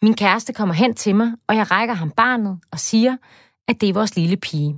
Min 0.02 0.14
kæreste 0.14 0.52
kommer 0.52 0.74
hen 0.74 0.94
til 0.94 1.16
mig, 1.16 1.32
og 1.46 1.56
jeg 1.56 1.70
rækker 1.70 1.94
ham 1.94 2.10
barnet 2.10 2.58
og 2.70 2.78
siger, 2.78 3.16
at 3.68 3.80
det 3.80 3.88
er 3.88 3.92
vores 3.92 4.16
lille 4.16 4.36
pige. 4.36 4.74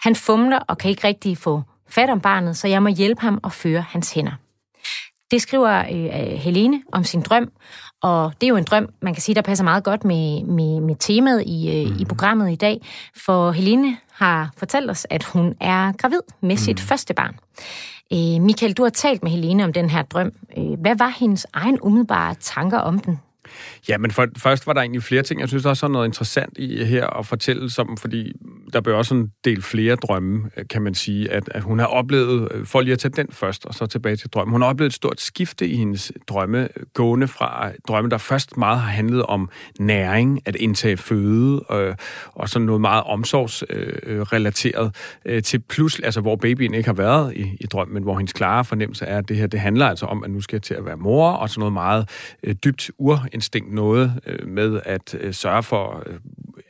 Han 0.00 0.16
fumler 0.16 0.58
og 0.58 0.78
kan 0.78 0.90
ikke 0.90 1.06
rigtig 1.06 1.38
få 1.38 1.62
fat 1.88 2.10
om 2.10 2.20
barnet, 2.20 2.56
så 2.56 2.68
jeg 2.68 2.82
må 2.82 2.88
hjælpe 2.88 3.20
ham 3.20 3.40
og 3.42 3.52
føre 3.52 3.80
hans 3.80 4.12
hænder. 4.12 4.32
Det 5.30 5.42
skriver 5.42 5.78
øh, 5.78 6.38
Helene 6.38 6.82
om 6.92 7.04
sin 7.04 7.20
drøm, 7.20 7.50
og 8.02 8.32
det 8.40 8.46
er 8.46 8.48
jo 8.48 8.56
en 8.56 8.64
drøm, 8.64 8.88
man 9.02 9.14
kan 9.14 9.22
sige, 9.22 9.34
der 9.34 9.42
passer 9.42 9.64
meget 9.64 9.84
godt 9.84 10.04
med, 10.04 10.44
med, 10.44 10.80
med 10.80 10.94
temaet 10.98 11.42
i, 11.46 11.80
øh, 11.80 11.86
mm. 11.86 11.92
i 11.92 11.98
mhm. 11.98 12.04
programmet 12.04 12.52
i 12.52 12.56
dag. 12.56 12.86
For 13.16 13.50
Helene 13.50 13.96
har 14.12 14.50
fortalt 14.56 14.90
os, 14.90 15.06
at 15.10 15.24
hun 15.24 15.54
er 15.60 15.92
gravid 15.92 16.20
med 16.40 16.56
sit 16.56 16.76
mm. 16.76 16.86
første 16.86 17.14
barn. 17.14 17.36
Øh, 18.12 18.42
Michael, 18.42 18.72
du 18.72 18.82
har 18.82 18.90
talt 18.90 19.22
med 19.22 19.30
Helene 19.30 19.64
om 19.64 19.72
den 19.72 19.90
her 19.90 20.02
drøm. 20.02 20.32
Øh, 20.58 20.80
hvad 20.80 20.96
var 20.98 21.14
hendes 21.18 21.46
egen 21.52 21.78
umiddelbare 21.82 22.34
tanker 22.40 22.78
om 22.78 22.98
den? 22.98 23.20
Ja, 23.88 23.98
men 23.98 24.10
for, 24.10 24.26
først 24.36 24.66
var 24.66 24.72
der 24.72 24.80
egentlig 24.80 25.02
flere 25.02 25.22
ting. 25.22 25.40
Jeg 25.40 25.48
synes, 25.48 25.62
der 25.62 25.70
er 25.70 25.74
sådan 25.74 25.92
noget 25.92 26.06
interessant 26.06 26.58
i 26.58 26.84
her 26.84 27.06
at 27.06 27.26
fortælle 27.26 27.70
som, 27.70 27.96
fordi 27.96 28.32
der 28.72 28.80
blev 28.80 28.96
også 28.96 29.14
en 29.14 29.32
del 29.44 29.62
flere 29.62 29.96
drømme, 29.96 30.50
øh, 30.56 30.64
kan 30.70 30.82
man 30.82 30.94
sige, 30.94 31.30
at, 31.30 31.48
at 31.50 31.62
hun 31.62 31.78
har 31.78 31.86
oplevet, 31.86 32.48
øh, 32.50 32.66
for 32.66 32.80
lige 32.80 32.92
at 32.92 32.98
tage 32.98 33.12
den 33.16 33.26
først, 33.32 33.66
og 33.66 33.74
så 33.74 33.86
tilbage 33.86 34.16
til 34.16 34.30
drømmen, 34.30 34.52
hun 34.52 34.60
har 34.62 34.68
oplevet 34.68 34.90
et 34.90 34.94
stort 34.94 35.20
skifte 35.20 35.68
i 35.68 35.76
hendes 35.76 36.12
drømme, 36.28 36.68
gående 36.94 37.28
fra 37.28 37.68
øh, 37.68 37.74
drømme, 37.88 38.10
der 38.10 38.18
først 38.18 38.56
meget 38.56 38.80
har 38.80 38.90
handlet 38.90 39.22
om 39.22 39.50
næring, 39.78 40.40
at 40.44 40.56
indtage 40.56 40.96
føde, 40.96 41.64
øh, 41.72 41.94
og 42.34 42.48
sådan 42.48 42.66
noget 42.66 42.80
meget 42.80 43.04
omsorgsrelateret, 43.04 44.96
øh, 45.26 45.36
øh, 45.36 45.42
til 45.42 45.58
pludselig, 45.58 46.04
altså 46.04 46.20
hvor 46.20 46.36
babyen 46.36 46.74
ikke 46.74 46.88
har 46.88 46.94
været 46.94 47.36
i, 47.36 47.56
i 47.60 47.66
drømmen, 47.66 47.94
men 47.94 48.02
hvor 48.02 48.16
hendes 48.16 48.32
klare 48.32 48.64
fornemmelse 48.64 49.04
er, 49.04 49.18
at 49.18 49.28
det 49.28 49.36
her, 49.36 49.46
det 49.46 49.60
handler 49.60 49.86
altså 49.86 50.06
om, 50.06 50.24
at 50.24 50.30
nu 50.30 50.40
skal 50.40 50.56
jeg 50.56 50.62
til 50.62 50.74
at 50.74 50.84
være 50.84 50.96
mor, 50.96 51.30
og 51.30 51.50
sådan 51.50 51.60
noget 51.60 51.72
meget 51.72 52.08
øh, 52.42 52.54
dybt 52.54 52.90
urinstinkt 52.98 53.72
noget 53.72 54.20
øh, 54.26 54.48
med 54.48 54.80
at 54.84 55.16
øh, 55.20 55.34
sørge 55.34 55.62
for 55.62 56.02
øh, 56.06 56.14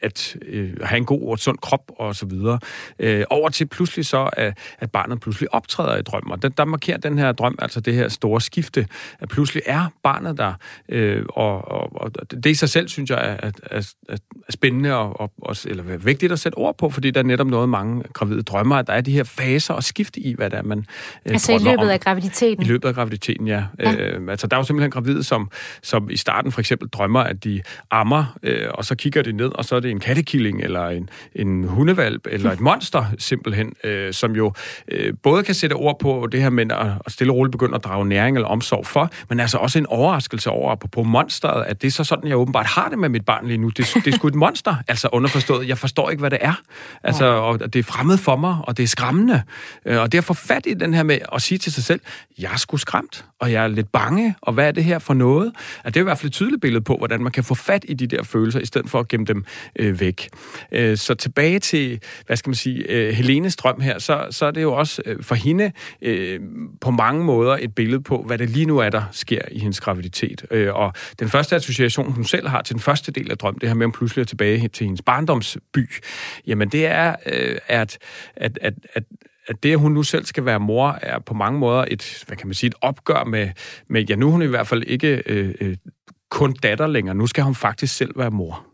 at 0.02 0.36
øh, 0.46 0.70
have 0.82 0.98
en 0.98 1.04
god 1.04 1.30
og 1.30 1.38
sund 1.38 1.58
krop 1.58 1.92
og 1.98 2.16
så 2.16 2.26
videre, 2.26 2.58
øh, 2.98 3.24
over 3.30 3.48
til 3.48 3.66
pludselig 3.66 4.06
så, 4.06 4.30
at, 4.32 4.58
at 4.78 4.90
barnet 4.90 5.20
pludselig 5.20 5.54
optræder 5.54 5.98
i 5.98 6.02
drømmen. 6.02 6.32
Og 6.32 6.42
der, 6.42 6.48
der 6.48 6.64
markerer 6.64 6.98
den 6.98 7.18
her 7.18 7.32
drøm, 7.32 7.58
altså 7.58 7.80
det 7.80 7.94
her 7.94 8.08
store 8.08 8.40
skifte, 8.40 8.86
at 9.20 9.28
pludselig 9.28 9.62
er 9.66 9.86
barnet 10.02 10.38
der, 10.38 10.54
øh, 10.88 11.24
og, 11.28 11.70
og, 11.70 11.90
og 11.94 12.30
det 12.30 12.46
i 12.46 12.54
sig 12.54 12.68
selv, 12.68 12.88
synes 12.88 13.10
jeg, 13.10 13.18
er, 13.18 13.48
er, 13.48 13.50
er, 13.70 13.82
er 14.08 14.16
spændende 14.50 14.94
og, 14.96 15.20
og, 15.20 15.32
og, 15.38 15.56
eller 15.64 15.98
vigtigt 15.98 16.32
at 16.32 16.40
sætte 16.40 16.56
ord 16.56 16.78
på, 16.78 16.90
fordi 16.90 17.10
der 17.10 17.20
er 17.20 17.24
netop 17.24 17.46
noget, 17.46 17.68
mange 17.68 18.02
gravide 18.12 18.42
drømmer, 18.42 18.76
at 18.76 18.86
der 18.86 18.92
er 18.92 19.00
de 19.00 19.12
her 19.12 19.24
faser 19.24 19.74
og 19.74 19.84
skifte 19.84 20.20
i, 20.20 20.34
hvad 20.34 20.50
det 20.50 20.58
er, 20.58 20.62
man 20.62 20.78
øh, 20.78 21.32
Altså 21.32 21.52
i 21.52 21.58
løbet 21.58 21.78
om. 21.78 21.88
af 21.88 22.00
graviditeten? 22.00 22.64
I 22.64 22.68
løbet 22.68 22.88
af 22.88 22.94
graviditeten, 22.94 23.46
ja. 23.46 23.64
ja. 23.78 23.94
Øh, 23.94 24.30
altså 24.30 24.46
der 24.46 24.56
er 24.56 24.60
jo 24.60 24.64
simpelthen 24.64 24.90
gravide, 24.90 25.22
som, 25.24 25.50
som 25.82 26.10
i 26.10 26.16
starten 26.16 26.52
for 26.52 26.60
eksempel 26.60 26.88
drømmer, 26.88 27.20
at 27.20 27.44
de 27.44 27.62
ammer, 27.90 28.38
øh, 28.42 28.66
og 28.74 28.84
så 28.84 28.94
kigger 28.94 29.22
de 29.22 29.32
ned, 29.32 29.50
og 29.54 29.64
så 29.64 29.76
er 29.76 29.80
det 29.80 29.89
en 29.90 30.00
kattekilling, 30.00 30.62
eller 30.62 30.88
en, 30.88 31.08
en 31.34 31.64
hundevalp, 31.64 32.26
eller 32.30 32.52
et 32.52 32.60
monster 32.60 33.04
simpelthen, 33.18 33.72
øh, 33.84 34.12
som 34.12 34.36
jo 34.36 34.52
øh, 34.88 35.14
både 35.22 35.42
kan 35.42 35.54
sætte 35.54 35.74
ord 35.74 35.98
på 36.00 36.28
det 36.32 36.42
her 36.42 36.50
med 36.50 36.72
at, 36.72 36.86
at 37.06 37.12
stille 37.12 37.32
og 37.32 37.36
roligt 37.36 37.52
begynde 37.52 37.74
at 37.74 37.84
drage 37.84 38.06
næring 38.06 38.36
eller 38.36 38.48
omsorg 38.48 38.86
for, 38.86 39.10
men 39.28 39.40
altså 39.40 39.58
også 39.58 39.78
en 39.78 39.86
overraskelse 39.86 40.50
over 40.50 40.74
på, 40.74 40.88
på 40.88 41.02
monsteret, 41.02 41.64
at 41.64 41.82
det 41.82 41.88
er 41.88 41.92
så 41.92 42.04
sådan, 42.04 42.28
jeg 42.28 42.36
åbenbart 42.36 42.66
har 42.66 42.88
det 42.88 42.98
med 42.98 43.08
mit 43.08 43.24
barn 43.24 43.46
lige 43.46 43.58
nu. 43.58 43.68
Det, 43.68 43.92
det 43.94 44.06
er 44.06 44.16
sgu 44.16 44.28
et 44.28 44.34
monster, 44.34 44.74
altså 44.88 45.08
underforstået. 45.12 45.68
Jeg 45.68 45.78
forstår 45.78 46.10
ikke, 46.10 46.20
hvad 46.20 46.30
det 46.30 46.38
er. 46.40 46.60
Altså, 47.02 47.24
og 47.24 47.72
det 47.72 47.76
er 47.78 47.82
fremmed 47.82 48.18
for 48.18 48.36
mig, 48.36 48.56
og 48.62 48.76
det 48.76 48.82
er 48.82 48.86
skræmmende. 48.86 49.42
Øh, 49.86 50.00
og 50.00 50.12
det 50.12 50.18
at 50.18 50.24
få 50.24 50.34
fat 50.34 50.66
i 50.66 50.74
den 50.74 50.94
her 50.94 51.02
med 51.02 51.18
at 51.32 51.42
sige 51.42 51.58
til 51.58 51.72
sig 51.72 51.84
selv, 51.84 52.00
jeg 52.38 52.52
er 52.52 52.56
sgu 52.56 52.76
skræmt, 52.76 53.24
og 53.40 53.52
jeg 53.52 53.64
er 53.64 53.68
lidt 53.68 53.92
bange, 53.92 54.34
og 54.40 54.52
hvad 54.52 54.68
er 54.68 54.72
det 54.72 54.84
her 54.84 54.98
for 54.98 55.14
noget? 55.14 55.52
At 55.84 55.94
det 55.94 56.00
er 56.00 56.04
i 56.04 56.04
hvert 56.04 56.18
fald 56.18 56.26
et 56.26 56.32
tydeligt 56.32 56.62
billede 56.62 56.84
på, 56.84 56.96
hvordan 56.96 57.22
man 57.22 57.32
kan 57.32 57.44
få 57.44 57.54
fat 57.54 57.84
i 57.88 57.94
de 57.94 58.06
der 58.06 58.22
følelser, 58.22 58.60
i 58.60 58.66
stedet 58.66 58.90
for 58.90 59.00
at 59.00 59.08
gemme 59.08 59.26
dem 59.26 59.44
øh, 59.76 60.00
væk. 60.00 60.28
Øh, 60.72 60.96
så 60.96 61.14
tilbage 61.14 61.58
til, 61.58 62.00
hvad 62.26 62.36
skal 62.36 62.50
man 62.50 62.54
sige, 62.54 62.84
øh, 62.88 63.14
Helenes 63.14 63.56
drøm 63.56 63.80
her, 63.80 63.98
så, 63.98 64.26
så 64.30 64.46
er 64.46 64.50
det 64.50 64.62
jo 64.62 64.72
også 64.72 65.02
øh, 65.06 65.22
for 65.22 65.34
hende 65.34 65.72
øh, 66.02 66.40
på 66.80 66.90
mange 66.90 67.24
måder 67.24 67.56
et 67.60 67.74
billede 67.74 68.02
på, 68.02 68.22
hvad 68.22 68.38
det 68.38 68.50
lige 68.50 68.66
nu 68.66 68.78
er, 68.78 68.90
der 68.90 69.02
sker 69.12 69.40
i 69.50 69.58
hendes 69.58 69.80
graviditet. 69.80 70.46
Øh, 70.50 70.74
og 70.74 70.92
den 71.18 71.28
første 71.28 71.56
association, 71.56 72.12
hun 72.12 72.24
selv 72.24 72.48
har 72.48 72.62
til 72.62 72.74
den 72.74 72.82
første 72.82 73.12
del 73.12 73.30
af 73.30 73.38
drøm, 73.38 73.58
det 73.58 73.68
her 73.68 73.74
med, 73.76 73.86
at 73.86 73.92
pludselig 73.92 74.22
er 74.22 74.26
tilbage 74.26 74.68
til 74.68 74.84
hendes 74.84 75.02
barndomsby, 75.02 75.90
jamen 76.46 76.68
det 76.68 76.86
er, 76.86 77.16
øh, 77.26 77.58
at, 77.68 77.98
at, 78.36 78.58
at, 78.62 78.74
at 78.94 79.04
at 79.46 79.62
det, 79.62 79.72
at 79.72 79.78
hun 79.78 79.92
nu 79.92 80.02
selv 80.02 80.24
skal 80.24 80.44
være 80.44 80.60
mor, 80.60 80.98
er 81.02 81.18
på 81.18 81.34
mange 81.34 81.58
måder 81.58 81.84
et, 81.88 82.24
hvad 82.26 82.36
kan 82.36 82.46
man 82.46 82.54
sige, 82.54 82.68
et 82.68 82.74
opgør 82.80 83.24
med, 83.24 83.50
med 83.88 84.02
ja, 84.02 84.14
nu 84.14 84.26
er 84.26 84.30
hun 84.30 84.42
i 84.42 84.46
hvert 84.46 84.66
fald 84.66 84.82
ikke 84.86 85.22
øh, 85.26 85.54
øh, 85.60 85.76
kun 86.30 86.52
datter 86.52 86.86
længere. 86.86 87.14
Nu 87.14 87.26
skal 87.26 87.44
hun 87.44 87.54
faktisk 87.54 87.96
selv 87.96 88.18
være 88.18 88.30
mor. 88.30 88.69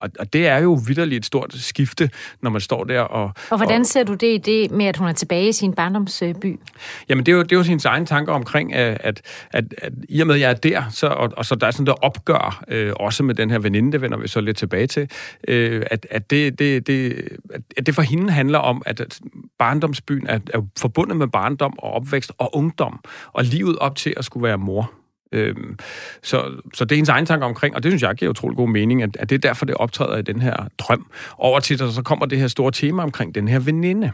Og, 0.00 0.10
og 0.18 0.32
det 0.32 0.46
er 0.46 0.58
jo 0.58 0.80
vidderligt 0.86 1.18
et 1.18 1.26
stort 1.26 1.54
skifte, 1.54 2.10
når 2.42 2.50
man 2.50 2.60
står 2.60 2.84
der 2.84 3.00
og... 3.00 3.32
Og 3.50 3.56
hvordan 3.56 3.84
ser 3.84 4.04
du 4.04 4.14
det 4.14 4.34
i 4.34 4.38
det 4.38 4.70
med, 4.70 4.86
at 4.86 4.96
hun 4.96 5.08
er 5.08 5.12
tilbage 5.12 5.48
i 5.48 5.52
sin 5.52 5.72
barndomsby? 5.72 6.60
Jamen, 7.08 7.26
det 7.26 7.32
er 7.32 7.36
jo, 7.36 7.42
det 7.42 7.52
er 7.52 7.56
jo 7.56 7.62
sin 7.62 7.80
egen 7.84 8.06
tanker 8.06 8.32
omkring, 8.32 8.74
at, 8.74 8.98
at, 9.00 9.22
at, 9.52 9.64
at 9.78 9.92
i 10.08 10.20
og 10.20 10.26
med, 10.26 10.34
at 10.34 10.40
jeg 10.40 10.50
er 10.50 10.54
der, 10.54 10.82
så, 10.90 11.06
og, 11.06 11.32
og 11.36 11.44
så 11.44 11.54
der 11.54 11.66
er 11.66 11.70
sådan 11.70 11.86
der 11.86 11.92
opgør, 11.92 12.64
øh, 12.68 12.92
også 12.96 13.22
med 13.22 13.34
den 13.34 13.50
her 13.50 13.58
veninde, 13.58 13.92
det 13.92 14.00
vender 14.00 14.18
vi 14.18 14.28
så 14.28 14.40
lidt 14.40 14.56
tilbage 14.56 14.86
til, 14.86 15.10
øh, 15.48 15.82
at, 15.90 16.06
at, 16.10 16.30
det, 16.30 16.58
det, 16.58 16.86
det, 16.86 17.28
at 17.76 17.86
det 17.86 17.94
for 17.94 18.02
hende 18.02 18.30
handler 18.30 18.58
om, 18.58 18.82
at 18.86 19.20
barndomsbyen 19.58 20.26
er, 20.26 20.38
er 20.54 20.66
forbundet 20.78 21.16
med 21.16 21.28
barndom 21.28 21.78
og 21.78 21.92
opvækst 21.92 22.32
og 22.38 22.56
ungdom, 22.56 23.00
og 23.32 23.44
livet 23.44 23.78
op 23.78 23.96
til 23.96 24.14
at 24.16 24.24
skulle 24.24 24.44
være 24.44 24.58
mor. 24.58 24.92
Øhm, 25.32 25.78
så, 26.22 26.60
så 26.74 26.84
det 26.84 26.92
er 26.92 26.96
hendes 26.96 27.08
egen 27.08 27.26
tanke 27.26 27.46
omkring, 27.46 27.74
og 27.74 27.82
det 27.82 27.92
synes 27.92 28.02
jeg 28.02 28.14
giver 28.14 28.30
utrolig 28.30 28.56
god 28.56 28.68
mening, 28.68 29.02
at, 29.02 29.16
at 29.18 29.30
det 29.30 29.34
er 29.36 29.48
derfor, 29.48 29.66
det 29.66 29.74
optræder 29.74 30.16
i 30.16 30.22
den 30.22 30.42
her 30.42 30.56
drøm. 30.78 31.06
Over 31.38 31.60
til, 31.60 31.78
så 31.78 32.02
kommer 32.04 32.26
det 32.26 32.38
her 32.38 32.48
store 32.48 32.72
tema 32.72 33.02
omkring 33.02 33.34
den 33.34 33.48
her 33.48 33.58
veninde. 33.58 34.12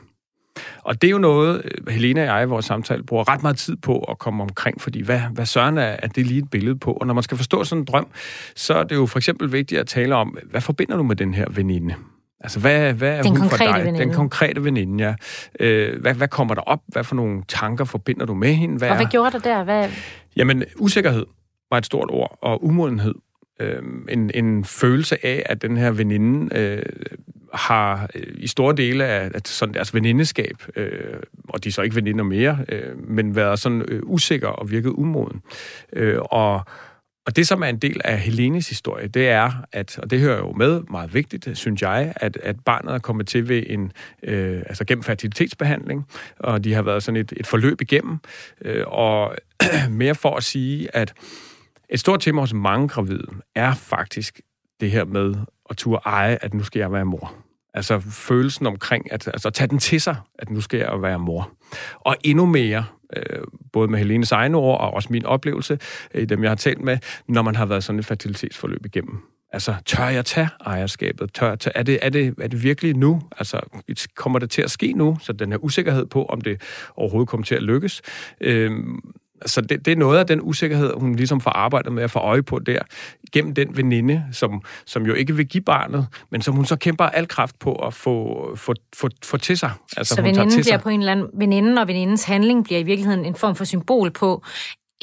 Og 0.83 1.03
det 1.03 1.09
er 1.09 1.13
jo 1.13 1.19
noget, 1.19 1.63
øh, 1.65 1.93
Helena 1.93 2.21
og 2.21 2.27
jeg 2.27 2.43
i 2.43 2.47
vores 2.47 2.65
samtale 2.65 3.03
bruger 3.03 3.29
ret 3.29 3.43
meget 3.43 3.57
tid 3.57 3.77
på 3.77 3.99
at 3.99 4.19
komme 4.19 4.43
omkring, 4.43 4.81
fordi 4.81 5.03
hvad, 5.03 5.21
hvad 5.33 5.47
søren 5.47 5.79
er, 5.79 5.83
er 5.83 6.09
det 6.09 6.27
lige 6.27 6.39
et 6.39 6.51
billede 6.51 6.79
på? 6.79 6.93
Og 6.93 7.07
når 7.07 7.15
man 7.15 7.23
skal 7.23 7.37
forstå 7.37 7.65
sådan 7.65 7.83
en 7.83 7.85
drøm, 7.85 8.07
så 8.55 8.75
er 8.75 8.85
det 8.85 8.95
jo 8.95 9.07
for 9.07 9.19
eksempel 9.19 9.53
vigtigt 9.53 9.81
at 9.81 9.87
tale 9.87 10.15
om, 10.15 10.39
hvad 10.51 10.61
forbinder 10.61 10.97
du 10.97 11.03
med 11.03 11.17
den 11.17 11.35
her 11.35 11.47
veninde? 11.51 11.95
Altså, 12.41 12.61
hvad, 12.61 12.93
hvad 12.93 13.19
er 13.19 13.23
den 13.23 13.37
hun 13.37 13.51
for 13.51 13.57
dig? 13.57 13.81
Veninde. 13.81 13.99
Den 13.99 14.13
konkrete 14.13 14.65
veninde, 14.65 15.05
ja. 15.05 15.15
Øh, 15.61 16.01
hvad, 16.01 16.15
hvad 16.15 16.29
kommer 16.29 16.55
der 16.55 16.63
op? 16.63 16.81
Hvad 16.87 17.05
for 17.05 17.17
nogle 17.17 17.43
tanker 17.49 17.85
forbinder 17.85 18.27
du 18.27 18.35
med 18.35 18.55
hende? 18.55 18.79
Hvad 18.79 18.91
og 18.91 18.97
hvad 18.97 19.07
gjorde 19.07 19.31
du 19.31 19.41
der? 19.45 19.65
Hvad... 19.65 19.89
Jamen, 20.37 20.65
usikkerhed 20.77 21.27
var 21.71 21.79
et 21.79 21.87
stort 21.87 22.11
ord, 22.11 22.39
og 22.43 22.65
umodenhed. 22.65 23.15
Øh, 23.61 23.83
en, 24.09 24.31
en 24.35 24.65
følelse 24.65 25.27
af, 25.27 25.43
at 25.47 25.63
den 25.63 25.77
her 25.77 25.91
veninde 25.91 26.59
øh, 26.59 26.83
har 27.55 28.11
øh, 28.15 28.23
i 28.35 28.47
store 28.47 28.77
dele 28.77 29.05
af, 29.05 29.31
af 29.35 29.41
sådan 29.45 29.75
deres 29.75 29.95
venindeskab, 29.95 30.63
øh, 30.77 30.91
og 31.49 31.65
de 31.65 31.69
er 31.69 31.73
så 31.73 31.83
ikke 31.83 31.97
veninder 31.97 32.25
mere, 32.25 32.59
øh, 32.69 33.09
men 33.09 33.37
været 33.37 33.59
sådan 33.59 33.83
øh, 33.89 34.01
usikker 34.05 34.49
og 34.49 34.71
virket 34.71 34.91
umoden. 34.91 35.43
Øh, 35.93 36.19
og 36.21 36.61
og 37.27 37.37
det, 37.37 37.49
som 37.49 37.63
er 37.63 37.67
en 37.67 37.79
del 37.79 38.01
af 38.05 38.19
Helenes 38.19 38.69
historie, 38.69 39.09
det 39.09 39.29
er, 39.29 39.53
at, 39.73 39.99
og 39.99 40.11
det 40.11 40.21
hører 40.21 40.39
jo 40.39 40.53
med, 40.53 40.83
meget 40.91 41.15
vigtigt, 41.15 41.49
synes 41.55 41.83
jeg, 41.83 42.13
at, 42.17 42.37
at 42.43 42.57
barnet 42.65 42.95
er 42.95 42.99
kommet 42.99 43.27
til 43.27 43.49
ved 43.49 43.63
en, 43.67 43.93
øh, 44.23 44.63
altså 44.67 44.85
gennem 44.85 45.03
fertilitetsbehandling, 45.03 46.07
og 46.39 46.65
de 46.65 46.75
har 46.75 46.83
været 46.83 47.03
sådan 47.03 47.21
et, 47.21 47.33
et 47.37 47.47
forløb 47.47 47.81
igennem, 47.81 48.19
øh, 48.63 48.85
og 48.87 49.37
mere 49.91 50.15
for 50.15 50.37
at 50.37 50.45
sige, 50.45 50.97
at 50.97 51.13
et 51.89 52.01
stort 52.01 52.21
tema 52.21 52.41
hos 52.41 52.55
mange 52.55 52.89
gravide 52.89 53.27
er 53.55 53.75
faktisk 53.75 54.41
det 54.81 54.91
her 54.91 55.05
med 55.05 55.35
at 55.71 55.77
turde 55.77 56.03
eje, 56.05 56.39
at 56.41 56.55
nu 56.55 56.63
skal 56.63 56.79
jeg 56.79 56.93
være 56.93 57.05
mor. 57.05 57.46
Altså 57.77 58.01
følelsen 58.01 58.67
omkring, 58.67 59.13
at 59.13 59.29
altså, 59.29 59.51
tage 59.51 59.69
den 59.69 59.79
til 59.79 60.01
sig, 60.01 60.17
at 60.39 60.51
nu 60.51 60.61
skal 60.61 60.79
jeg 60.79 61.03
være 61.03 61.19
mor. 61.19 61.51
Og 62.01 62.17
endnu 62.25 62.47
mere, 62.47 62.85
øh, 63.17 63.41
både 63.73 63.89
med 63.89 63.99
Helenes 63.99 64.33
egne 64.33 64.57
ord 64.57 64.81
og 64.81 64.95
også 64.95 65.09
min 65.13 65.27
oplevelse, 65.27 65.79
øh, 66.15 66.23
i 66.23 66.25
dem 66.25 66.43
jeg 66.43 66.51
har 66.51 66.57
talt 66.57 66.81
med, 66.81 66.99
når 67.29 67.43
man 67.43 67.57
har 67.57 67.67
været 67.67 67.85
sådan 67.85 67.99
et 67.99 68.07
fertilitetsforløb 68.07 68.87
igennem. 68.87 69.19
Altså, 69.53 69.75
tør 69.87 70.09
jeg 70.09 70.25
tage 70.25 70.49
ejerskabet? 70.67 71.33
Tør 71.33 71.49
jeg 71.49 71.59
tage, 71.59 71.77
er, 71.77 71.83
det, 71.83 71.99
er, 72.03 72.09
det, 72.09 72.35
er 72.41 72.49
det 72.49 72.63
virkelig 72.63 72.97
nu? 72.97 73.23
Altså, 73.39 73.61
kommer 74.15 74.39
det 74.39 74.51
til 74.51 74.63
at 74.63 74.71
ske 74.71 74.93
nu? 74.93 75.19
Så 75.21 75.33
den 75.33 75.51
her 75.51 75.59
usikkerhed 75.59 76.07
på, 76.07 76.25
om 76.25 76.41
det 76.41 76.61
overhovedet 76.97 77.29
kommer 77.29 77.45
til 77.45 77.55
at 77.55 77.63
lykkes. 77.63 78.03
Øh, 78.41 78.71
så 79.47 79.61
det, 79.61 79.85
det 79.85 79.93
er 79.93 79.97
noget 79.97 80.19
af 80.19 80.27
den 80.27 80.41
usikkerhed, 80.43 80.93
hun 80.97 81.17
ligesom 81.17 81.41
får 81.41 81.51
arbejdet 81.51 81.93
med 81.93 82.03
at 82.03 82.11
få 82.11 82.19
øje 82.19 82.43
på 82.43 82.59
der, 82.59 82.83
gennem 83.33 83.55
den 83.55 83.77
veninde, 83.77 84.25
som, 84.33 84.63
som 84.87 85.07
jo 85.07 85.15
ikke 85.15 85.37
vil 85.37 85.47
give 85.47 85.63
barnet, 85.63 86.07
men 86.31 86.43
som 86.43 86.55
hun 86.55 86.65
så 86.65 86.77
kæmper 86.77 87.05
al 87.05 87.29
kraft 87.29 87.59
på 87.59 87.75
at 87.75 87.95
få, 87.95 88.51
få, 88.57 88.75
få, 88.97 89.09
få 89.25 89.37
til 89.37 89.59
sig. 89.59 89.71
Altså, 89.97 90.15
så 90.15 90.23
veninden 90.23 90.49
bliver 90.49 90.63
sig. 90.63 90.81
på 90.81 90.89
en 90.89 91.01
eller 91.01 91.13
anden... 91.13 91.27
Veninden 91.35 91.79
og 91.79 91.89
venindens 91.89 92.25
handling 92.25 92.65
bliver 92.65 92.81
i 92.81 92.83
virkeligheden 92.83 93.25
en 93.25 93.35
form 93.35 93.55
for 93.55 93.65
symbol 93.65 94.11
på, 94.11 94.45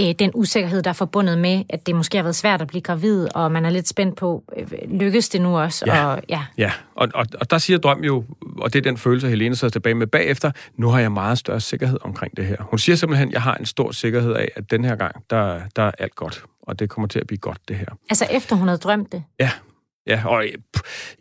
øh, 0.01 0.15
den 0.19 0.32
usikkerhed, 0.34 0.82
der 0.82 0.89
er 0.89 0.93
forbundet 0.93 1.38
med, 1.38 1.63
at 1.69 1.88
det 1.88 1.95
måske 1.95 2.17
har 2.17 2.23
været 2.23 2.36
svært 2.36 2.62
at 2.62 2.67
blive 2.67 2.82
gravid, 2.82 3.27
og 3.36 3.51
man 3.51 3.65
er 3.65 3.69
lidt 3.69 3.88
spændt 3.88 4.17
på, 4.17 4.43
øh, 4.58 4.67
lykkes 4.99 5.29
det 5.29 5.41
nu 5.41 5.58
også? 5.58 5.84
Ja, 5.88 6.06
og, 6.06 6.21
ja. 6.29 6.45
ja. 6.58 6.71
Og, 6.95 7.08
og, 7.13 7.25
og 7.39 7.51
der 7.51 7.58
siger 7.58 7.79
Drøm 7.79 8.03
jo, 8.03 8.23
og 8.58 8.73
det 8.73 8.79
er 8.79 8.84
den 8.84 8.97
følelse, 8.97 9.29
Helene 9.29 9.56
sidder 9.56 9.71
tilbage 9.71 9.95
med 9.95 10.08
bagefter, 10.08 10.51
nu 10.77 10.89
har 10.89 10.99
jeg 10.99 11.12
meget 11.12 11.38
større 11.38 11.60
sikkerhed 11.60 11.97
omkring 12.01 12.38
det 12.38 12.45
her. 12.45 12.58
Hun 12.60 12.79
siger 12.79 12.95
simpelthen, 12.95 13.32
jeg 13.32 13.41
har 13.41 13.56
en 13.56 13.65
stor 13.65 13.91
sikkerhed 13.91 14.34
af, 14.34 14.49
at 14.56 14.71
den 14.71 14.86
her 14.86 14.95
gang, 14.95 15.15
der, 15.29 15.62
der 15.75 15.84
er 15.84 15.91
alt 15.99 16.15
godt, 16.15 16.43
og 16.62 16.79
det 16.79 16.89
kommer 16.89 17.08
til 17.08 17.19
at 17.19 17.27
blive 17.27 17.38
godt, 17.38 17.58
det 17.67 17.75
her. 17.75 17.86
Altså 18.10 18.27
efter 18.32 18.56
hun 18.56 18.67
havde 18.67 18.79
drømt 18.79 19.12
det? 19.12 19.23
Ja, 19.39 19.49
Ja, 20.07 20.21
og 20.25 20.45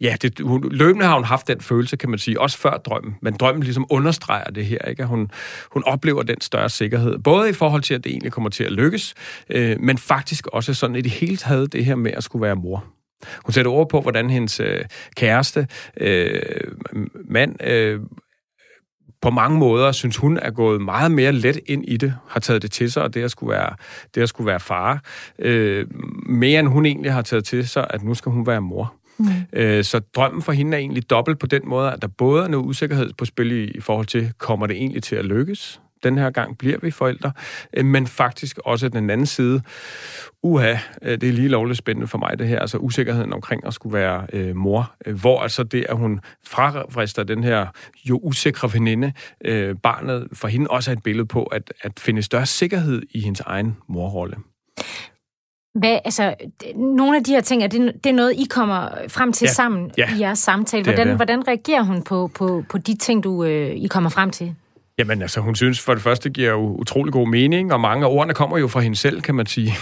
ja, 0.01 0.17
det, 0.23 0.41
hun, 0.41 0.69
løbende 0.73 1.07
har 1.07 1.15
hun 1.15 1.25
haft 1.25 1.49
den 1.49 1.61
følelse, 1.61 1.97
kan 1.97 2.11
man 2.11 2.19
sige, 2.19 2.41
også 2.41 2.59
før 2.59 2.71
drømmen. 2.71 3.17
Men 3.23 3.35
drømmen 3.35 3.63
ligesom 3.63 3.87
understreger 3.91 4.51
det 4.51 4.67
her, 4.67 4.79
ikke? 4.79 5.05
Hun, 5.05 5.31
hun 5.73 5.85
oplever 5.85 6.23
den 6.23 6.41
større 6.41 6.71
sikkerhed. 6.71 7.19
Både 7.19 7.51
i 7.51 7.53
forhold 7.53 7.83
til, 7.83 7.95
at 7.95 8.05
det 8.05 8.11
egentlig 8.11 8.33
kommer 8.33 8.51
til 8.51 8.65
at 8.65 8.73
lykkes, 8.73 9.15
øh, 9.51 9.77
men 9.81 9.99
faktisk 9.99 10.47
også 10.47 10.75
sådan 10.75 10.97
i 10.97 11.01
det 11.01 11.13
hele 11.13 11.37
taget 11.37 11.73
det 11.73 11.85
her 11.85 11.95
med 11.95 12.13
at 12.13 12.25
skulle 12.25 12.43
være 12.43 12.57
mor. 12.57 12.85
Hun 13.45 13.53
sætter 13.53 13.71
ord 13.71 13.89
på, 13.89 14.01
hvordan 14.01 14.31
hendes 14.31 14.61
øh, 14.61 14.85
kæreste, 15.17 15.67
øh, 15.97 16.43
mand, 17.29 17.65
øh, 17.65 18.01
på 19.23 19.31
mange 19.31 19.59
måder, 19.59 19.93
synes 19.93 20.17
hun, 20.17 20.39
er 20.43 20.51
gået 20.51 20.83
meget 20.83 21.11
mere 21.11 21.33
let 21.33 21.59
ind 21.67 21.85
i 21.89 21.97
det, 21.97 22.15
har 22.29 22.41
taget 22.41 22.63
det 22.63 22.71
til 22.71 22.93
sig, 22.93 23.03
og 23.03 23.15
det 23.15 23.23
at 23.23 23.31
skulle 23.31 23.53
være, 23.53 23.75
det 24.15 24.23
at 24.23 24.29
skulle 24.29 24.47
være 24.47 24.61
far, 24.61 25.03
øh, 25.39 25.87
mere 26.27 26.61
end 26.61 26.69
hun 26.69 26.87
egentlig 26.87 27.13
har 27.13 27.23
taget 27.23 27.45
til 27.45 27.69
sig, 27.69 27.87
at 27.91 28.03
nu 28.03 28.15
skal 28.15 28.33
hun 28.33 28.47
være 28.47 28.61
mor. 28.61 28.95
Mm. 29.19 29.27
Øh, 29.53 29.85
så 29.85 29.99
drømmen 29.99 30.43
for 30.43 30.53
hende 30.53 30.77
er 30.77 30.79
egentlig 30.79 31.11
dobbelt 31.11 31.39
på 31.39 31.47
den 31.47 31.63
måde, 31.65 31.93
at 31.93 32.03
der 32.03 32.09
både 32.09 32.45
er 32.45 32.49
noget 32.49 32.67
usikkerhed 32.67 33.13
på 33.19 33.25
spil 33.25 33.53
i, 33.53 33.65
i 33.65 33.81
forhold 33.81 34.07
til, 34.07 34.33
kommer 34.39 34.67
det 34.67 34.77
egentlig 34.77 35.03
til 35.03 35.17
at 35.17 35.25
lykkes? 35.25 35.81
Den 36.03 36.19
her 36.19 36.31
gang 36.31 36.59
bliver 36.59 36.79
vi 36.83 36.91
forældre, 36.91 37.33
øh, 37.75 37.85
men 37.85 38.07
faktisk 38.07 38.59
også 38.65 38.89
den 38.89 39.11
anden 39.11 39.27
side, 39.27 39.63
uha, 40.43 40.77
øh, 41.03 41.21
det 41.21 41.29
er 41.29 41.33
lige 41.33 41.49
lovligt 41.49 41.79
spændende 41.79 42.07
for 42.07 42.19
mig 42.19 42.39
det 42.39 42.49
her, 42.49 42.59
altså 42.59 42.79
usikkerheden 42.79 43.33
omkring 43.33 43.67
at 43.67 43.75
skulle 43.75 43.99
være 43.99 44.27
øh, 44.33 44.57
mor, 44.57 44.93
øh, 45.07 45.21
hvor 45.21 45.41
altså 45.41 45.63
det, 45.63 45.87
at 45.89 45.97
hun 45.97 46.21
frafrister 46.47 47.23
den 47.23 47.45
her 47.45 47.67
jo 48.05 48.21
usikre 48.23 48.73
veninde, 48.73 49.13
øh, 49.45 49.77
barnet 49.83 50.29
for 50.33 50.49
hende 50.49 50.67
også 50.71 50.91
er 50.91 50.97
et 50.97 51.03
billede 51.03 51.27
på 51.27 51.43
at, 51.43 51.73
at 51.81 51.93
finde 52.01 52.23
større 52.23 52.47
sikkerhed 52.47 53.03
i 53.11 53.21
hendes 53.21 53.41
egen 53.41 53.77
morrolle. 53.89 54.37
Hvad, 55.75 55.99
altså, 56.05 56.35
nogle 56.77 57.17
af 57.17 57.25
de 57.25 57.33
her 57.33 57.41
ting, 57.41 57.63
er 57.63 57.67
det, 57.67 57.93
det 58.05 58.11
er 58.11 58.15
noget, 58.15 58.33
I 58.33 58.45
kommer 58.51 58.89
frem 59.09 59.33
til 59.33 59.45
ja. 59.45 59.53
sammen 59.53 59.91
ja. 59.99 60.17
i 60.17 60.21
jeres 60.21 60.39
samtale. 60.39 60.85
Hvordan, 60.85 61.07
det 61.07 61.07
det. 61.07 61.17
hvordan 61.17 61.49
reagerer 61.49 61.83
hun 61.83 62.03
på, 62.03 62.31
på, 62.35 62.65
på 62.69 62.79
de 62.79 62.97
ting, 62.97 63.25
du 63.25 63.45
øh, 63.45 63.71
I 63.71 63.87
kommer 63.87 64.11
frem 64.11 64.31
til? 64.31 64.55
Jamen 64.99 65.23
altså, 65.23 65.41
hun 65.41 65.55
synes 65.55 65.81
for 65.81 65.95
det 65.95 66.03
første 66.03 66.31
giver 66.31 66.51
jo 66.51 66.77
utrolig 66.77 67.13
god 67.13 67.29
mening, 67.29 67.73
og 67.73 67.81
mange 67.81 68.07
af 68.07 68.11
ordene 68.11 68.35
kommer 68.35 68.59
jo 68.59 68.69
fra 68.69 68.81
hende 68.81 68.97
selv, 68.97 69.23
kan 69.23 69.35
man 69.35 69.47
sige, 69.47 69.73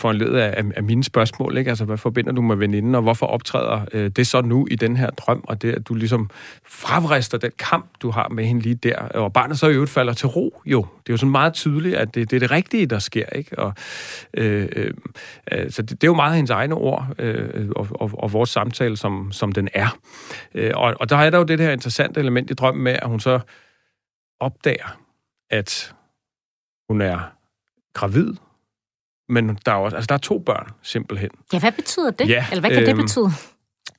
for 0.00 0.10
en 0.10 0.16
led 0.16 0.34
af, 0.34 0.64
af 0.76 0.82
mine 0.82 1.04
spørgsmål. 1.04 1.56
Ikke? 1.56 1.68
Altså, 1.68 1.84
hvad 1.84 1.96
forbinder 1.96 2.32
du 2.32 2.42
med 2.42 2.56
veninden, 2.56 2.94
og 2.94 3.02
hvorfor 3.02 3.26
optræder 3.26 3.80
øh, 3.92 4.10
det 4.16 4.26
så 4.26 4.42
nu 4.42 4.66
i 4.70 4.74
den 4.74 4.96
her 4.96 5.10
drøm, 5.10 5.44
og 5.44 5.62
det, 5.62 5.72
at 5.72 5.88
du 5.88 5.94
ligesom 5.94 6.30
fravrister 6.66 7.38
den 7.38 7.50
kamp, 7.58 7.86
du 8.02 8.10
har 8.10 8.28
med 8.28 8.44
hende 8.44 8.62
lige 8.62 8.74
der, 8.74 8.96
og 8.96 9.32
barnet 9.32 9.58
så 9.58 9.68
i 9.68 9.72
øvrigt 9.72 9.90
falder 9.90 10.12
til 10.12 10.28
ro, 10.28 10.62
jo. 10.66 10.80
Det 10.80 11.08
er 11.08 11.12
jo 11.12 11.16
sådan 11.16 11.30
meget 11.30 11.54
tydeligt, 11.54 11.96
at 11.96 12.14
det, 12.14 12.30
det 12.30 12.36
er 12.36 12.40
det 12.40 12.50
rigtige, 12.50 12.86
der 12.86 12.98
sker, 12.98 13.26
ikke? 13.26 13.58
Og, 13.58 13.72
øh, 14.34 14.68
øh, 14.76 14.90
øh, 15.52 15.70
så 15.70 15.82
det, 15.82 15.90
det 15.90 16.04
er 16.04 16.08
jo 16.08 16.14
meget 16.14 16.34
hendes 16.34 16.50
egne 16.50 16.74
ord, 16.74 17.06
øh, 17.18 17.68
og, 17.76 17.86
og, 17.90 18.10
og 18.14 18.32
vores 18.32 18.50
samtale, 18.50 18.96
som, 18.96 19.32
som 19.32 19.52
den 19.52 19.68
er. 19.74 19.98
Øh, 20.54 20.72
og, 20.74 20.94
og 21.00 21.10
der 21.10 21.16
er 21.16 21.30
der 21.30 21.38
jo 21.38 21.44
det 21.44 21.60
her 21.60 21.70
interessante 21.70 22.20
element 22.20 22.50
i 22.50 22.54
drømmen 22.54 22.84
med, 22.84 22.92
at 22.92 23.08
hun 23.08 23.20
så 23.20 23.40
opdager, 24.40 24.98
at 25.50 25.94
hun 26.88 27.00
er 27.00 27.18
gravid, 27.94 28.34
men 29.28 29.58
der 29.66 29.72
er 29.72 29.76
også, 29.76 29.96
altså 29.96 30.06
der 30.06 30.14
er 30.14 30.18
to 30.18 30.38
børn, 30.38 30.70
simpelthen. 30.82 31.30
Ja, 31.52 31.58
hvad 31.58 31.72
betyder 31.72 32.10
det? 32.10 32.28
Ja, 32.28 32.46
Eller 32.50 32.60
hvad 32.60 32.70
kan 32.70 32.80
øh, 32.80 32.86
det 32.86 32.92
øhm, 32.92 33.02
betyde? 33.02 33.30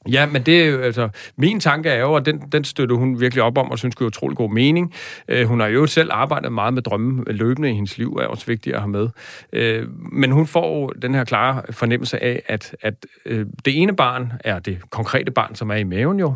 Ja, 0.10 0.26
men 0.26 0.44
det 0.44 0.62
er 0.62 0.66
jo, 0.66 0.82
altså, 0.82 1.10
min 1.38 1.60
tanke 1.60 1.90
er 1.90 2.00
jo, 2.00 2.16
at 2.16 2.26
den, 2.26 2.40
den 2.52 2.64
støtter 2.64 2.96
hun 2.96 3.20
virkelig 3.20 3.44
op 3.44 3.58
om, 3.58 3.72
og 3.72 3.78
synes, 3.80 3.96
det 3.96 4.02
er 4.02 4.06
utrolig 4.06 4.38
god 4.38 4.52
mening. 4.52 4.94
Uh, 5.34 5.42
hun 5.42 5.60
har 5.60 5.68
jo 5.68 5.88
selv 5.88 6.10
arbejdet 6.14 6.52
meget 6.52 6.74
med 6.74 6.82
drømme 6.82 7.24
løbende 7.28 7.70
i 7.70 7.74
hendes 7.74 7.98
liv, 7.98 8.14
er 8.14 8.28
også 8.28 8.46
vigtigt 8.46 8.76
at 8.76 8.82
have 8.82 8.90
med. 8.90 9.10
Uh, 9.58 9.90
men 10.14 10.32
hun 10.32 10.48
får 10.48 10.90
den 11.02 11.16
her 11.16 11.24
klare 11.24 11.64
fornemmelse 11.72 12.24
af, 12.24 12.44
at, 12.48 12.76
at 12.82 13.06
uh, 13.26 13.46
det 13.66 13.82
ene 13.82 13.96
barn 13.96 14.34
er 14.40 14.60
det 14.60 14.80
konkrete 14.90 15.32
barn, 15.32 15.56
som 15.56 15.70
er 15.70 15.76
i 15.76 15.84
maven 15.84 16.20
jo. 16.20 16.36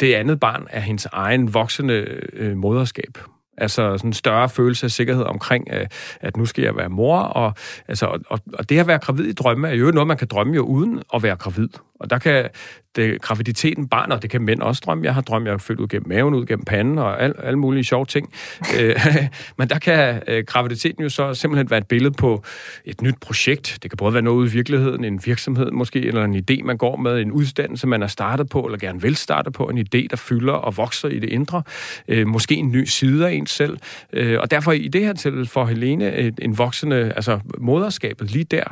Det 0.00 0.14
andet 0.14 0.40
barn 0.40 0.66
er 0.70 0.80
hendes 0.80 1.06
egen 1.12 1.54
voksende 1.54 2.20
uh, 2.40 2.56
moderskab. 2.56 3.18
Altså 3.58 3.96
sådan 3.96 4.08
en 4.08 4.12
større 4.12 4.48
følelse 4.48 4.86
af 4.86 4.90
sikkerhed 4.90 5.24
omkring, 5.24 5.68
øh, 5.72 5.86
at 6.20 6.36
nu 6.36 6.46
skal 6.46 6.64
jeg 6.64 6.76
være 6.76 6.88
mor. 6.88 7.18
Og, 7.18 7.54
altså, 7.88 8.06
og, 8.06 8.40
og 8.52 8.68
det 8.68 8.78
at 8.78 8.86
være 8.86 8.98
gravid 8.98 9.24
i 9.24 9.32
drømme 9.32 9.68
er 9.68 9.74
jo 9.74 9.90
noget, 9.90 10.06
man 10.06 10.16
kan 10.16 10.28
drømme 10.28 10.54
jo 10.54 10.62
uden 10.62 11.02
at 11.14 11.22
være 11.22 11.36
gravid. 11.36 11.68
Og 12.04 12.10
der 12.10 12.18
kan 12.18 12.48
det, 12.96 13.20
graviditeten, 13.20 13.88
barn, 13.88 14.12
og 14.12 14.22
det 14.22 14.30
kan 14.30 14.42
mænd 14.42 14.60
også 14.60 14.82
drømme. 14.86 15.04
Jeg 15.04 15.14
har 15.14 15.20
drømt, 15.20 15.44
jeg 15.44 15.52
har 15.52 15.58
født 15.58 15.80
ud 15.80 15.88
gennem 15.88 16.08
maven, 16.08 16.34
ud 16.34 16.46
gennem 16.46 16.64
panden 16.64 16.98
og 16.98 17.22
al, 17.22 17.34
alle 17.42 17.58
mulige 17.58 17.84
sjove 17.84 18.06
ting. 18.06 18.32
Øh, 18.80 18.96
men 19.58 19.68
der 19.68 19.78
kan 19.78 20.22
øh, 20.28 20.44
graviditeten 20.46 21.02
jo 21.02 21.08
så 21.08 21.34
simpelthen 21.34 21.70
være 21.70 21.78
et 21.78 21.86
billede 21.86 22.14
på 22.14 22.44
et 22.84 23.02
nyt 23.02 23.14
projekt. 23.20 23.78
Det 23.82 23.90
kan 23.90 23.96
både 23.96 24.14
være 24.14 24.22
noget 24.22 24.36
ude 24.36 24.48
i 24.48 24.50
virkeligheden, 24.50 25.04
en 25.04 25.20
virksomhed 25.24 25.70
måske, 25.70 26.00
eller 26.06 26.24
en 26.24 26.44
idé, 26.50 26.62
man 26.64 26.76
går 26.76 26.96
med, 26.96 27.20
en 27.20 27.32
uddannelse, 27.32 27.86
man 27.86 28.02
er 28.02 28.06
startet 28.06 28.48
på, 28.48 28.60
eller 28.60 28.78
gerne 28.78 29.02
vil 29.02 29.16
starte 29.16 29.50
på, 29.50 29.64
en 29.64 29.78
idé, 29.78 30.06
der 30.10 30.16
fylder 30.16 30.52
og 30.52 30.76
vokser 30.76 31.08
i 31.08 31.18
det 31.18 31.28
indre. 31.28 31.62
Øh, 32.08 32.26
måske 32.26 32.54
en 32.54 32.72
ny 32.72 32.84
side 32.84 33.28
af 33.28 33.32
ens 33.32 33.50
selv. 33.50 33.78
og 34.12 34.50
derfor 34.50 34.72
i 34.72 34.88
det 34.88 35.04
her 35.04 35.12
til 35.12 35.46
for 35.46 35.64
Helene 35.64 36.32
en 36.42 36.58
voksende, 36.58 37.12
altså 37.16 37.40
moderskabet 37.58 38.30
lige 38.30 38.44
der, 38.44 38.64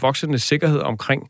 voksende 0.00 0.38
sikkerhed 0.38 0.80
omkring, 0.80 1.28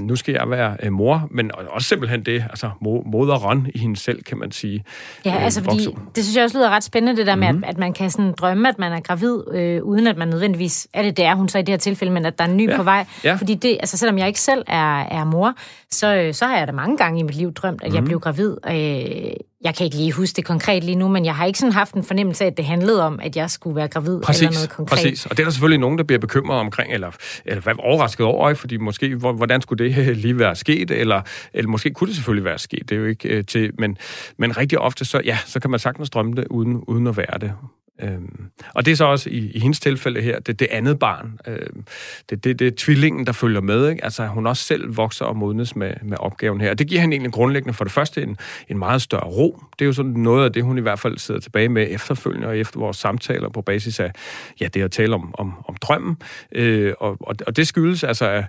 nu 0.00 0.16
skal 0.16 0.32
jeg 0.32 0.50
være 0.50 0.69
mor, 0.90 1.28
men 1.30 1.50
og 1.54 1.64
også 1.70 1.88
simpelthen 1.88 2.22
det, 2.22 2.44
altså 2.50 2.70
moderen 3.06 3.66
i 3.74 3.78
hende 3.78 3.96
selv, 3.96 4.22
kan 4.22 4.38
man 4.38 4.52
sige. 4.52 4.84
Ja, 5.24 5.34
øh, 5.34 5.44
altså 5.44 5.64
fordi, 5.64 5.86
det 6.14 6.24
synes 6.24 6.36
jeg 6.36 6.44
også 6.44 6.58
lyder 6.58 6.70
ret 6.70 6.84
spændende, 6.84 7.16
det 7.16 7.26
der 7.26 7.34
med, 7.34 7.52
mm-hmm. 7.52 7.64
at, 7.64 7.70
at 7.70 7.78
man 7.78 7.92
kan 7.92 8.10
sådan 8.10 8.32
drømme, 8.32 8.68
at 8.68 8.78
man 8.78 8.92
er 8.92 9.00
gravid, 9.00 9.42
øh, 9.52 9.82
uden 9.82 10.06
at 10.06 10.16
man 10.16 10.28
nødvendigvis, 10.28 10.88
er 10.94 11.02
det 11.02 11.16
der 11.16 11.34
hun 11.34 11.48
så 11.48 11.58
i 11.58 11.62
det 11.62 11.68
her 11.68 11.76
tilfælde, 11.76 12.12
men 12.12 12.26
at 12.26 12.38
der 12.38 12.44
er 12.44 12.48
en 12.48 12.56
ny 12.56 12.70
ja. 12.70 12.76
på 12.76 12.82
vej. 12.82 13.06
Ja. 13.24 13.34
Fordi 13.34 13.54
det, 13.54 13.76
altså 13.80 13.96
selvom 13.96 14.18
jeg 14.18 14.26
ikke 14.26 14.40
selv 14.40 14.64
er, 14.66 15.00
er 15.00 15.24
mor, 15.24 15.54
så, 15.90 16.14
øh, 16.14 16.34
så 16.34 16.46
har 16.46 16.58
jeg 16.58 16.66
da 16.66 16.72
mange 16.72 16.96
gange 16.96 17.20
i 17.20 17.22
mit 17.22 17.34
liv 17.34 17.52
drømt, 17.52 17.82
at 17.82 17.86
mm-hmm. 17.86 17.94
jeg 17.94 18.02
mhm. 18.02 18.08
blev 18.08 18.20
gravid. 18.20 18.56
Øh, 18.70 19.49
jeg 19.64 19.74
kan 19.74 19.84
ikke 19.84 19.96
lige 19.96 20.12
huske 20.12 20.36
det 20.36 20.44
konkret 20.44 20.84
lige 20.84 20.96
nu, 20.96 21.08
men 21.08 21.24
jeg 21.24 21.34
har 21.34 21.44
ikke 21.44 21.58
sådan 21.58 21.72
haft 21.72 21.94
en 21.94 22.04
fornemmelse 22.04 22.44
af, 22.44 22.48
at 22.48 22.56
det 22.56 22.64
handlede 22.64 23.06
om, 23.06 23.20
at 23.22 23.36
jeg 23.36 23.50
skulle 23.50 23.76
være 23.76 23.88
gravid 23.88 24.20
præcis, 24.20 24.42
eller 24.42 24.54
noget 24.54 24.70
konkret. 24.70 24.96
Præcis, 24.96 25.26
og 25.26 25.30
det 25.30 25.38
er 25.42 25.44
der 25.44 25.50
selvfølgelig 25.50 25.80
nogen, 25.80 25.98
der 25.98 26.04
bliver 26.04 26.18
bekymret 26.18 26.58
omkring, 26.58 26.92
eller, 26.92 27.10
eller 27.44 27.74
overrasket 27.78 28.26
over, 28.26 28.54
fordi 28.54 28.76
måske, 28.76 29.14
hvordan 29.16 29.62
skulle 29.62 29.84
det 29.84 30.16
lige 30.24 30.38
være 30.38 30.56
sket, 30.56 30.90
eller, 30.90 31.22
eller 31.54 31.68
måske 31.68 31.90
kunne 31.90 32.08
det 32.08 32.16
selvfølgelig 32.16 32.44
være 32.44 32.58
sket, 32.58 32.88
det 32.88 32.92
er 32.92 33.00
jo 33.00 33.06
ikke 33.06 33.28
øh, 33.28 33.44
til, 33.44 33.70
men, 33.78 33.98
men 34.36 34.56
rigtig 34.56 34.78
ofte, 34.78 35.04
så, 35.04 35.20
ja, 35.24 35.38
så 35.46 35.60
kan 35.60 35.70
man 35.70 35.80
sagtens 35.80 36.10
drømme 36.10 36.34
det, 36.36 36.46
uden, 36.50 36.76
uden 36.76 37.06
at 37.06 37.16
være 37.16 37.38
det. 37.40 37.52
Øhm, 38.02 38.50
og 38.74 38.84
det 38.84 38.92
er 38.92 38.96
så 38.96 39.04
også 39.04 39.30
i, 39.30 39.50
i 39.54 39.58
hendes 39.58 39.80
tilfælde 39.80 40.22
her, 40.22 40.38
det, 40.38 40.60
det 40.60 40.68
andet 40.70 40.98
barn. 40.98 41.38
Øhm, 41.46 41.84
det, 42.30 42.44
det, 42.44 42.58
det 42.58 42.66
er 42.66 42.72
tvillingen, 42.76 43.26
der 43.26 43.32
følger 43.32 43.60
med. 43.60 43.88
Ikke? 43.88 44.04
Altså 44.04 44.26
hun 44.26 44.46
også 44.46 44.64
selv 44.64 44.96
vokser 44.96 45.24
og 45.24 45.36
modnes 45.36 45.76
med, 45.76 45.92
med 46.02 46.16
opgaven 46.20 46.60
her. 46.60 46.70
Og 46.70 46.78
det 46.78 46.86
giver 46.86 47.00
hende 47.00 47.14
egentlig 47.14 47.32
grundlæggende 47.32 47.74
for 47.74 47.84
det 47.84 47.92
første 47.92 48.22
en, 48.22 48.36
en 48.68 48.78
meget 48.78 49.02
større 49.02 49.26
ro. 49.26 49.62
Det 49.78 49.84
er 49.84 49.86
jo 49.86 49.92
sådan 49.92 50.12
noget 50.12 50.44
af 50.44 50.52
det, 50.52 50.64
hun 50.64 50.78
i 50.78 50.80
hvert 50.80 50.98
fald 50.98 51.18
sidder 51.18 51.40
tilbage 51.40 51.68
med 51.68 51.86
efterfølgende 51.90 52.48
og 52.48 52.58
efter 52.58 52.80
vores 52.80 52.96
samtaler 52.96 53.48
på 53.48 53.62
basis 53.62 54.00
af 54.00 54.12
ja, 54.60 54.68
det 54.68 54.82
at 54.82 54.90
tale 54.90 55.14
om, 55.14 55.34
om, 55.38 55.54
om 55.68 55.76
drømmen. 55.80 56.16
Øh, 56.52 56.94
og, 57.00 57.16
og, 57.20 57.36
og 57.46 57.56
det 57.56 57.68
skyldes 57.68 58.04
altså 58.04 58.44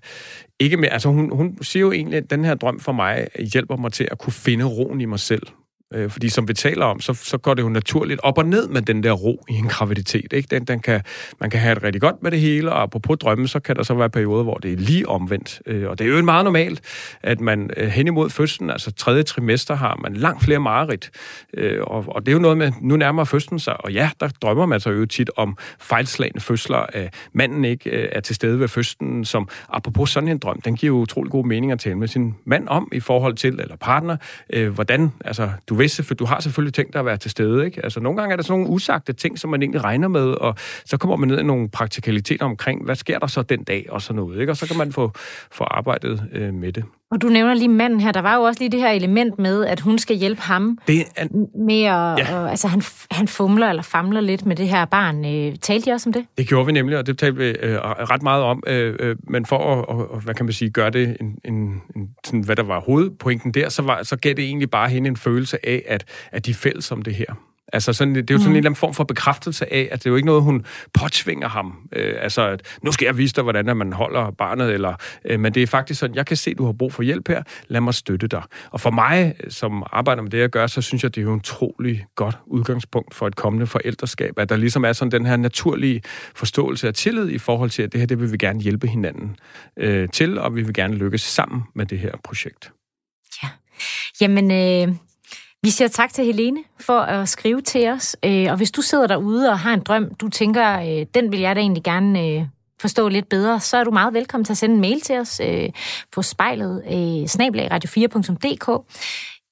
ikke 0.59 0.77
mere... 0.77 0.93
Altså 0.93 1.09
hun, 1.09 1.29
hun 1.35 1.57
siger 1.61 1.81
jo 1.81 1.91
egentlig, 1.91 2.17
at 2.17 2.29
den 2.29 2.45
her 2.45 2.55
drøm 2.55 2.79
for 2.79 2.91
mig 2.91 3.27
hjælper 3.53 3.75
mig 3.75 3.91
til 3.91 4.07
at 4.11 4.17
kunne 4.17 4.33
finde 4.33 4.65
roen 4.65 5.01
i 5.01 5.05
mig 5.05 5.19
selv. 5.19 5.47
Øh, 5.93 6.09
fordi 6.09 6.29
som 6.29 6.47
vi 6.47 6.53
taler 6.53 6.85
om, 6.85 6.99
så, 6.99 7.13
så 7.13 7.37
går 7.37 7.53
det 7.53 7.63
jo 7.63 7.69
naturligt 7.69 8.19
op 8.23 8.37
og 8.37 8.45
ned 8.45 8.67
med 8.67 8.81
den 8.81 9.03
der 9.03 9.11
ro 9.11 9.45
i 9.49 9.53
en 9.53 9.67
graviditet. 9.67 10.33
Ikke? 10.33 10.47
Den, 10.51 10.65
den 10.65 10.79
kan, 10.79 11.01
man 11.39 11.49
kan 11.49 11.59
have 11.59 11.75
det 11.75 11.83
rigtig 11.83 12.01
godt 12.01 12.23
med 12.23 12.31
det 12.31 12.39
hele, 12.39 12.71
og 12.71 12.81
apropos 12.81 13.17
drømme, 13.17 13.47
så 13.47 13.59
kan 13.59 13.75
der 13.75 13.83
så 13.83 13.93
være 13.93 14.09
perioder, 14.09 14.43
hvor 14.43 14.57
det 14.57 14.73
er 14.73 14.77
lige 14.77 15.09
omvendt. 15.09 15.61
Øh, 15.65 15.89
og 15.89 15.99
det 15.99 16.07
er 16.07 16.09
jo 16.09 16.21
meget 16.21 16.43
normalt, 16.43 16.81
at 17.23 17.41
man 17.41 17.69
øh, 17.77 17.87
hen 17.87 18.07
imod 18.07 18.29
fødslen, 18.29 18.69
altså 18.69 18.91
tredje 18.91 19.23
trimester, 19.23 19.75
har 19.75 19.99
man 20.03 20.13
langt 20.13 20.43
flere 20.43 20.59
mareridt. 20.59 21.09
Øh, 21.53 21.81
og, 21.81 22.05
og 22.07 22.25
det 22.25 22.31
er 22.31 22.33
jo 22.33 22.39
noget 22.39 22.57
med, 22.57 22.71
nu 22.81 22.95
nærmer 22.95 23.23
fødslen 23.23 23.59
sig, 23.59 23.85
og 23.85 23.91
ja, 23.91 24.09
der 24.19 24.27
drømmer 24.41 24.65
man 24.65 24.79
så 24.79 24.89
jo 24.89 25.05
tit 25.05 25.29
om 25.35 25.57
fejlslagende 25.79 26.39
fødsler, 26.39 26.77
at 26.77 27.13
manden 27.33 27.65
ikke 27.65 27.89
øh, 27.89 28.09
er 28.11 28.19
til 28.19 28.35
stede 28.35 28.59
ved 28.59 28.67
fødslen, 28.67 29.25
som 29.25 29.49
apropos 29.69 30.09
sådan 30.09 30.29
en 30.29 30.37
drøm, 30.37 30.61
den 30.61 30.75
giver 30.75 30.95
jo 30.95 31.01
utrolig 31.01 31.31
gode 31.31 31.47
mening 31.47 31.71
at 31.71 31.79
tale 31.79 31.95
med 31.95 32.07
sin 32.07 32.35
mand 32.45 32.67
om 32.67 32.89
i 32.91 32.99
forhold 32.99 33.35
til, 33.35 33.59
eller 33.59 33.75
partner, 33.75 34.17
øh, 34.49 34.69
hvordan, 34.69 35.11
altså, 35.25 35.49
du 35.69 35.75
vil, 35.81 36.05
for 36.05 36.13
du 36.13 36.25
har 36.25 36.39
selvfølgelig 36.39 36.73
tænkt 36.73 36.93
dig 36.93 36.99
at 36.99 37.05
være 37.05 37.17
til 37.17 37.31
stede, 37.31 37.65
ikke? 37.65 37.83
Altså, 37.83 37.99
nogle 37.99 38.19
gange 38.19 38.33
er 38.33 38.35
der 38.35 38.43
sådan 38.43 38.59
nogle 38.59 38.73
usagte 38.73 39.13
ting, 39.13 39.39
som 39.39 39.49
man 39.49 39.61
egentlig 39.61 39.83
regner 39.83 40.07
med, 40.07 40.27
og 40.27 40.55
så 40.85 40.97
kommer 40.97 41.15
man 41.15 41.29
ned 41.29 41.39
i 41.39 41.43
nogle 41.43 41.69
praktikaliteter 41.69 42.45
omkring, 42.45 42.85
hvad 42.85 42.95
sker 42.95 43.19
der 43.19 43.27
så 43.27 43.41
den 43.41 43.63
dag, 43.63 43.85
og 43.89 44.01
sådan 44.01 44.15
noget, 44.15 44.39
ikke? 44.39 44.51
Og 44.51 44.57
så 44.57 44.67
kan 44.67 44.77
man 44.77 44.91
få, 44.91 45.11
få 45.51 45.63
arbejdet 45.63 46.29
øh, 46.33 46.53
med 46.53 46.73
det. 46.73 46.83
Og 47.11 47.21
du 47.21 47.27
nævner 47.27 47.53
lige 47.53 47.69
manden 47.69 48.01
her. 48.01 48.11
Der 48.11 48.21
var 48.21 48.35
jo 48.35 48.41
også 48.41 48.59
lige 48.59 48.71
det 48.71 48.79
her 48.79 48.89
element 48.89 49.39
med, 49.39 49.65
at 49.65 49.79
hun 49.79 49.99
skal 49.99 50.15
hjælpe 50.15 50.41
ham 50.41 50.77
det 50.87 50.99
er, 51.15 51.25
med 51.65 51.83
at... 51.83 52.29
Ja. 52.29 52.35
Og, 52.35 52.49
altså, 52.49 52.67
han, 52.67 52.81
han 53.11 53.27
fumler 53.27 53.69
eller 53.69 53.83
famler 53.83 54.21
lidt 54.21 54.45
med 54.45 54.55
det 54.55 54.67
her 54.67 54.85
barn. 54.85 55.25
Øh, 55.25 55.55
talte 55.55 55.89
I 55.89 55.93
også 55.93 56.09
om 56.09 56.13
det? 56.13 56.25
Det 56.37 56.47
gjorde 56.47 56.65
vi 56.65 56.71
nemlig, 56.71 56.97
og 56.97 57.07
det 57.07 57.17
talte 57.17 57.37
vi 57.37 57.45
øh, 57.45 57.77
ret 57.83 58.23
meget 58.23 58.43
om. 58.43 58.63
Øh, 58.67 58.95
øh, 58.99 59.15
men 59.23 59.45
for 59.45 59.57
at, 59.57 59.85
og, 59.85 60.19
hvad 60.19 60.33
kan 60.33 60.45
man 60.45 60.53
sige, 60.53 60.71
gøre 60.71 60.89
det, 60.89 61.17
en, 61.21 61.35
en, 61.45 61.81
en, 61.95 62.09
sådan, 62.25 62.43
hvad 62.43 62.55
der 62.55 62.63
var 62.63 62.79
hovedpointen 62.79 63.51
der, 63.51 63.69
så, 63.69 63.81
var, 63.81 64.03
så 64.03 64.15
gav 64.15 64.33
det 64.33 64.45
egentlig 64.45 64.69
bare 64.69 64.89
hende 64.89 65.07
en 65.07 65.17
følelse 65.17 65.65
af, 65.65 65.83
at, 65.87 66.05
at 66.31 66.45
de 66.45 66.51
er 66.51 66.55
fælles 66.55 66.91
om 66.91 67.01
det 67.01 67.15
her. 67.15 67.50
Altså 67.73 67.93
sådan, 67.93 68.15
det 68.15 68.29
er 68.29 68.33
jo 68.33 68.37
sådan 68.37 68.49
mm. 68.49 68.51
en 68.51 68.57
eller 68.57 68.69
anden 68.69 68.75
form 68.75 68.93
for 68.93 69.03
bekræftelse 69.03 69.73
af, 69.73 69.89
at 69.91 69.99
det 69.99 70.05
er 70.05 70.09
jo 70.09 70.15
ikke 70.15 70.25
noget, 70.25 70.43
hun 70.43 70.65
påtvinger 70.93 71.49
ham. 71.49 71.89
Øh, 71.95 72.15
altså, 72.19 72.47
at 72.47 72.77
nu 72.83 72.91
skal 72.91 73.05
jeg 73.05 73.17
vise 73.17 73.35
dig, 73.35 73.43
hvordan 73.43 73.77
man 73.77 73.93
holder 73.93 74.31
barnet, 74.31 74.73
eller, 74.73 74.93
øh, 75.25 75.39
men 75.39 75.53
det 75.53 75.63
er 75.63 75.67
faktisk 75.67 75.99
sådan, 75.99 76.15
jeg 76.15 76.25
kan 76.25 76.37
se, 76.37 76.53
du 76.53 76.65
har 76.65 76.73
brug 76.73 76.93
for 76.93 77.03
hjælp 77.03 77.27
her, 77.27 77.43
lad 77.67 77.81
mig 77.81 77.93
støtte 77.93 78.27
dig. 78.27 78.43
Og 78.71 78.81
for 78.81 78.91
mig, 78.91 79.35
som 79.49 79.83
arbejder 79.91 80.21
med 80.21 80.31
det, 80.31 80.39
jeg 80.39 80.49
gør, 80.49 80.67
så 80.67 80.81
synes 80.81 81.03
jeg, 81.03 81.15
det 81.15 81.21
er 81.21 81.25
jo 81.25 81.33
en 81.33 81.39
utrolig 81.39 82.05
godt 82.15 82.37
udgangspunkt 82.45 83.15
for 83.15 83.27
et 83.27 83.35
kommende 83.35 83.67
forældreskab, 83.67 84.39
at 84.39 84.49
der 84.49 84.55
ligesom 84.55 84.85
er 84.85 84.93
sådan 84.93 85.11
den 85.11 85.25
her 85.25 85.37
naturlige 85.37 86.01
forståelse 86.35 86.87
af 86.87 86.93
tillid 86.93 87.29
i 87.29 87.37
forhold 87.37 87.69
til, 87.69 87.83
at 87.83 87.91
det 87.91 87.99
her, 87.99 88.07
det 88.07 88.19
vil 88.19 88.31
vi 88.31 88.37
gerne 88.37 88.61
hjælpe 88.61 88.87
hinanden 88.87 89.35
øh, 89.77 90.09
til, 90.09 90.37
og 90.37 90.55
vi 90.55 90.61
vil 90.61 90.73
gerne 90.73 90.95
lykkes 90.95 91.21
sammen 91.21 91.63
med 91.75 91.85
det 91.85 91.99
her 91.99 92.11
projekt. 92.23 92.71
Ja. 93.43 93.49
Jamen, 94.21 94.51
øh, 94.51 94.95
vi 95.63 95.69
siger 95.69 95.87
tak 95.87 96.13
til 96.13 96.25
Helene 96.25 96.63
for 96.79 96.99
at 96.99 97.29
skrive 97.29 97.61
til 97.61 97.89
os. 97.89 98.17
Øh, 98.25 98.47
og 98.49 98.57
hvis 98.57 98.71
du 98.71 98.81
sidder 98.81 99.07
derude 99.07 99.49
og 99.49 99.59
har 99.59 99.73
en 99.73 99.79
drøm, 99.79 100.15
du 100.15 100.29
tænker, 100.29 100.79
øh, 100.79 101.05
den 101.13 101.31
vil 101.31 101.39
jeg 101.39 101.55
da 101.55 101.61
egentlig 101.61 101.83
gerne 101.83 102.27
øh, 102.27 102.45
forstå 102.81 103.07
lidt 103.07 103.29
bedre, 103.29 103.59
så 103.59 103.77
er 103.77 103.83
du 103.83 103.91
meget 103.91 104.13
velkommen 104.13 104.45
til 104.45 104.53
at 104.53 104.57
sende 104.57 104.75
en 104.75 104.81
mail 104.81 105.01
til 105.01 105.19
os 105.19 105.41
på 106.11 106.21
spejlet 106.21 106.83
snablagradio4.dk. 107.29 108.95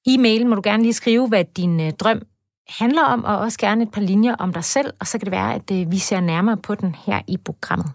I 0.06 0.16
mailen 0.16 0.48
må 0.48 0.54
du 0.54 0.60
gerne 0.64 0.82
lige 0.82 0.92
skrive, 0.92 1.28
hvad 1.28 1.44
din 1.44 1.90
drøm 1.90 2.22
handler 2.68 3.02
om, 3.02 3.24
og 3.24 3.38
også 3.38 3.58
gerne 3.58 3.82
et 3.82 3.90
par 3.90 4.00
linjer 4.00 4.34
om 4.34 4.52
dig 4.52 4.64
selv, 4.64 4.92
og 5.00 5.06
så 5.06 5.18
kan 5.18 5.24
det 5.24 5.32
være, 5.32 5.54
at 5.54 5.90
vi 5.92 5.98
ser 5.98 6.20
nærmere 6.20 6.56
på 6.56 6.74
den 6.74 6.94
her 7.06 7.20
i 7.28 7.36
programmet. 7.36 7.92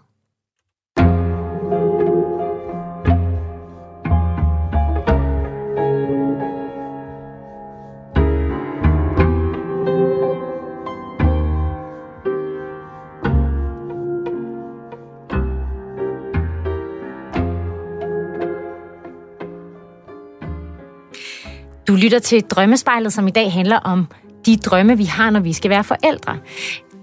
Du 21.96 22.00
lytter 22.00 22.18
til 22.18 22.42
Drømmespejlet, 22.42 23.12
som 23.12 23.26
i 23.26 23.30
dag 23.30 23.52
handler 23.52 23.76
om 23.76 24.06
de 24.46 24.56
drømme, 24.56 24.96
vi 24.96 25.04
har, 25.04 25.30
når 25.30 25.40
vi 25.40 25.52
skal 25.52 25.70
være 25.70 25.84
forældre. 25.84 26.38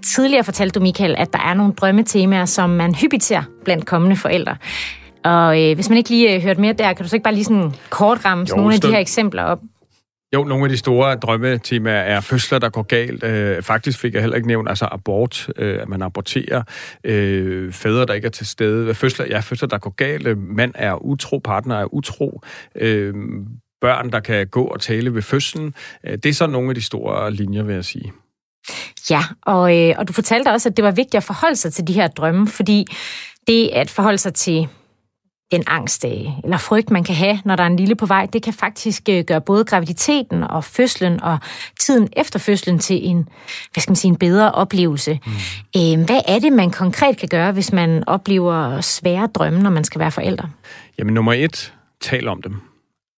Tidligere 0.06 0.44
fortalte 0.44 0.80
du, 0.80 0.84
Michael, 0.84 1.16
at 1.18 1.34
der 1.34 1.40
er 1.40 1.54
nogle 1.54 1.74
drømmetemaer, 1.74 2.46
som 2.46 2.70
man 2.70 2.96
hyppigt 2.96 3.24
ser 3.24 3.42
blandt 3.66 3.86
kommende 3.86 4.16
forældre. 4.16 4.56
Og 5.24 5.64
øh, 5.64 5.76
hvis 5.76 5.90
man 5.90 5.98
ikke 5.98 6.10
lige 6.10 6.36
øh, 6.36 6.42
hørte 6.42 6.62
mere 6.62 6.74
der, 6.74 6.94
kan 6.94 7.04
du 7.04 7.10
så 7.10 7.16
ikke 7.16 7.24
bare 7.24 7.34
lige 7.34 7.44
sådan 7.44 7.72
kort 7.90 8.26
ramme 8.26 8.46
jo, 8.50 8.56
nogle 8.56 8.74
af 8.74 8.82
de 8.82 8.88
her 8.88 8.98
eksempler 8.98 9.44
op? 9.44 9.60
Jo, 10.34 10.44
nogle 10.44 10.64
af 10.64 10.70
de 10.70 10.78
store 10.78 11.16
drømmetemaer 11.16 12.02
er 12.02 12.22
fødsler, 12.22 12.60
der 12.60 12.70
går 12.70 12.82
galt. 12.82 13.24
Øh, 13.24 13.62
faktisk 13.62 14.00
fik 14.00 14.14
jeg 14.14 14.22
heller 14.22 14.36
ikke 14.36 14.48
nævnt, 14.48 14.70
altså 14.70 14.88
abort, 14.92 15.50
øh, 15.58 15.82
at 15.82 15.90
man 15.90 16.02
aborterer. 16.02 16.64
Øh, 17.04 17.74
fædre, 17.74 18.06
der 18.06 18.14
ikke 18.14 18.26
er 18.26 18.32
til 18.32 18.48
stede. 18.48 18.94
Fødsler, 18.94 19.26
ja, 19.26 19.40
fødsler, 19.40 19.68
der 19.68 19.78
går 19.78 19.90
galt. 19.90 20.38
Mand 20.38 20.72
er 20.76 21.06
utro, 21.06 21.38
partner 21.44 21.76
er 21.76 21.94
utro. 21.94 22.42
Øh, 22.76 23.14
børn, 23.84 24.12
der 24.12 24.20
kan 24.20 24.48
gå 24.48 24.64
og 24.64 24.82
tale 24.82 25.14
ved 25.14 25.22
fødslen. 25.22 25.74
Øh, 26.04 26.18
det 26.18 26.26
er 26.26 26.34
så 26.34 26.48
nogle 26.48 26.70
af 26.70 26.76
de 26.76 26.82
store 26.82 27.32
linjer, 27.32 27.64
vil 27.64 27.76
jeg 27.76 27.86
sige. 27.86 28.12
Ja, 29.10 29.24
og, 29.42 29.80
øh, 29.80 29.96
og 29.98 30.08
du 30.08 30.14
fortalte 30.14 30.50
også, 30.50 30.70
at 30.70 30.78
det 30.78 30.86
var 30.86 30.92
vigtigt 30.92 31.16
at 31.16 31.24
forholde 31.24 31.56
sig 31.56 31.74
til 31.74 31.88
de 31.88 31.94
her 31.94 32.08
drømme, 32.08 32.48
fordi 32.48 32.86
det 33.48 33.70
at 33.74 33.90
forholde 33.90 34.18
sig 34.18 34.34
til 34.34 34.68
den 35.52 35.64
angst 35.68 36.06
øh, 36.06 36.12
eller 36.44 36.58
frygt, 36.58 36.92
man 36.92 37.04
kan 37.04 37.16
have, 37.16 37.40
når 37.46 37.56
der 37.56 37.64
er 37.64 37.68
en 37.68 37.76
lille 37.76 37.96
på 37.96 38.06
vej, 38.06 38.28
det 38.34 38.44
kan 38.44 38.54
faktisk 38.54 39.04
gøre 39.28 39.42
både 39.42 39.66
graviditeten 39.66 40.44
og 40.44 40.64
fødslen 40.64 41.24
og 41.24 41.38
tiden 41.80 42.10
efter 42.18 42.40
fødslen 42.40 42.80
til 42.80 43.08
en, 43.10 43.30
hvad 43.74 43.82
skal 43.82 43.92
man 43.92 43.96
sige, 43.96 44.10
en 44.10 44.18
bedre 44.18 44.52
oplevelse. 44.52 45.20
Mm. 45.76 46.04
Hvad 46.06 46.22
er 46.28 46.40
det, 46.40 46.54
man 46.54 46.72
konkret 46.72 47.18
kan 47.18 47.30
gøre, 47.30 47.52
hvis 47.52 47.74
man 47.74 48.04
oplever 48.08 48.82
svære 48.82 49.28
drømme, 49.28 49.60
når 49.60 49.70
man 49.70 49.84
skal 49.84 50.00
være 50.00 50.12
forældre? 50.12 50.50
Jamen 51.00 51.14
nummer 51.14 51.34
et, 51.34 51.74
tal 52.02 52.28
om 52.28 52.42
dem. 52.42 52.73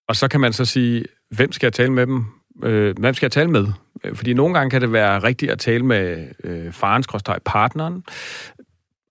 Og 0.08 0.16
så 0.16 0.28
kan 0.28 0.40
man 0.40 0.54
så 0.54 0.66
sige, 0.66 1.06
hvem 1.30 1.52
skal 1.52 1.68
jeg 1.68 1.74
tale 1.74 1.92
med 1.92 2.08
dem? 2.08 2.26
Øh, 2.64 2.96
hvem 3.00 3.14
skal 3.14 3.26
jeg 3.26 3.32
tale 3.32 3.52
med? 3.52 3.68
Øh, 4.04 4.16
fordi 4.16 4.34
nogle 4.34 4.54
gange 4.54 4.70
kan 4.70 4.82
det 4.82 4.92
være 4.92 5.20
rigtigt 5.20 5.52
at 5.52 5.60
tale 5.60 5.86
med 5.86 6.28
øh, 6.44 6.72
farens 6.72 7.08
partneren. 7.46 8.04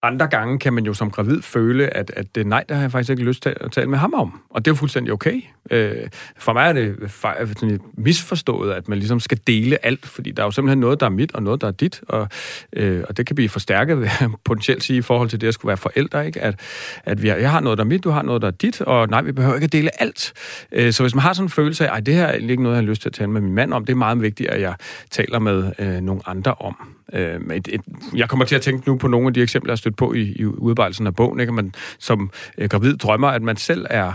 Andre 0.04 0.26
gange 0.26 0.58
kan 0.58 0.72
man 0.72 0.84
jo 0.84 0.94
som 0.94 1.10
gravid 1.10 1.42
føle, 1.42 1.96
at, 1.96 2.12
at 2.16 2.46
nej, 2.46 2.64
der 2.68 2.74
har 2.74 2.82
jeg 2.82 2.92
faktisk 2.92 3.10
ikke 3.10 3.22
lyst 3.22 3.42
til 3.42 3.56
at 3.60 3.72
tale 3.72 3.86
med 3.86 3.98
ham 3.98 4.14
om. 4.14 4.40
Og 4.50 4.64
det 4.64 4.70
er 4.70 4.72
jo 4.72 4.76
fuldstændig 4.76 5.12
okay. 5.12 5.42
Øh, 5.70 5.92
for 6.38 6.52
mig 6.52 6.68
er 6.68 6.72
det 6.72 7.10
sådan 7.58 7.80
misforstået, 7.94 8.72
at 8.72 8.88
man 8.88 8.98
ligesom 8.98 9.20
skal 9.20 9.38
dele 9.46 9.86
alt, 9.86 10.06
fordi 10.06 10.30
der 10.30 10.42
er 10.42 10.46
jo 10.46 10.50
simpelthen 10.50 10.78
noget, 10.78 11.00
der 11.00 11.06
er 11.06 11.10
mit, 11.10 11.34
og 11.34 11.42
noget, 11.42 11.60
der 11.60 11.66
er 11.66 11.70
dit, 11.70 12.00
og, 12.08 12.28
øh, 12.72 13.04
og 13.08 13.16
det 13.16 13.26
kan 13.26 13.36
blive 13.36 13.48
forstærket, 13.48 14.10
potentielt 14.44 14.84
sige, 14.84 14.98
i 14.98 15.02
forhold 15.02 15.28
til 15.28 15.40
det 15.40 15.48
at 15.48 15.54
skulle 15.54 15.68
være 15.68 15.76
forældre, 15.76 16.26
ikke? 16.26 16.40
At, 16.40 16.60
at 17.04 17.22
vi 17.22 17.28
har, 17.28 17.36
jeg 17.36 17.50
har 17.50 17.60
noget, 17.60 17.78
der 17.78 17.84
er 17.84 17.88
mit, 17.88 18.04
du 18.04 18.10
har 18.10 18.22
noget, 18.22 18.42
der 18.42 18.48
er 18.48 18.52
dit, 18.52 18.80
og 18.80 19.08
nej, 19.08 19.22
vi 19.22 19.32
behøver 19.32 19.54
ikke 19.54 19.64
at 19.64 19.72
dele 19.72 20.02
alt. 20.02 20.32
Øh, 20.72 20.92
så 20.92 21.02
hvis 21.02 21.14
man 21.14 21.22
har 21.22 21.32
sådan 21.32 21.46
en 21.46 21.50
følelse 21.50 21.88
af, 21.88 21.96
at 21.96 22.06
det 22.06 22.14
her 22.14 22.26
er 22.26 22.32
ikke 22.32 22.62
noget, 22.62 22.76
jeg 22.76 22.82
har 22.82 22.88
lyst 22.88 23.02
til 23.02 23.08
at 23.08 23.12
tale 23.12 23.30
med 23.30 23.40
min 23.40 23.54
mand 23.54 23.72
om, 23.72 23.84
det 23.84 23.92
er 23.92 23.96
meget 23.96 24.22
vigtigt, 24.22 24.50
at 24.50 24.60
jeg 24.60 24.74
taler 25.10 25.38
med 25.38 25.72
øh, 25.78 26.00
nogle 26.00 26.20
andre 26.26 26.54
om. 26.54 26.76
Øh, 27.14 27.40
et, 27.56 27.68
et, 27.72 27.80
jeg 28.14 28.28
kommer 28.28 28.44
til 28.44 28.54
at 28.54 28.62
tænke 28.62 28.88
nu 28.88 28.96
på 28.96 29.08
nogle 29.08 29.26
af 29.26 29.34
de 29.34 29.42
eksempler, 29.42 29.70
jeg 29.70 29.72
har 29.72 29.76
stødt 29.76 29.96
på 29.96 30.12
i, 30.12 30.20
i 30.36 30.44
udarbejdelsen 30.44 31.06
af 31.06 31.14
bogen, 31.14 31.40
ikke? 31.40 31.52
Man 31.52 31.74
som 31.98 32.30
øh, 32.58 32.68
gravid 32.68 32.96
drømmer, 32.96 33.28
at 33.28 33.42
man 33.42 33.56
selv 33.56 33.86
er 33.90 34.12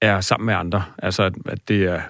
er 0.00 0.20
sammen 0.20 0.46
med 0.46 0.54
andre. 0.54 0.82
Altså, 0.98 1.30
at 1.46 1.68
det 1.68 1.84
er 1.84 2.00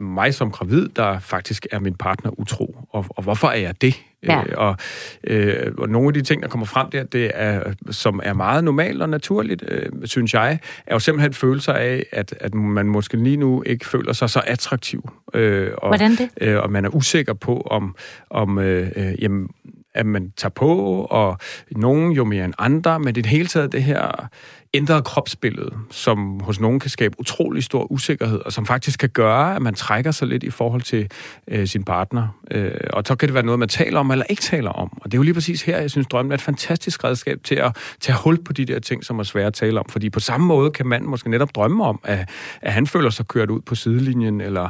mig 0.00 0.34
som 0.34 0.50
gravid, 0.50 0.88
der 0.88 1.18
faktisk 1.18 1.66
er 1.70 1.78
min 1.78 1.94
partner 1.94 2.40
utro. 2.40 2.76
Og, 2.90 3.04
og 3.08 3.22
hvorfor 3.22 3.48
er 3.48 3.56
jeg 3.56 3.80
det? 3.80 4.02
Ja. 4.22 4.42
Øh, 4.42 4.52
og, 4.56 4.76
øh, 5.24 5.72
og 5.78 5.88
nogle 5.88 6.08
af 6.08 6.14
de 6.14 6.22
ting, 6.22 6.42
der 6.42 6.48
kommer 6.48 6.66
frem 6.66 6.90
der, 6.90 7.04
det 7.04 7.30
er, 7.34 7.72
som 7.90 8.20
er 8.24 8.32
meget 8.32 8.64
normalt 8.64 9.02
og 9.02 9.08
naturligt, 9.08 9.64
øh, 9.68 9.88
synes 10.04 10.34
jeg, 10.34 10.58
er 10.86 10.94
jo 10.94 10.98
simpelthen 10.98 11.32
følelser 11.32 11.72
af, 11.72 12.04
at, 12.12 12.34
at 12.40 12.54
man 12.54 12.86
måske 12.86 13.16
lige 13.16 13.36
nu 13.36 13.62
ikke 13.66 13.86
føler 13.86 14.12
sig 14.12 14.30
så 14.30 14.42
attraktiv. 14.46 15.10
Øh, 15.34 15.70
og, 15.78 15.88
Hvordan 15.88 16.10
det? 16.10 16.28
Øh, 16.40 16.58
og 16.58 16.70
man 16.70 16.84
er 16.84 16.94
usikker 16.94 17.34
på, 17.34 17.66
om, 17.70 17.96
om 18.30 18.58
øh, 18.58 18.90
øh, 18.96 19.22
jamen, 19.22 19.48
at 19.94 20.06
man 20.06 20.32
tager 20.36 20.50
på, 20.50 21.00
og 21.10 21.38
nogen 21.70 22.12
jo 22.12 22.24
mere 22.24 22.44
end 22.44 22.54
andre, 22.58 23.00
men 23.00 23.14
det 23.14 23.26
hele 23.26 23.46
taget 23.46 23.72
det 23.72 23.82
her, 23.82 24.28
ændret 24.74 25.04
kropsbillede, 25.04 25.70
som 25.90 26.40
hos 26.40 26.60
nogen 26.60 26.80
kan 26.80 26.90
skabe 26.90 27.14
utrolig 27.18 27.64
stor 27.64 27.92
usikkerhed, 27.92 28.38
og 28.38 28.52
som 28.52 28.66
faktisk 28.66 29.00
kan 29.00 29.08
gøre, 29.08 29.56
at 29.56 29.62
man 29.62 29.74
trækker 29.74 30.10
sig 30.10 30.28
lidt 30.28 30.42
i 30.42 30.50
forhold 30.50 30.82
til 30.82 31.10
øh, 31.48 31.66
sin 31.66 31.84
partner. 31.84 32.28
Øh, 32.50 32.70
og 32.92 33.02
så 33.06 33.14
kan 33.14 33.28
det 33.28 33.34
være 33.34 33.44
noget, 33.44 33.58
man 33.58 33.68
taler 33.68 34.00
om 34.00 34.10
eller 34.10 34.24
ikke 34.28 34.42
taler 34.42 34.70
om. 34.70 34.90
Og 35.00 35.04
det 35.04 35.14
er 35.14 35.18
jo 35.18 35.22
lige 35.22 35.34
præcis 35.34 35.62
her, 35.62 35.78
jeg 35.78 35.90
synes, 35.90 36.06
drømmen 36.06 36.32
er 36.32 36.34
et 36.34 36.40
fantastisk 36.42 37.04
redskab 37.04 37.38
til 37.44 37.54
at 37.54 37.76
tage 38.00 38.18
hul 38.24 38.44
på 38.44 38.52
de 38.52 38.64
der 38.64 38.78
ting, 38.78 39.04
som 39.04 39.18
er 39.18 39.22
svære 39.22 39.46
at 39.46 39.54
tale 39.54 39.80
om. 39.80 39.86
Fordi 39.88 40.10
på 40.10 40.20
samme 40.20 40.46
måde 40.46 40.70
kan 40.70 40.86
man 40.86 41.04
måske 41.04 41.30
netop 41.30 41.54
drømme 41.54 41.84
om, 41.84 42.00
at, 42.04 42.28
at 42.62 42.72
han 42.72 42.86
føler 42.86 43.10
sig 43.10 43.28
kørt 43.28 43.50
ud 43.50 43.60
på 43.60 43.74
sidelinjen, 43.74 44.40
eller 44.40 44.68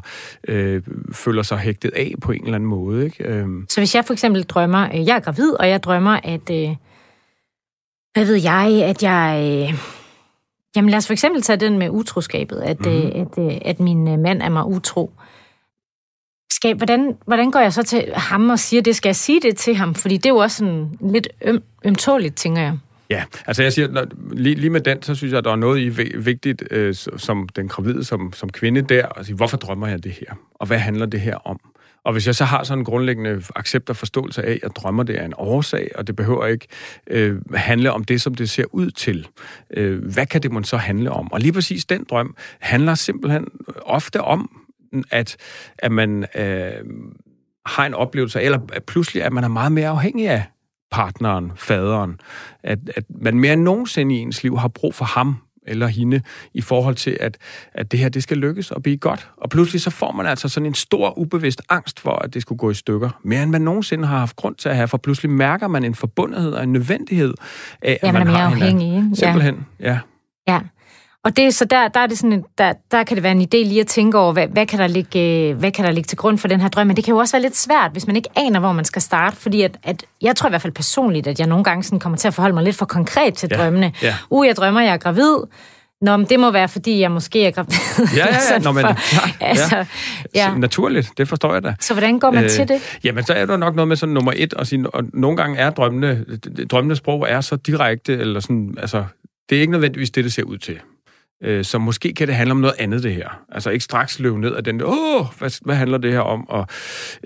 øh, 0.48 0.82
føler 1.12 1.42
sig 1.42 1.58
hægtet 1.58 1.90
af 1.96 2.14
på 2.22 2.32
en 2.32 2.42
eller 2.44 2.54
anden 2.54 2.70
måde. 2.70 3.04
Ikke? 3.04 3.24
Øh. 3.24 3.46
Så 3.68 3.80
hvis 3.80 3.94
jeg 3.94 4.04
for 4.04 4.12
eksempel 4.12 4.42
drømmer, 4.42 4.88
øh, 4.94 5.06
jeg 5.06 5.16
er 5.16 5.20
gravid, 5.20 5.50
og 5.60 5.68
jeg 5.68 5.82
drømmer, 5.82 6.20
at... 6.24 6.50
Øh 6.50 6.76
hvad 8.16 8.26
ved 8.26 8.42
jeg, 8.42 8.82
at 8.84 9.02
jeg... 9.02 9.40
Øh, 9.42 9.78
jamen 10.76 10.90
lad 10.90 10.96
os 10.96 11.06
for 11.06 11.12
eksempel 11.12 11.42
tage 11.42 11.56
den 11.56 11.78
med 11.78 11.90
utroskabet, 11.90 12.56
at, 12.56 12.80
mm. 12.80 12.92
øh, 12.92 13.04
at, 13.04 13.38
øh, 13.38 13.58
at 13.64 13.80
min 13.80 14.08
øh, 14.08 14.18
mand 14.18 14.42
er 14.42 14.48
mig 14.48 14.66
utro. 14.66 15.12
Skal, 16.52 16.76
hvordan, 16.76 17.16
hvordan 17.26 17.50
går 17.50 17.60
jeg 17.60 17.72
så 17.72 17.82
til 17.82 18.12
ham 18.14 18.50
og 18.50 18.58
siger 18.58 18.82
det? 18.82 18.96
Skal 18.96 19.08
jeg 19.08 19.16
sige 19.16 19.40
det 19.40 19.56
til 19.56 19.74
ham? 19.74 19.94
Fordi 19.94 20.16
det 20.16 20.26
er 20.26 20.30
jo 20.30 20.36
også 20.36 20.56
sådan 20.56 20.98
lidt 21.00 21.28
øm, 21.44 21.62
ømtåligt, 21.84 22.36
tænker 22.36 22.62
jeg. 22.62 22.78
Ja, 23.10 23.24
altså 23.46 23.62
jeg 23.62 23.72
siger, 23.72 23.88
når, 23.88 24.06
lige, 24.32 24.54
lige 24.54 24.70
med 24.70 24.80
den, 24.80 25.02
så 25.02 25.14
synes 25.14 25.30
jeg, 25.30 25.38
at 25.38 25.44
der 25.44 25.52
er 25.52 25.56
noget 25.56 25.80
i 25.80 25.88
vigtigt, 26.18 26.62
øh, 26.70 26.94
som 27.16 27.48
den 27.48 27.68
gravide, 27.68 28.04
som, 28.04 28.32
som 28.32 28.50
kvinde 28.52 28.82
der, 28.82 29.06
at 29.16 29.26
sige, 29.26 29.36
hvorfor 29.36 29.56
drømmer 29.56 29.86
jeg 29.86 30.04
det 30.04 30.12
her? 30.12 30.34
Og 30.54 30.66
hvad 30.66 30.78
handler 30.78 31.06
det 31.06 31.20
her 31.20 31.36
om? 31.46 31.60
Og 32.06 32.12
hvis 32.12 32.26
jeg 32.26 32.34
så 32.34 32.44
har 32.44 32.64
sådan 32.64 32.80
en 32.80 32.84
grundlæggende 32.84 33.42
accept 33.56 33.90
og 33.90 33.96
forståelse 33.96 34.42
af, 34.42 34.52
at 34.52 34.58
jeg 34.62 34.70
drømmer, 34.70 35.02
det 35.02 35.20
er 35.20 35.24
en 35.24 35.34
årsag, 35.36 35.90
og 35.94 36.06
det 36.06 36.16
behøver 36.16 36.46
ikke 36.46 36.66
øh, 37.06 37.36
handle 37.54 37.92
om 37.92 38.04
det, 38.04 38.20
som 38.20 38.34
det 38.34 38.50
ser 38.50 38.64
ud 38.72 38.90
til, 38.90 39.28
øh, 39.70 40.04
hvad 40.04 40.26
kan 40.26 40.42
det 40.42 40.52
man 40.52 40.64
så 40.64 40.76
handle 40.76 41.10
om? 41.10 41.32
Og 41.32 41.40
lige 41.40 41.52
præcis 41.52 41.84
den 41.84 42.06
drøm 42.10 42.36
handler 42.60 42.94
simpelthen 42.94 43.46
ofte 43.82 44.20
om, 44.20 44.50
at, 45.10 45.36
at 45.78 45.92
man 45.92 46.26
øh, 46.34 46.72
har 47.66 47.86
en 47.86 47.94
oplevelse, 47.94 48.42
eller 48.42 48.58
pludselig, 48.86 49.22
at 49.22 49.32
man 49.32 49.44
er 49.44 49.48
meget 49.48 49.72
mere 49.72 49.88
afhængig 49.88 50.28
af 50.28 50.44
partneren, 50.90 51.52
faderen. 51.56 52.20
At, 52.62 52.78
at 52.96 53.04
man 53.08 53.38
mere 53.40 53.52
end 53.52 53.62
nogensinde 53.62 54.14
i 54.14 54.18
ens 54.18 54.42
liv 54.42 54.58
har 54.58 54.68
brug 54.68 54.94
for 54.94 55.04
ham, 55.04 55.36
eller 55.66 55.86
hende 55.86 56.20
i 56.54 56.60
forhold 56.60 56.94
til, 56.94 57.16
at, 57.20 57.38
at 57.74 57.92
det 57.92 58.00
her 58.00 58.08
det 58.08 58.22
skal 58.22 58.36
lykkes 58.36 58.70
og 58.70 58.82
blive 58.82 58.96
godt. 58.96 59.28
Og 59.36 59.50
pludselig 59.50 59.80
så 59.80 59.90
får 59.90 60.12
man 60.12 60.26
altså 60.26 60.48
sådan 60.48 60.66
en 60.66 60.74
stor, 60.74 61.18
ubevidst 61.18 61.62
angst 61.68 62.00
for, 62.00 62.10
at 62.10 62.34
det 62.34 62.42
skulle 62.42 62.58
gå 62.58 62.70
i 62.70 62.74
stykker. 62.74 63.20
Mere 63.24 63.42
end 63.42 63.50
man 63.50 63.60
nogensinde 63.60 64.06
har 64.06 64.18
haft 64.18 64.36
grund 64.36 64.54
til 64.54 64.68
at 64.68 64.76
have, 64.76 64.88
for 64.88 64.98
pludselig 64.98 65.30
mærker 65.30 65.68
man 65.68 65.84
en 65.84 65.94
forbundethed 65.94 66.52
og 66.52 66.62
en 66.62 66.72
nødvendighed 66.72 67.34
af, 67.82 67.98
ja, 68.02 68.08
at 68.08 68.14
man, 68.14 68.26
man 68.26 68.34
er 68.34 68.38
har 68.38 68.50
mere 68.50 68.68
afhængig. 68.68 69.18
Simpelthen, 69.18 69.66
ja. 69.80 69.98
ja. 70.48 70.60
Og 71.26 71.36
det, 71.36 71.54
så 71.54 71.64
der, 71.64 71.88
der, 71.88 72.00
er 72.00 72.06
det 72.06 72.18
sådan, 72.18 72.32
en, 72.32 72.44
der, 72.58 72.72
der 72.90 73.04
kan 73.04 73.14
det 73.16 73.22
være 73.22 73.32
en 73.32 73.42
idé 73.42 73.56
lige 73.56 73.80
at 73.80 73.86
tænke 73.86 74.18
over, 74.18 74.32
hvad, 74.32 74.48
hvad, 74.48 74.66
kan 74.66 74.78
der 74.78 74.86
ligge, 74.86 75.54
hvad 75.54 75.70
kan 75.70 75.84
der 75.84 75.90
ligge 75.90 76.06
til 76.08 76.18
grund 76.18 76.38
for 76.38 76.48
den 76.48 76.60
her 76.60 76.68
drøm. 76.68 76.86
Men 76.86 76.96
det 76.96 77.04
kan 77.04 77.12
jo 77.12 77.18
også 77.18 77.36
være 77.36 77.42
lidt 77.42 77.56
svært, 77.56 77.92
hvis 77.92 78.06
man 78.06 78.16
ikke 78.16 78.28
aner, 78.36 78.60
hvor 78.60 78.72
man 78.72 78.84
skal 78.84 79.02
starte. 79.02 79.36
Fordi 79.36 79.62
at, 79.62 79.76
at 79.82 80.04
jeg 80.22 80.36
tror 80.36 80.48
i 80.48 80.50
hvert 80.50 80.62
fald 80.62 80.72
personligt, 80.72 81.26
at 81.26 81.38
jeg 81.38 81.46
nogle 81.46 81.64
gange 81.64 81.82
sådan 81.82 81.98
kommer 81.98 82.16
til 82.18 82.28
at 82.28 82.34
forholde 82.34 82.54
mig 82.54 82.64
lidt 82.64 82.76
for 82.76 82.86
konkret 82.86 83.34
til 83.34 83.48
Ja, 83.52 83.56
drømmene. 83.56 83.92
ja. 84.02 84.14
Uh, 84.30 84.46
jeg 84.46 84.56
drømmer, 84.56 84.80
jeg 84.80 84.92
er 84.92 84.96
gravid. 84.96 85.36
Nå, 86.00 86.16
men 86.16 86.26
det 86.26 86.40
må 86.40 86.50
være, 86.50 86.68
fordi 86.68 87.00
jeg 87.00 87.10
måske 87.10 87.46
er 87.46 87.50
gravid. 87.50 87.76
Ja, 88.16 88.26
ja, 88.26 88.36
ja. 88.52 88.58
Nå, 88.64 88.72
men, 88.72 88.80
for- 88.80 88.96
ja, 89.40 89.46
altså, 89.46 89.76
ja. 89.76 89.84
ja. 90.34 90.54
Naturligt, 90.58 91.10
det 91.18 91.28
forstår 91.28 91.52
jeg 91.52 91.62
da. 91.62 91.74
Så 91.80 91.94
hvordan 91.94 92.18
går 92.18 92.30
man 92.30 92.44
øh, 92.44 92.50
til 92.50 92.68
det? 92.68 92.98
Jamen, 93.04 93.24
så 93.24 93.32
er 93.32 93.46
der 93.46 93.56
nok 93.56 93.74
noget 93.74 93.88
med 93.88 93.96
sådan 93.96 94.12
nummer 94.12 94.32
et, 94.36 94.54
og, 94.54 94.66
sige, 94.66 94.90
og 94.90 95.04
nogle 95.12 95.36
gange 95.36 95.58
er 95.58 95.70
drømmene, 95.70 96.24
drømmende 96.70 96.96
sprog 96.96 97.26
er 97.28 97.40
så 97.40 97.56
direkte, 97.56 98.12
eller 98.12 98.40
sådan, 98.40 98.74
altså, 98.80 99.04
det 99.48 99.56
er 99.56 99.60
ikke 99.60 99.72
nødvendigvis 99.72 100.10
det, 100.10 100.24
det 100.24 100.32
ser 100.32 100.42
ud 100.42 100.58
til. 100.58 100.78
Øh, 101.42 101.64
Så 101.64 101.78
måske 101.78 102.14
kan 102.14 102.26
det 102.26 102.34
handle 102.34 102.50
om 102.50 102.60
noget 102.60 102.74
andet, 102.78 103.02
det 103.02 103.14
her. 103.14 103.40
Altså 103.52 103.70
ikke 103.70 103.84
straks 103.84 104.18
løbe 104.20 104.40
ned 104.40 104.54
af 104.54 104.64
den 104.64 104.80
der, 104.80 104.86
åh, 104.86 105.26
hvad, 105.38 105.64
hvad 105.64 105.74
handler 105.74 105.98
det 105.98 106.12
her 106.12 106.20
om? 106.20 106.48
Og 106.48 106.66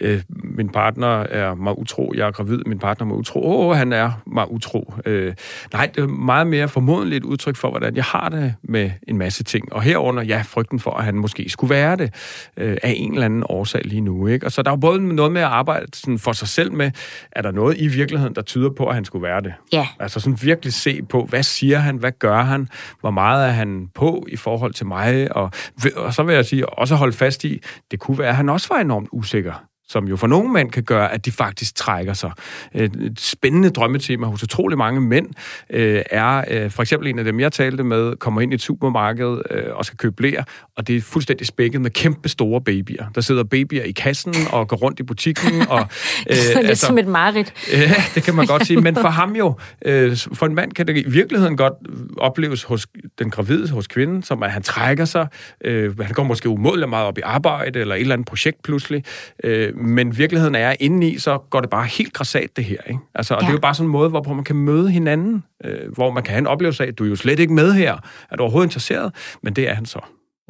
øh, 0.00 0.22
min 0.28 0.68
partner 0.68 1.08
er 1.08 1.54
mig 1.54 1.78
utro, 1.78 2.12
jeg 2.16 2.26
er 2.26 2.30
gravid, 2.30 2.58
min 2.66 2.78
partner 2.78 3.06
er 3.06 3.08
mig 3.08 3.16
utro, 3.16 3.40
åh, 3.44 3.76
han 3.76 3.92
er 3.92 4.10
mig 4.26 4.50
utro. 4.50 4.94
Øh, 5.06 5.34
nej, 5.72 5.90
det 5.94 6.02
er 6.02 6.08
meget 6.08 6.46
mere 6.46 6.68
formodentligt 6.68 7.24
et 7.24 7.28
udtryk 7.28 7.56
for, 7.56 7.70
hvordan 7.70 7.96
jeg 7.96 8.04
har 8.04 8.28
det 8.28 8.54
med 8.62 8.90
en 9.08 9.18
masse 9.18 9.44
ting. 9.44 9.72
Og 9.72 9.82
herunder, 9.82 10.22
ja, 10.22 10.42
frygten 10.46 10.80
for, 10.80 10.90
at 10.90 11.04
han 11.04 11.14
måske 11.14 11.48
skulle 11.48 11.70
være 11.74 11.96
det 11.96 12.14
øh, 12.56 12.76
af 12.82 12.94
en 12.96 13.12
eller 13.12 13.24
anden 13.24 13.44
årsag 13.48 13.80
lige 13.84 14.00
nu. 14.00 14.26
Ikke? 14.26 14.46
Og 14.46 14.52
så 14.52 14.62
der 14.62 14.70
er 14.70 14.74
jo 14.74 14.80
både 14.80 15.14
noget 15.14 15.32
med 15.32 15.40
at 15.40 15.48
arbejde 15.48 15.86
sådan 15.94 16.18
for 16.18 16.32
sig 16.32 16.48
selv 16.48 16.72
med, 16.72 16.90
er 17.32 17.42
der 17.42 17.50
noget 17.50 17.76
i 17.78 17.86
virkeligheden, 17.86 18.34
der 18.34 18.42
tyder 18.42 18.70
på, 18.70 18.86
at 18.86 18.94
han 18.94 19.04
skulle 19.04 19.22
være 19.22 19.40
det? 19.40 19.52
Ja. 19.72 19.86
Altså 20.00 20.20
sådan 20.20 20.38
virkelig 20.42 20.72
se 20.72 21.02
på, 21.02 21.24
hvad 21.24 21.42
siger 21.42 21.78
han, 21.78 21.96
hvad 21.96 22.12
gør 22.18 22.42
han, 22.42 22.68
hvor 23.00 23.10
meget 23.10 23.48
er 23.48 23.52
han 23.52 23.88
på 24.00 24.26
i 24.28 24.36
forhold 24.36 24.72
til 24.74 24.86
mig, 24.86 25.36
og, 25.36 25.50
og 25.96 26.14
så 26.14 26.22
vil 26.22 26.34
jeg 26.34 26.46
sige, 26.46 26.68
også 26.68 26.94
holde 26.94 27.16
fast 27.16 27.44
i, 27.44 27.60
det 27.90 28.00
kunne 28.00 28.18
være, 28.18 28.28
at 28.28 28.36
han 28.36 28.48
også 28.48 28.68
var 28.70 28.80
enormt 28.80 29.08
usikker 29.12 29.69
som 29.90 30.08
jo 30.08 30.16
for 30.16 30.26
nogle 30.26 30.52
mænd 30.52 30.70
kan 30.70 30.82
gøre, 30.82 31.12
at 31.12 31.24
de 31.24 31.32
faktisk 31.32 31.74
trækker 31.74 32.12
sig. 32.12 32.30
Et 32.74 33.20
spændende 33.20 33.70
drømmetema 33.70 34.26
hos 34.26 34.42
utrolig 34.42 34.78
mange 34.78 35.00
mænd 35.00 35.26
øh, 35.70 36.02
er, 36.10 36.44
øh, 36.50 36.70
for 36.70 36.82
eksempel 36.82 37.08
en 37.08 37.18
af 37.18 37.24
dem, 37.24 37.40
jeg 37.40 37.52
talte 37.52 37.84
med, 37.84 38.16
kommer 38.16 38.40
ind 38.40 38.52
i 38.52 38.54
et 38.54 38.62
supermarked 38.62 39.38
øh, 39.50 39.64
og 39.72 39.84
skal 39.84 39.98
købe 39.98 40.16
blære, 40.16 40.44
og 40.76 40.88
det 40.88 40.96
er 40.96 41.00
fuldstændig 41.00 41.46
spækket 41.46 41.80
med 41.80 41.90
kæmpe 41.90 42.28
store 42.28 42.60
babyer. 42.60 43.04
Der 43.14 43.20
sidder 43.20 43.44
babyer 43.44 43.82
i 43.82 43.92
kassen 43.92 44.34
og 44.52 44.68
går 44.68 44.76
rundt 44.76 45.00
i 45.00 45.02
butikken. 45.02 45.50
Og, 45.70 45.86
Øh, 46.30 46.36
det 46.36 46.50
er 46.52 46.56
lidt 46.56 46.68
altså, 46.68 46.86
som 46.86 46.98
et 46.98 47.06
mareridt. 47.06 47.52
Ja, 47.72 47.94
det 48.14 48.22
kan 48.22 48.34
man 48.34 48.46
godt 48.46 48.66
sige. 48.66 48.80
Men 48.80 48.96
for 48.96 49.08
ham 49.08 49.36
jo, 49.36 49.54
øh, 49.84 50.16
for 50.32 50.46
en 50.46 50.54
mand 50.54 50.72
kan 50.72 50.86
det 50.86 50.96
i 50.96 51.10
virkeligheden 51.10 51.56
godt 51.56 51.72
opleves 52.18 52.62
hos 52.62 52.86
den 53.18 53.30
gravide, 53.30 53.68
hos 53.68 53.86
kvinden, 53.86 54.22
som 54.22 54.42
at 54.42 54.50
han 54.50 54.62
trækker 54.62 55.04
sig. 55.04 55.26
Øh, 55.64 55.98
han 55.98 56.14
går 56.14 56.22
måske 56.22 56.48
umådeligt 56.48 56.88
meget 56.90 57.06
op 57.06 57.18
i 57.18 57.20
arbejde 57.24 57.80
eller 57.80 57.94
et 57.94 58.00
eller 58.00 58.14
andet 58.14 58.28
projekt 58.28 58.62
pludselig. 58.62 59.04
Øh, 59.44 59.76
men 59.80 60.18
virkeligheden 60.18 60.54
er, 60.54 60.68
at 60.70 60.76
indeni, 60.80 61.18
så 61.18 61.38
går 61.50 61.60
det 61.60 61.70
bare 61.70 61.86
helt 61.86 62.12
græsat 62.12 62.56
det 62.56 62.64
her. 62.64 62.78
Ikke? 62.88 63.00
Altså, 63.14 63.34
og 63.34 63.40
ja. 63.40 63.46
det 63.46 63.50
er 63.50 63.54
jo 63.54 63.60
bare 63.60 63.74
sådan 63.74 63.86
en 63.86 63.92
måde, 63.92 64.08
hvorpå 64.08 64.34
man 64.34 64.44
kan 64.44 64.56
møde 64.56 64.90
hinanden, 64.90 65.44
øh, 65.64 65.92
hvor 65.94 66.10
man 66.10 66.22
kan 66.22 66.30
have 66.30 66.38
en 66.38 66.46
oplevelse 66.46 66.84
af, 66.84 66.88
at 66.88 66.98
du 66.98 67.04
er 67.04 67.08
jo 67.08 67.16
slet 67.16 67.38
ikke 67.38 67.52
med 67.52 67.72
her. 67.72 67.96
Er 68.30 68.36
du 68.36 68.42
overhovedet 68.42 68.66
interesseret? 68.66 69.12
Men 69.42 69.56
det 69.56 69.70
er 69.70 69.74
han 69.74 69.86
så. 69.86 70.00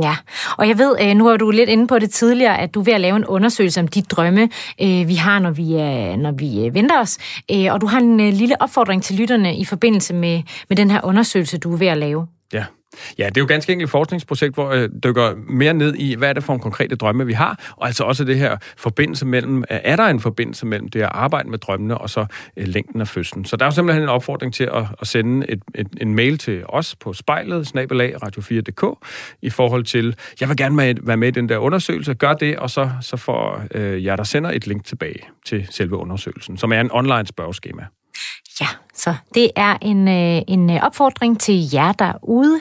Ja, 0.03 0.17
og 0.59 0.69
jeg 0.69 0.79
ved, 0.79 0.97
øh, 1.03 1.17
nu 1.17 1.25
var 1.25 1.37
du 1.37 1.51
lidt 1.51 1.69
inde 1.69 1.87
på 1.87 1.99
det 1.99 2.11
tidligere, 2.11 2.59
at 2.59 2.75
du 2.75 2.81
er 2.81 2.85
ved 2.85 2.93
at 2.93 3.01
lave 3.01 3.17
en 3.17 3.25
undersøgelse 3.25 3.81
om 3.81 3.89
de 3.89 4.03
drømme, 4.03 4.49
øh, 4.83 5.09
vi 5.09 5.15
har, 5.15 5.39
når 5.39 5.51
vi, 5.51 5.75
er, 5.75 6.17
når 6.17 6.33
vi 6.33 6.67
øh, 6.67 6.75
venter 6.75 7.01
os. 7.01 7.19
Øh, 7.51 7.67
Og 7.73 7.81
du 7.81 7.87
har 7.87 7.99
en 7.99 8.21
øh, 8.21 8.33
lille 8.33 8.63
opfordring 8.63 9.03
til 9.03 9.17
lytterne 9.17 9.57
i 9.57 9.65
forbindelse 9.65 10.15
med, 10.15 10.43
med 10.69 10.77
den 10.77 10.91
her 10.91 11.01
undersøgelse, 11.05 11.59
du 11.59 11.73
er 11.73 11.77
ved 11.77 11.87
at 11.87 11.99
lave. 11.99 12.27
Ja. 12.53 12.65
Ja, 13.19 13.27
det 13.27 13.37
er 13.37 13.41
jo 13.41 13.47
ganske 13.47 13.73
enkelt 13.73 13.87
et 13.87 13.91
forskningsprojekt, 13.91 14.55
hvor 14.55 14.73
jeg 14.73 14.89
dykker 15.05 15.35
mere 15.49 15.75
ned 15.75 15.95
i, 15.95 16.15
hvad 16.15 16.29
er 16.29 16.33
det 16.33 16.45
for 16.45 16.53
en 16.53 16.61
konkrete 16.61 16.97
drømme, 16.97 17.27
vi 17.27 17.33
har, 17.33 17.73
og 17.77 17.87
altså 17.87 18.05
også 18.05 18.25
det 18.25 18.39
her 18.39 18.57
forbindelse 18.77 19.27
mellem, 19.27 19.59
øh, 19.71 19.79
er 19.85 19.97
der 19.97 20.07
en 20.07 20.21
forbindelse 20.21 20.67
mellem 20.67 20.89
det 20.89 21.01
at 21.01 21.09
arbejde 21.13 21.51
med 21.51 21.59
drømmene 21.59 21.99
og 21.99 22.11
så 22.11 22.27
øh, 22.57 22.69
længden 22.69 23.01
af 23.01 23.09
fødslen. 23.09 23.45
Så 23.45 23.57
der 23.57 23.65
er 23.65 23.67
jo 23.67 23.75
simpelthen 23.75 24.03
en 24.03 24.09
opfordring 24.09 24.55
til 24.55 24.65
at, 24.65 24.85
at 25.01 25.07
sende 25.07 25.51
et, 25.51 25.63
et, 25.75 25.89
en 26.01 26.15
mail 26.15 26.39
til 26.39 26.63
os 26.69 26.97
på 26.97 27.13
spejlet, 27.13 27.67
snabelag 27.67 28.15
radio4.dk, 28.25 29.07
i 29.43 29.51
forhold 29.51 29.85
til, 29.85 30.17
jeg 30.41 30.49
vil 30.49 30.57
gerne 30.57 30.77
med, 30.77 30.95
være 31.03 31.17
med 31.17 31.29
i 31.29 31.31
den 31.31 31.49
der 31.49 31.59
undersøgelse, 31.59 32.15
gør 32.15 32.33
det, 32.33 32.57
og 32.57 32.71
så, 32.71 32.91
så 33.01 33.17
får 33.17 33.63
øh, 33.75 34.05
jeg 34.05 34.19
der 34.19 34.25
sender 34.25 34.51
et 34.51 34.67
link 34.67 34.85
tilbage 34.85 35.21
til 35.47 35.67
selve 35.71 35.97
undersøgelsen, 35.97 36.57
som 36.57 36.73
er 36.73 36.81
en 36.81 36.91
online 36.93 37.27
spørgeskema. 37.27 37.83
Ja, 38.61 38.67
så 38.95 39.15
det 39.35 39.51
er 39.57 39.77
en, 39.83 40.09
øh, 40.09 40.43
en 40.49 40.71
opfordring 40.71 41.41
til 41.41 41.69
jer 41.75 41.93
derude. 41.93 42.61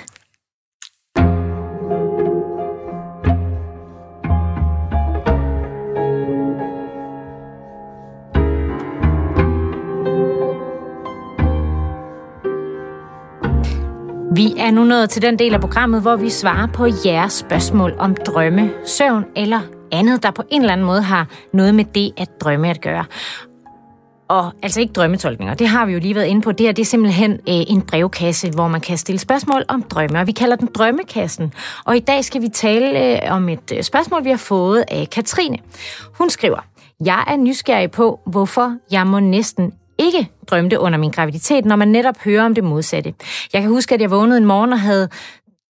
Vi 14.39 14.53
er 14.57 14.71
nu 14.71 14.83
nået 14.83 15.09
til 15.09 15.21
den 15.21 15.39
del 15.39 15.53
af 15.53 15.61
programmet, 15.61 16.01
hvor 16.01 16.15
vi 16.15 16.29
svarer 16.29 16.67
på 16.67 16.87
jeres 17.05 17.33
spørgsmål 17.33 17.93
om 17.97 18.15
drømme, 18.15 18.71
søvn 18.85 19.25
eller 19.35 19.59
andet, 19.91 20.23
der 20.23 20.31
på 20.31 20.43
en 20.49 20.61
eller 20.61 20.73
anden 20.73 20.87
måde 20.87 21.01
har 21.01 21.27
noget 21.53 21.75
med 21.75 21.85
det 21.85 22.11
at 22.17 22.29
drømme 22.41 22.69
at 22.69 22.81
gøre. 22.81 23.05
Og 24.29 24.51
altså 24.63 24.81
ikke 24.81 24.93
drømmetolkninger, 24.93 25.53
det 25.53 25.67
har 25.67 25.85
vi 25.85 25.93
jo 25.93 25.99
lige 25.99 26.15
været 26.15 26.25
inde 26.25 26.41
på. 26.41 26.51
Det 26.51 26.65
her 26.65 26.71
det 26.71 26.81
er 26.81 26.85
simpelthen 26.85 27.31
øh, 27.31 27.37
en 27.47 27.81
brevkasse, 27.81 28.49
hvor 28.49 28.67
man 28.67 28.81
kan 28.81 28.97
stille 28.97 29.19
spørgsmål 29.19 29.63
om 29.67 29.83
drømme, 29.83 30.19
og 30.19 30.27
vi 30.27 30.31
kalder 30.31 30.55
den 30.55 30.69
Drømmekassen. 30.73 31.53
Og 31.85 31.97
i 31.97 31.99
dag 31.99 32.25
skal 32.25 32.41
vi 32.41 32.47
tale 32.47 33.15
øh, 33.25 33.35
om 33.35 33.49
et 33.49 33.71
øh, 33.73 33.83
spørgsmål, 33.83 34.23
vi 34.23 34.29
har 34.29 34.37
fået 34.37 34.83
af 34.91 35.07
Katrine. 35.11 35.57
Hun 36.17 36.29
skriver, 36.29 36.59
jeg 37.05 37.23
er 37.27 37.37
nysgerrig 37.37 37.91
på, 37.91 38.19
hvorfor 38.25 38.75
jeg 38.91 39.07
må 39.07 39.19
næsten 39.19 39.73
ikke 39.99 40.27
drømte 40.47 40.79
under 40.79 40.99
min 40.99 41.11
graviditet, 41.11 41.65
når 41.65 41.75
man 41.75 41.87
netop 41.87 42.15
hører 42.23 42.43
om 42.45 42.55
det 42.55 42.63
modsatte. 42.63 43.13
Jeg 43.53 43.61
kan 43.61 43.71
huske, 43.71 43.95
at 43.95 44.01
jeg 44.01 44.11
vågnede 44.11 44.37
en 44.37 44.45
morgen 44.45 44.73
og 44.73 44.79
havde 44.79 45.09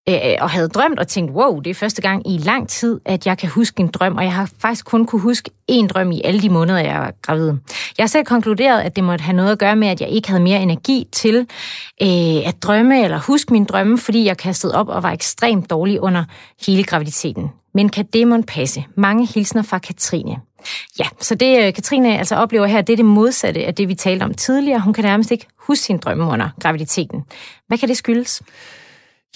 øh, 0.10 0.38
og 0.42 0.50
havde 0.50 0.68
drømt 0.68 1.00
og 1.00 1.08
tænkt, 1.08 1.32
wow, 1.32 1.60
det 1.60 1.70
er 1.70 1.74
første 1.74 2.02
gang 2.02 2.32
i 2.34 2.38
lang 2.38 2.70
tid, 2.70 3.00
at 3.06 3.26
jeg 3.26 3.38
kan 3.38 3.50
huske 3.50 3.80
en 3.80 3.88
drøm, 3.88 4.16
og 4.16 4.24
jeg 4.24 4.34
har 4.34 4.50
faktisk 4.60 4.86
kun 4.86 5.06
kunne 5.06 5.22
huske 5.22 5.52
én 5.72 5.88
drøm 5.88 6.12
i 6.12 6.22
alle 6.24 6.42
de 6.42 6.50
måneder, 6.50 6.80
jeg 6.80 7.00
var 7.00 7.14
gravid. 7.22 7.54
Jeg 7.98 8.04
har 8.04 8.08
selv 8.08 8.26
konkluderet, 8.26 8.82
at 8.82 8.96
det 8.96 9.04
måtte 9.04 9.24
have 9.24 9.36
noget 9.36 9.52
at 9.52 9.60
gøre 9.60 9.76
med, 9.76 9.88
at 9.88 10.02
jeg 10.02 10.10
ikke 10.10 10.28
havde 10.28 10.44
mere 10.44 10.62
energi 10.62 11.08
til 11.12 11.36
øh, 12.02 12.48
at 12.48 12.56
drømme 12.62 13.04
eller 13.04 13.20
huske 13.20 13.54
min 13.54 13.66
drømme, 13.66 13.98
fordi 13.98 14.26
jeg 14.26 14.38
kastede 14.38 14.76
op 14.76 14.88
og 14.88 15.04
var 15.04 15.12
ekstremt 15.12 15.70
dårlig 15.70 16.02
under 16.02 16.24
hele 16.68 16.84
graviditeten. 16.84 17.50
Men 17.74 17.90
kan 17.90 18.06
det 18.14 18.28
måtte 18.28 18.46
passe? 18.46 18.86
Mange 18.96 19.28
hilsner 19.28 19.62
fra 19.62 19.78
Katrine. 19.78 20.38
Ja, 21.00 21.06
så 21.20 21.36
det 21.36 21.68
øh, 21.68 21.74
Katrine 21.74 22.18
altså 22.18 22.36
oplever 22.36 22.66
her, 22.66 22.82
det 22.82 22.94
er 22.94 22.98
det 22.98 23.06
modsatte 23.06 23.66
af 23.66 23.76
det, 23.76 23.88
vi 23.88 23.96
talte 23.96 24.24
om 24.24 24.34
tidligere. 24.34 24.80
Hun 24.80 24.94
kan 24.94 25.04
nærmest 25.04 25.32
ikke 25.32 25.46
huske 25.58 25.84
sin 25.84 25.98
drømme 25.98 26.24
under 26.24 26.50
graviditeten. 26.62 27.26
Hvad 27.68 27.78
kan 27.78 27.90
det 27.90 27.98
skyldes? 27.98 28.42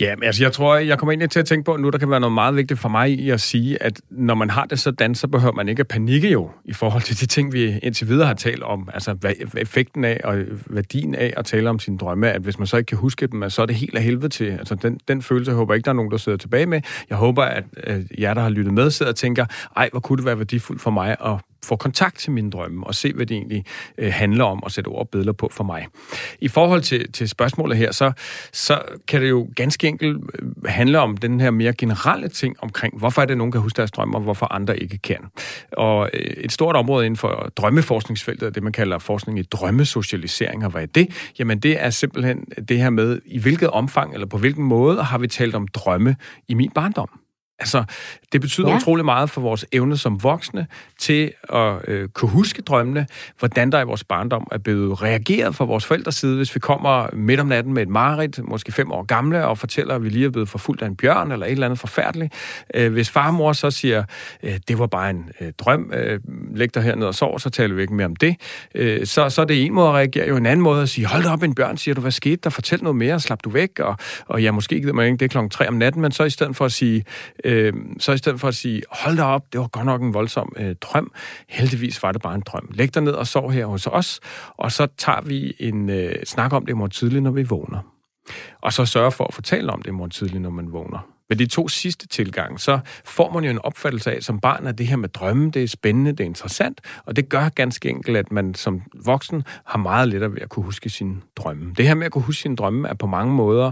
Ja, 0.01 0.15
men 0.15 0.23
altså 0.23 0.43
jeg 0.43 0.51
tror, 0.51 0.75
jeg 0.75 0.97
kommer 0.97 1.11
ind 1.11 1.29
til 1.29 1.39
at 1.39 1.45
tænke 1.45 1.65
på, 1.65 1.73
at 1.73 1.79
nu 1.79 1.89
der 1.89 1.97
kan 1.97 2.09
være 2.09 2.19
noget 2.19 2.33
meget 2.33 2.55
vigtigt 2.55 2.79
for 2.79 2.89
mig 2.89 3.09
i 3.11 3.29
at 3.29 3.41
sige, 3.41 3.83
at 3.83 4.01
når 4.09 4.35
man 4.35 4.49
har 4.49 4.65
det 4.65 4.79
sådan, 4.79 5.15
så 5.15 5.27
behøver 5.27 5.53
man 5.53 5.69
ikke 5.69 5.79
at 5.79 5.87
panikke 5.87 6.29
jo, 6.31 6.49
i 6.65 6.73
forhold 6.73 7.01
til 7.01 7.19
de 7.19 7.25
ting, 7.25 7.53
vi 7.53 7.79
indtil 7.83 8.07
videre 8.07 8.27
har 8.27 8.33
talt 8.33 8.63
om. 8.63 8.89
Altså 8.93 9.13
hvad 9.13 9.31
effekten 9.57 10.03
af 10.03 10.21
og 10.23 10.37
værdien 10.67 11.15
af 11.15 11.33
at 11.37 11.45
tale 11.45 11.69
om 11.69 11.79
sine 11.79 11.97
drømme, 11.97 12.31
at 12.31 12.41
hvis 12.41 12.59
man 12.59 12.67
så 12.67 12.77
ikke 12.77 12.87
kan 12.87 12.97
huske 12.97 13.27
dem, 13.27 13.49
så 13.49 13.61
er 13.61 13.65
det 13.65 13.75
helt 13.75 13.95
af 13.95 14.03
helvede 14.03 14.29
til. 14.29 14.45
Altså 14.45 14.75
den, 14.75 14.99
den 15.07 15.21
følelse 15.21 15.51
jeg 15.51 15.57
håber 15.57 15.73
ikke, 15.73 15.85
der 15.85 15.91
er 15.91 15.95
nogen, 15.95 16.11
der 16.11 16.17
sidder 16.17 16.37
tilbage 16.37 16.65
med. 16.65 16.81
Jeg 17.09 17.17
håber, 17.17 17.43
at, 17.43 17.63
at 17.77 18.01
jer, 18.19 18.33
der 18.33 18.41
har 18.41 18.49
lyttet 18.49 18.73
med, 18.73 18.91
sidder 18.91 19.11
og 19.11 19.15
tænker, 19.15 19.45
ej, 19.75 19.89
hvor 19.91 19.99
kunne 19.99 20.17
det 20.17 20.25
være 20.25 20.37
værdifuldt 20.37 20.81
for 20.81 20.91
mig 20.91 21.15
at 21.25 21.39
få 21.63 21.75
kontakt 21.75 22.17
til 22.17 22.31
mine 22.31 22.51
drømme 22.51 22.87
og 22.87 22.95
se, 22.95 23.13
hvad 23.13 23.25
det 23.25 23.37
egentlig 23.37 23.65
øh, 23.97 24.13
handler 24.13 24.43
om 24.43 24.63
og 24.63 24.71
sætte 24.71 24.87
ord 24.87 24.99
og 24.99 25.09
billeder 25.09 25.33
på 25.33 25.49
for 25.51 25.63
mig. 25.63 25.87
I 26.41 26.47
forhold 26.47 26.81
til, 26.81 27.11
til 27.11 27.29
spørgsmålet 27.29 27.77
her, 27.77 27.91
så, 27.91 28.11
så 28.51 28.81
kan 29.07 29.21
det 29.21 29.29
jo 29.29 29.47
ganske 29.55 29.87
enkelt 29.87 30.17
øh, 30.39 30.49
handle 30.65 30.99
om 30.99 31.17
den 31.17 31.39
her 31.39 31.51
mere 31.51 31.73
generelle 31.73 32.27
ting 32.27 32.55
omkring, 32.61 32.97
hvorfor 32.97 33.21
er 33.21 33.25
det, 33.25 33.37
nogen 33.37 33.51
kan 33.51 33.61
huske 33.61 33.77
deres 33.77 33.91
drømme, 33.91 34.17
og 34.17 34.21
hvorfor 34.21 34.53
andre 34.53 34.79
ikke 34.79 34.97
kan. 34.97 35.19
Og 35.71 36.09
øh, 36.13 36.19
et 36.19 36.51
stort 36.51 36.75
område 36.75 37.05
inden 37.05 37.17
for 37.17 37.51
drømmeforskningsfeltet, 37.57 38.55
det 38.55 38.63
man 38.63 38.73
kalder 38.73 38.99
forskning 38.99 39.39
i 39.39 39.41
drømmesocialisering, 39.41 40.65
og 40.65 40.71
hvad 40.71 40.81
er 40.81 40.85
det? 40.85 41.31
Jamen 41.39 41.59
det 41.59 41.83
er 41.83 41.89
simpelthen 41.89 42.45
det 42.69 42.77
her 42.77 42.89
med, 42.89 43.19
i 43.25 43.39
hvilket 43.39 43.69
omfang 43.69 44.13
eller 44.13 44.27
på 44.27 44.37
hvilken 44.37 44.63
måde 44.63 45.03
har 45.03 45.17
vi 45.17 45.27
talt 45.27 45.55
om 45.55 45.67
drømme 45.67 46.15
i 46.47 46.53
min 46.53 46.71
barndom. 46.75 47.22
Altså, 47.63 47.83
det 48.33 48.41
betyder 48.41 48.69
ja. 48.69 48.75
utrolig 48.75 49.05
meget 49.05 49.29
for 49.29 49.41
vores 49.41 49.65
evne 49.71 49.97
som 49.97 50.23
voksne 50.23 50.67
til 50.99 51.31
at 51.53 51.75
øh, 51.87 52.09
kunne 52.09 52.31
huske 52.31 52.61
drømmene, 52.61 53.07
hvordan 53.39 53.71
der 53.71 53.81
i 53.81 53.83
vores 53.83 54.03
barndom 54.03 54.47
er 54.51 54.57
blevet 54.57 55.01
reageret 55.01 55.55
fra 55.55 55.65
vores 55.65 55.85
forældres 55.85 56.15
side, 56.15 56.35
hvis 56.35 56.55
vi 56.55 56.59
kommer 56.59 57.07
midt 57.13 57.39
om 57.39 57.47
natten 57.47 57.73
med 57.73 57.81
et 57.81 57.89
mareridt, 57.89 58.47
måske 58.47 58.71
fem 58.71 58.91
år 58.91 59.03
gamle, 59.03 59.47
og 59.47 59.57
fortæller, 59.57 59.95
at 59.95 60.03
vi 60.03 60.09
lige 60.09 60.25
er 60.25 60.29
blevet 60.29 60.49
forfulgt 60.49 60.81
af 60.81 60.87
en 60.87 60.95
bjørn 60.95 61.31
eller 61.31 61.45
et 61.45 61.51
eller 61.51 61.65
andet 61.65 61.79
forfærdeligt. 61.79 62.33
Øh, 62.73 62.91
hvis 62.91 63.09
farmor 63.09 63.53
så 63.53 63.71
siger, 63.71 64.03
øh, 64.43 64.59
det 64.67 64.79
var 64.79 64.87
bare 64.87 65.09
en 65.09 65.29
øh, 65.41 65.51
drøm, 65.57 65.91
øh, 65.93 66.19
læg 66.55 66.75
dig 66.75 66.83
hernede 66.83 67.07
og 67.07 67.15
sov, 67.15 67.39
så 67.39 67.49
taler 67.49 67.75
vi 67.75 67.81
ikke 67.81 67.93
mere 67.93 68.05
om 68.05 68.15
det, 68.15 68.35
øh, 68.75 69.05
så, 69.05 69.29
så 69.29 69.41
er 69.41 69.45
det 69.45 69.65
en 69.65 69.73
måde 69.73 69.87
at 69.87 69.93
reagere. 69.93 70.27
Jo 70.27 70.37
en 70.37 70.45
anden 70.45 70.63
måde 70.63 70.81
at 70.81 70.89
sige, 70.89 71.07
hold 71.07 71.23
da 71.23 71.29
op, 71.29 71.43
en 71.43 71.55
bjørn, 71.55 71.77
siger 71.77 71.95
du, 71.95 72.01
hvad 72.01 72.11
skete 72.11 72.35
der? 72.43 72.49
Fortæl 72.49 72.83
noget 72.83 72.95
mere, 72.95 73.19
slap 73.19 73.43
du 73.43 73.49
væk, 73.49 73.79
og, 73.79 73.97
og 74.25 74.43
ja, 74.43 74.51
måske 74.51 74.81
gider 74.81 74.93
man 74.93 75.05
ikke 75.05 75.17
det 75.17 75.31
klokken 75.31 75.49
tre 75.49 75.67
om 75.67 75.73
natten, 75.73 76.01
men 76.01 76.11
så 76.11 76.23
i 76.23 76.29
stedet 76.29 76.55
for 76.55 76.65
at 76.65 76.71
sige, 76.71 77.05
øh, 77.43 77.52
Øh, 77.53 77.73
så 77.99 78.11
i 78.11 78.17
stedet 78.17 78.39
for 78.39 78.47
at 78.47 78.55
sige, 78.55 78.81
hold 78.89 79.17
da 79.17 79.23
op, 79.23 79.53
det 79.53 79.59
var 79.59 79.67
godt 79.67 79.85
nok 79.85 80.01
en 80.01 80.13
voldsom 80.13 80.53
øh, 80.57 80.75
drøm, 80.81 81.11
heldigvis 81.49 82.03
var 82.03 82.11
det 82.11 82.21
bare 82.21 82.35
en 82.35 82.43
drøm. 82.45 82.69
Læg 82.71 82.93
dig 82.93 83.01
ned 83.01 83.13
og 83.13 83.27
sov 83.27 83.51
her 83.51 83.65
hos 83.65 83.87
os, 83.87 84.19
og 84.57 84.71
så 84.71 84.87
tager 84.97 85.21
vi 85.21 85.53
en 85.59 85.89
øh, 85.89 86.15
snak 86.25 86.53
om 86.53 86.65
det 86.65 86.73
i 86.73 86.75
morgen 86.75 86.91
tidlig, 86.91 87.21
når 87.21 87.31
vi 87.31 87.43
vågner. 87.43 87.79
Og 88.61 88.73
så 88.73 88.85
sørge 88.85 89.11
for 89.11 89.23
at 89.23 89.33
fortælle 89.33 89.71
om 89.71 89.81
det 89.81 89.87
i 89.87 89.93
morgen 89.93 90.11
tidlig, 90.11 90.39
når 90.39 90.49
man 90.49 90.71
vågner. 90.71 91.12
Med 91.29 91.37
de 91.37 91.45
to 91.45 91.67
sidste 91.67 92.07
tilgange, 92.07 92.59
så 92.59 92.79
får 93.05 93.31
man 93.31 93.43
jo 93.43 93.49
en 93.49 93.59
opfattelse 93.63 94.11
af, 94.11 94.23
som 94.23 94.39
barn, 94.39 94.67
at 94.67 94.77
det 94.77 94.87
her 94.87 94.95
med 94.95 95.09
drømme, 95.09 95.51
det 95.51 95.63
er 95.63 95.67
spændende, 95.67 96.11
det 96.11 96.19
er 96.19 96.25
interessant, 96.25 96.81
og 97.05 97.15
det 97.15 97.29
gør 97.29 97.49
ganske 97.49 97.89
enkelt, 97.89 98.17
at 98.17 98.31
man 98.31 98.53
som 98.53 98.81
voksen 99.05 99.43
har 99.65 99.77
meget 99.77 100.07
lettere 100.07 100.31
ved 100.31 100.41
at 100.41 100.49
kunne 100.49 100.65
huske 100.65 100.89
sine 100.89 101.15
drømme. 101.35 101.73
Det 101.77 101.87
her 101.87 101.95
med 101.95 102.05
at 102.05 102.11
kunne 102.11 102.23
huske 102.23 102.41
sine 102.41 102.55
drømme 102.55 102.87
er 102.87 102.93
på 102.93 103.07
mange 103.07 103.33
måder 103.33 103.71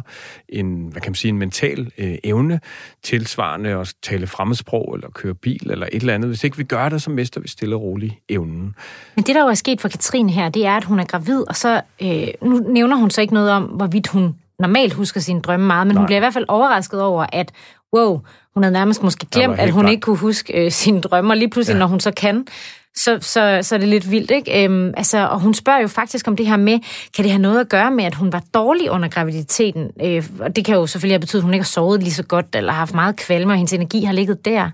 en, 0.50 0.88
hvad 0.88 1.02
kan 1.02 1.10
man 1.10 1.16
sige, 1.16 1.30
en 1.30 1.38
mental 1.38 1.92
øh, 1.98 2.18
evne, 2.24 2.60
tilsvarende 3.04 3.70
at 3.70 3.94
tale 4.04 4.28
fremmedsprog 4.28 4.94
eller 4.96 5.10
køre 5.10 5.36
bil 5.36 5.72
eller 5.72 5.88
et 5.92 6.02
eller 6.02 6.14
andet. 6.14 6.30
Hvis 6.30 6.44
ikke 6.44 6.58
vi 6.58 6.64
gør 6.64 6.90
det, 6.90 7.02
så 7.02 7.10
mister 7.10 7.42
vi 7.42 7.48
stille 7.48 7.76
og 7.76 7.82
roligt 7.82 8.14
evnen. 8.30 8.76
Men 9.16 9.24
det, 9.26 9.36
der 9.36 9.42
jo 9.42 9.48
er 9.48 9.54
sket 9.54 9.82
for 9.82 9.90
Katrine 9.90 10.32
her, 10.32 10.50
det 10.50 10.66
er, 10.66 10.78
at 10.78 10.84
hun 10.84 11.00
er 11.00 11.06
gravid, 11.06 11.44
og 11.48 11.56
så 11.56 11.82
øh, 12.02 12.28
nu 12.42 12.58
nævner 12.58 12.96
hun 12.96 13.10
så 13.10 13.22
ikke 13.22 13.34
noget 13.34 13.52
om, 13.52 13.64
hvorvidt 13.64 14.08
hun 14.08 14.36
normalt 14.62 14.94
husker 14.94 15.20
sine 15.20 15.42
drømme 15.42 15.68
meget, 15.68 15.88
men 15.88 15.96
Nej. 15.96 16.02
hun 16.02 16.06
bliver 16.06 16.18
i 16.18 16.20
hvert 16.20 16.34
fald 16.34 16.46
overrasket 16.48 17.02
over, 17.02 17.26
at 17.34 17.52
wow, 17.96 18.22
hun 18.54 18.64
havde 18.64 18.74
nærmest 18.74 19.04
måske 19.04 19.26
glemt, 19.32 19.60
at 19.60 19.72
hun 19.72 19.84
klar. 19.84 19.92
ikke 19.92 20.02
kunne 20.02 20.18
huske 20.18 20.66
øh, 20.66 20.72
sine 20.72 21.02
drømme, 21.02 21.34
og 21.34 21.38
lige 21.38 21.50
pludselig, 21.50 21.76
ja. 21.76 21.80
når 21.80 21.88
hun 21.88 22.00
så 22.00 22.12
kan, 22.12 22.48
så, 22.96 23.18
så, 23.22 23.60
så 23.62 23.76
er 23.76 23.80
det 23.80 23.88
lidt 23.88 24.12
vildt, 24.12 24.32
ikke? 24.32 24.64
Øhm, 24.64 24.94
altså, 24.98 25.28
og 25.28 25.40
hun 25.40 25.54
spørger 25.54 25.80
jo 25.80 25.88
faktisk 25.88 26.28
om 26.28 26.36
det 26.36 26.48
her 26.48 26.58
med, 26.58 26.80
kan 27.16 27.24
det 27.24 27.32
have 27.32 27.42
noget 27.42 27.60
at 27.60 27.70
gøre 27.70 27.92
med, 27.92 28.04
at 28.04 28.16
hun 28.16 28.34
var 28.34 28.44
dårlig 28.54 28.92
under 28.92 29.10
graviditeten? 29.10 29.92
Øh, 30.04 30.30
og 30.40 30.56
det 30.56 30.66
kan 30.66 30.76
jo 30.76 30.88
selvfølgelig 30.88 31.14
have 31.14 31.20
betydet, 31.20 31.40
at 31.40 31.44
hun 31.44 31.54
ikke 31.54 31.64
har 31.64 31.68
sovet 31.68 32.04
lige 32.04 32.14
så 32.14 32.24
godt, 32.24 32.46
eller 32.56 32.72
har 32.72 32.80
haft 32.80 32.94
meget 32.94 33.16
kvalme, 33.16 33.54
og 33.54 33.58
hendes 33.58 33.74
energi 33.74 34.04
har 34.04 34.14
ligget 34.14 34.46
der. 34.46 34.70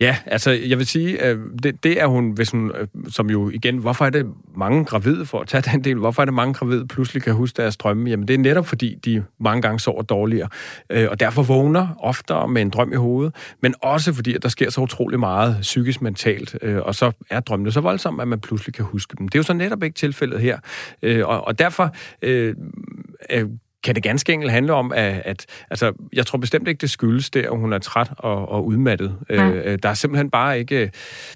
Ja, 0.00 0.16
altså 0.26 0.50
jeg 0.50 0.78
vil 0.78 0.86
sige, 0.86 1.26
øh, 1.26 1.38
det, 1.62 1.84
det 1.84 2.00
er 2.00 2.06
hun, 2.06 2.30
hvis 2.30 2.50
hun, 2.50 2.72
øh, 2.76 2.86
som 3.08 3.30
jo 3.30 3.50
igen, 3.50 3.78
hvorfor 3.78 4.04
er 4.04 4.10
det 4.10 4.26
mange 4.56 4.84
gravide, 4.84 5.26
for 5.26 5.40
at 5.40 5.48
tage 5.48 5.62
den 5.72 5.84
del, 5.84 5.96
hvorfor 5.96 6.22
er 6.22 6.24
det 6.24 6.34
mange 6.34 6.54
gravide 6.54 6.86
pludselig 6.86 7.22
kan 7.22 7.34
huske 7.34 7.56
deres 7.56 7.76
drømme? 7.76 8.10
Jamen 8.10 8.28
det 8.28 8.34
er 8.34 8.38
netop 8.38 8.66
fordi, 8.66 8.94
de 9.04 9.24
mange 9.40 9.62
gange 9.62 9.80
sover 9.80 10.02
dårligere, 10.02 10.48
øh, 10.90 11.08
og 11.10 11.20
derfor 11.20 11.42
vågner 11.42 11.88
oftere 11.98 12.48
med 12.48 12.62
en 12.62 12.70
drøm 12.70 12.92
i 12.92 12.96
hovedet, 12.96 13.34
men 13.62 13.74
også 13.82 14.12
fordi, 14.12 14.34
at 14.34 14.42
der 14.42 14.48
sker 14.48 14.70
så 14.70 14.80
utrolig 14.80 15.20
meget 15.20 15.58
psykisk 15.60 16.02
mentalt, 16.02 16.56
øh, 16.62 16.78
og 16.82 16.94
så 16.94 17.12
er 17.30 17.40
drømmene 17.40 17.72
så 17.72 17.80
voldsomme, 17.80 18.22
at 18.22 18.28
man 18.28 18.40
pludselig 18.40 18.74
kan 18.74 18.84
huske 18.84 19.14
dem. 19.18 19.28
Det 19.28 19.34
er 19.34 19.38
jo 19.38 19.42
så 19.42 19.52
netop 19.52 19.82
ikke 19.82 19.94
tilfældet 19.94 20.40
her, 20.40 20.58
øh, 21.02 21.28
og, 21.28 21.46
og 21.46 21.58
derfor 21.58 21.94
øh, 22.22 22.54
øh 23.30 23.44
kan 23.84 23.94
det 23.94 24.02
ganske 24.02 24.32
enkelt 24.32 24.52
handle 24.52 24.72
om, 24.72 24.92
at, 24.92 25.22
at 25.24 25.46
altså, 25.70 25.92
jeg 26.12 26.26
tror 26.26 26.38
bestemt 26.38 26.68
ikke, 26.68 26.80
det 26.80 26.90
skyldes 26.90 27.30
det, 27.30 27.42
at 27.42 27.58
hun 27.58 27.72
er 27.72 27.78
træt 27.78 28.10
og, 28.16 28.48
og 28.48 28.66
udmattet. 28.66 29.16
Ja. 29.30 29.50
Øh, 29.50 29.78
der 29.82 29.88
er 29.88 29.94
simpelthen 29.94 30.30
bare 30.30 30.58
ikke, 30.58 30.90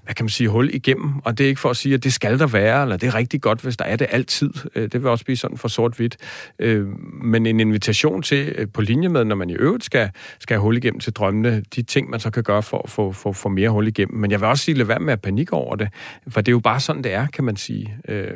hvad 0.05 0.15
kan 0.15 0.25
man 0.25 0.29
sige, 0.29 0.49
hul 0.49 0.71
igennem, 0.75 1.13
og 1.25 1.39
det 1.39 1.45
er 1.45 1.49
ikke 1.49 1.61
for 1.61 1.71
at 1.71 1.77
sige, 1.77 1.95
at 1.95 2.05
det 2.05 2.13
skal 2.13 2.39
der 2.39 2.47
være, 2.47 2.83
eller 2.83 2.97
det 2.97 3.07
er 3.07 3.15
rigtig 3.15 3.41
godt, 3.43 3.61
hvis 3.61 3.77
der 3.77 3.85
er 3.85 3.97
det 3.97 4.07
altid. 4.11 4.51
Øh, 4.75 4.83
det 4.83 5.03
vil 5.03 5.11
også 5.11 5.25
blive 5.25 5.37
sådan 5.37 5.59
for 5.59 5.69
sort-hvidt. 5.69 6.17
Øh, 6.59 6.87
men 7.23 7.47
en 7.47 7.61
invitation 7.61 8.23
til 8.23 8.55
øh, 8.59 8.67
på 8.75 8.81
linje 8.81 9.09
med, 9.09 9.25
når 9.25 9.37
man 9.37 9.51
i 9.51 9.55
øvrigt 9.55 9.85
skal, 9.85 10.11
skal 10.39 10.55
have 10.55 10.63
hul 10.63 10.77
igennem 10.77 11.01
til 11.01 11.13
drømmene, 11.13 11.63
de 11.75 11.83
ting, 11.83 12.11
man 12.11 12.21
så 12.21 12.31
kan 12.31 12.43
gøre 12.43 12.63
for 12.63 12.79
at 12.85 12.91
få 12.91 13.13
for, 13.13 13.33
for 13.33 13.49
mere 13.49 13.71
hul 13.71 13.87
igennem. 13.87 14.21
Men 14.21 14.31
jeg 14.31 14.41
vil 14.41 14.49
også 14.49 14.65
sige, 14.65 14.75
lad 14.75 14.87
være 14.87 14.99
med 14.99 15.13
at 15.13 15.21
panik 15.21 15.53
over 15.53 15.77
det, 15.77 15.89
for 16.29 16.41
det 16.41 16.49
er 16.49 16.53
jo 16.53 16.61
bare 16.61 16.81
sådan, 16.81 17.05
det 17.05 17.13
er, 17.13 17.27
kan 17.27 17.45
man 17.45 17.57
sige. 17.57 17.97
Øh, 18.09 18.31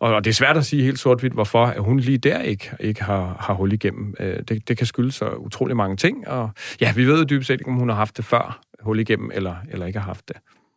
og, 0.00 0.14
og 0.14 0.24
det 0.24 0.30
er 0.30 0.34
svært 0.34 0.56
at 0.56 0.64
sige 0.64 0.82
helt 0.82 0.98
sort-hvidt, 0.98 1.32
hvorfor 1.32 1.66
at 1.66 1.82
hun 1.82 2.00
lige 2.00 2.18
der 2.18 2.42
ikke, 2.42 2.70
ikke 2.80 3.02
har 3.02 3.45
har 3.46 3.54
hul 3.54 3.72
igennem. 3.72 4.14
Øh, 4.20 4.38
det, 4.48 4.68
det 4.68 4.78
kan 4.78 4.86
skyldes 4.86 5.14
så 5.14 5.30
utrolig 5.30 5.76
mange 5.76 5.96
ting, 5.96 6.28
og 6.28 6.50
ja, 6.80 6.92
vi 6.92 7.04
ved 7.04 7.18
jo 7.18 7.24
dybest 7.24 7.46
set 7.46 7.60
ikke, 7.60 7.70
om 7.70 7.76
hun 7.76 7.88
har 7.88 7.96
haft 7.96 8.16
det 8.16 8.24
før 8.24 8.60
hul 8.80 9.00
igennem, 9.00 9.30
eller, 9.34 9.56
eller 9.70 9.86
ikke 9.86 9.98
har 9.98 10.06
haft 10.06 10.28
det. 10.28 10.36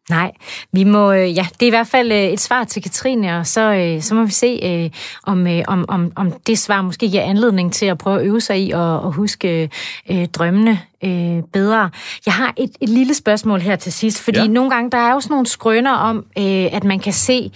Nej, 0.10 0.32
vi 0.72 0.84
må, 0.84 1.12
øh, 1.12 1.38
ja, 1.38 1.48
det 1.54 1.62
er 1.62 1.68
i 1.68 1.70
hvert 1.70 1.88
fald 1.88 2.12
øh, 2.12 2.18
et 2.18 2.40
svar 2.40 2.64
til 2.64 2.84
Katrine, 2.84 3.38
og 3.38 3.48
så, 3.48 3.98
så 4.02 4.16
må 4.16 4.24
vi 4.24 4.32
se, 4.32 4.92
om, 5.24 5.48
om, 5.68 5.86
om, 5.88 6.12
om 6.16 6.32
det 6.48 6.60
svar 6.60 6.82
måske 6.82 7.10
giver 7.10 7.24
anledning 7.24 7.74
til 7.74 7.86
at 7.86 7.98
prøve 7.98 8.20
at 8.20 8.26
øve 8.26 8.42
sig 8.42 8.68
i 8.68 8.72
og, 8.72 9.02
og 9.02 9.12
huske 9.12 9.70
øh, 10.10 10.26
drømmene 10.26 10.80
øh, 11.04 11.44
bedre. 11.54 11.90
Jeg 12.26 12.34
har 12.34 12.54
et, 12.58 12.72
et 12.82 12.90
lille 12.90 13.14
spørgsmål 13.14 13.60
her 13.60 13.76
til 13.76 13.94
sidst, 13.94 14.22
fordi 14.22 14.40
ja. 14.40 14.48
nogle 14.48 14.72
gange 14.72 14.92
der 14.92 14.98
er 14.98 15.14
jo 15.14 15.20
sådan 15.20 15.34
nogle 15.34 15.48
skrøner 15.48 15.92
om, 15.92 16.26
øh, 16.38 16.76
at 16.76 16.84
man 16.84 17.00
kan 17.00 17.14
se, 17.14 17.52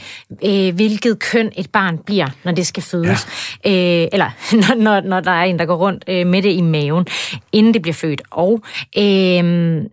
øh, 0.46 0.76
hvilket 0.76 1.20
køn 1.20 1.52
et 1.58 1.72
barn 1.72 1.98
bliver, 1.98 2.28
når 2.44 2.52
det 2.52 2.68
skal 2.68 2.84
fødes. 2.84 3.28
Ja. 3.66 3.72
Øh, 3.72 4.08
eller 4.12 4.30
når, 4.68 4.76
når, 4.76 5.02
når 5.02 5.20
der 5.20 5.32
er 5.32 5.44
en, 5.44 5.60
der 5.60 5.66
går 5.66 5.76
rundt 5.76 6.04
øh, 6.08 6.28
med 6.28 6.42
det 6.42 6.52
i 6.52 6.62
maven, 6.62 7.08
inden 7.52 7.74
det 7.74 7.82
bliver 7.82 7.94
født. 7.94 8.22
Og 8.32 8.62
øh, 8.98 9.84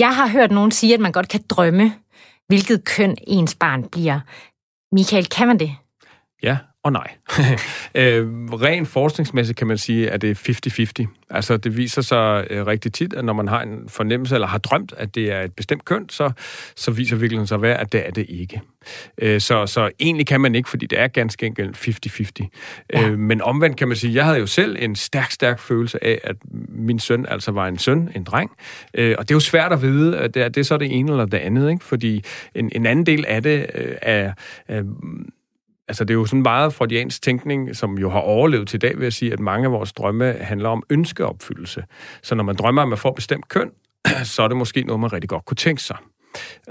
jeg 0.00 0.16
har 0.16 0.28
hørt 0.28 0.50
nogen 0.50 0.70
sige, 0.70 0.94
at 0.94 1.00
man 1.00 1.12
godt 1.12 1.28
kan 1.28 1.42
drømme, 1.48 1.94
hvilket 2.46 2.84
køn 2.84 3.16
ens 3.26 3.54
barn 3.54 3.88
bliver. 3.88 4.20
Michael, 4.92 5.26
kan 5.26 5.48
man 5.48 5.58
det? 5.58 5.76
Ja, 6.42 6.58
og 6.84 6.92
nej. 6.92 7.10
øh, 7.94 8.28
ren 8.52 8.86
forskningsmæssigt 8.86 9.58
kan 9.58 9.66
man 9.66 9.78
sige, 9.78 10.10
at 10.10 10.22
det 10.22 10.30
er 10.30 11.04
50-50. 11.04 11.26
Altså 11.30 11.56
det 11.56 11.76
viser 11.76 12.02
sig 12.02 12.46
øh, 12.50 12.66
rigtig 12.66 12.92
tit, 12.92 13.14
at 13.14 13.24
når 13.24 13.32
man 13.32 13.48
har 13.48 13.62
en 13.62 13.88
fornemmelse 13.88 14.34
eller 14.34 14.46
har 14.46 14.58
drømt, 14.58 14.94
at 14.96 15.14
det 15.14 15.32
er 15.32 15.40
et 15.40 15.52
bestemt 15.54 15.84
køn, 15.84 16.08
så, 16.08 16.30
så 16.76 16.90
viser 16.90 17.16
virkeligheden 17.16 17.46
sig 17.46 17.54
at 17.54 17.62
være, 17.62 17.80
at 17.80 17.92
det 17.92 18.06
er 18.06 18.10
det 18.10 18.26
ikke. 18.28 18.60
Øh, 19.18 19.40
så, 19.40 19.66
så 19.66 19.90
egentlig 20.00 20.26
kan 20.26 20.40
man 20.40 20.54
ikke, 20.54 20.68
fordi 20.68 20.86
det 20.86 21.00
er 21.00 21.08
ganske 21.08 21.46
enkelt 21.46 21.76
50-50. 21.76 22.86
Ja. 22.92 23.08
Øh, 23.08 23.18
men 23.18 23.42
omvendt 23.42 23.76
kan 23.76 23.88
man 23.88 23.96
sige, 23.96 24.14
jeg 24.14 24.24
havde 24.24 24.38
jo 24.38 24.46
selv 24.46 24.76
en 24.78 24.96
stærk, 24.96 25.30
stærk 25.30 25.58
følelse 25.58 26.04
af, 26.04 26.20
at 26.24 26.36
min 26.68 26.98
søn 26.98 27.26
altså 27.28 27.52
var 27.52 27.68
en 27.68 27.78
søn, 27.78 28.10
en 28.14 28.24
dreng. 28.24 28.50
Øh, 28.94 29.14
og 29.18 29.28
det 29.28 29.34
er 29.34 29.36
jo 29.36 29.40
svært 29.40 29.72
at 29.72 29.82
vide, 29.82 30.18
at 30.18 30.34
det 30.34 30.42
er, 30.42 30.48
det 30.48 30.60
er 30.60 30.64
så 30.64 30.76
det 30.76 30.98
ene 30.98 31.10
eller 31.12 31.24
det 31.24 31.38
andet, 31.38 31.70
ikke? 31.70 31.84
fordi 31.84 32.24
en, 32.54 32.70
en 32.74 32.86
anden 32.86 33.06
del 33.06 33.24
af 33.28 33.42
det 33.42 33.66
øh, 33.74 33.94
er... 34.02 34.32
er 34.68 34.82
Altså, 35.92 36.04
det 36.04 36.14
er 36.14 36.18
jo 36.18 36.26
sådan 36.26 36.42
meget 36.42 36.74
freudiansk 36.74 37.22
tænkning, 37.22 37.76
som 37.76 37.98
jo 37.98 38.10
har 38.10 38.18
overlevet 38.18 38.68
til 38.68 38.76
i 38.76 38.78
dag, 38.78 38.98
ved 38.98 39.06
at 39.06 39.12
sige, 39.12 39.32
at 39.32 39.40
mange 39.40 39.66
af 39.66 39.72
vores 39.72 39.92
drømme 39.92 40.32
handler 40.40 40.68
om 40.68 40.82
ønskeopfyldelse. 40.90 41.84
Så 42.22 42.34
når 42.34 42.44
man 42.44 42.56
drømmer 42.56 42.82
om 42.82 42.92
at 42.92 42.98
få 42.98 43.12
bestemt 43.12 43.48
køn, 43.48 43.70
så 44.34 44.42
er 44.42 44.48
det 44.48 44.56
måske 44.56 44.82
noget, 44.82 45.00
man 45.00 45.12
rigtig 45.12 45.28
godt 45.28 45.44
kunne 45.44 45.56
tænke 45.56 45.82
sig. 45.82 45.96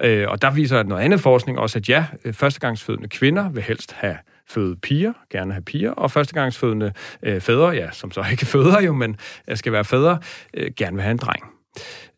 Øh, 0.03 0.26
og 0.30 0.41
der 0.41 0.51
viser 0.51 0.84
noget 0.84 1.01
andet 1.01 1.19
forskning 1.19 1.59
også, 1.59 1.80
at 1.80 1.89
ja, 1.89 2.05
førstegangsfødende 2.32 3.07
kvinder 3.09 3.49
vil 3.49 3.63
helst 3.63 3.91
have 3.91 4.17
føde 4.49 4.76
piger, 4.76 5.13
gerne 5.32 5.53
have 5.53 5.63
piger, 5.63 5.91
og 5.91 6.11
førstegangsfødende 6.11 6.93
øh, 7.24 7.41
fædre, 7.41 7.69
ja, 7.69 7.91
som 7.91 8.11
så 8.11 8.26
ikke 8.32 8.45
føder 8.55 8.82
jo, 8.82 8.93
men 8.93 9.17
skal 9.53 9.72
være 9.72 9.86
fædre, 9.86 10.19
øh, 10.53 10.72
gerne 10.78 10.95
vil 10.95 11.03
have 11.03 11.11
en 11.11 11.17
dreng. 11.17 11.43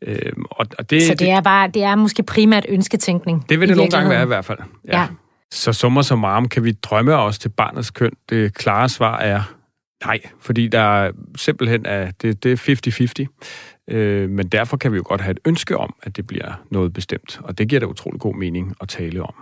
Øh, 0.01 0.31
og, 0.51 0.65
og 0.77 0.89
det, 0.89 1.03
så 1.03 1.15
det 1.15 1.29
er, 1.29 1.41
bare, 1.41 1.67
det 1.67 1.83
er 1.83 1.95
måske 1.95 2.23
primært 2.23 2.65
ønsketænkning? 2.69 3.49
Det 3.49 3.59
vil 3.59 3.69
det 3.69 3.77
nogle 3.77 3.91
gange 3.91 4.09
være 4.09 4.23
i 4.23 4.27
hvert 4.27 4.45
fald. 4.45 4.59
Ja. 4.87 4.99
ja. 4.99 5.07
Så 5.53 5.73
summer 5.73 6.01
som 6.01 6.25
arm, 6.25 6.49
kan 6.49 6.63
vi 6.63 6.71
drømme 6.71 7.15
os 7.15 7.39
til 7.39 7.49
barnets 7.49 7.91
køn? 7.91 8.11
Det 8.29 8.53
klare 8.53 8.89
svar 8.89 9.19
er 9.19 9.41
nej, 10.05 10.19
fordi 10.39 10.67
der 10.67 11.11
simpelthen 11.35 11.85
er, 11.85 12.11
det, 12.21 12.43
det 12.43 12.69
er 12.69 13.27
50-50. 13.89 13.93
Øh, 13.95 14.29
men 14.29 14.47
derfor 14.47 14.77
kan 14.77 14.91
vi 14.91 14.97
jo 14.97 15.03
godt 15.05 15.21
have 15.21 15.31
et 15.31 15.39
ønske 15.45 15.77
om, 15.77 15.95
at 16.03 16.17
det 16.17 16.27
bliver 16.27 16.51
noget 16.71 16.93
bestemt, 16.93 17.39
og 17.43 17.57
det 17.57 17.67
giver 17.67 17.79
da 17.79 17.85
utrolig 17.85 18.19
god 18.19 18.35
mening 18.35 18.75
at 18.81 18.89
tale 18.89 19.23
om. 19.23 19.33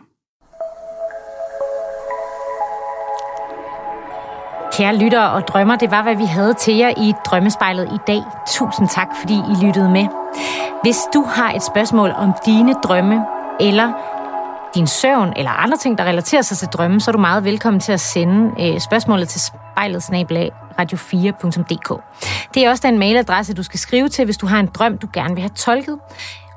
Kære 4.74 4.97
lyttere 4.97 5.32
og 5.32 5.47
drømmer, 5.47 5.76
det 5.76 5.91
var, 5.91 6.03
hvad 6.03 6.16
vi 6.16 6.26
havde 6.26 6.53
til 6.53 6.76
jer 6.76 6.89
i 6.97 7.14
Drømmespejlet 7.26 7.86
i 7.93 7.97
dag. 8.07 8.22
Tusind 8.47 8.89
tak, 8.89 9.07
fordi 9.22 9.34
I 9.34 9.66
lyttede 9.66 9.89
med. 9.89 10.07
Hvis 10.84 10.97
du 11.14 11.22
har 11.24 11.51
et 11.51 11.64
spørgsmål 11.64 12.09
om 12.09 12.34
dine 12.45 12.74
drømme, 12.84 13.26
eller 13.59 13.93
din 14.76 14.88
søvn, 14.88 15.34
eller 15.38 15.52
andre 15.52 15.78
ting, 15.78 15.98
der 15.98 16.04
relaterer 16.04 16.42
sig 16.42 16.58
til 16.58 16.68
drømme, 16.68 17.02
så 17.02 17.12
er 17.12 17.14
du 17.14 17.20
meget 17.20 17.44
velkommen 17.44 17.80
til 17.80 17.92
at 17.92 18.00
sende 18.00 18.52
øh, 18.60 18.80
spørgsmålet 18.80 19.30
til 19.30 19.42
spejlet 19.42 20.04
radio4.dk. 20.80 22.02
Det 22.54 22.66
er 22.66 22.70
også 22.70 22.88
den 22.88 23.00
mailadresse, 23.00 23.54
du 23.54 23.64
skal 23.64 23.80
skrive 23.80 24.10
til, 24.10 24.26
hvis 24.26 24.38
du 24.38 24.46
har 24.48 24.60
en 24.60 24.70
drøm, 24.74 24.98
du 24.98 25.08
gerne 25.14 25.34
vil 25.34 25.42
have 25.42 25.50
tolket. 25.56 25.98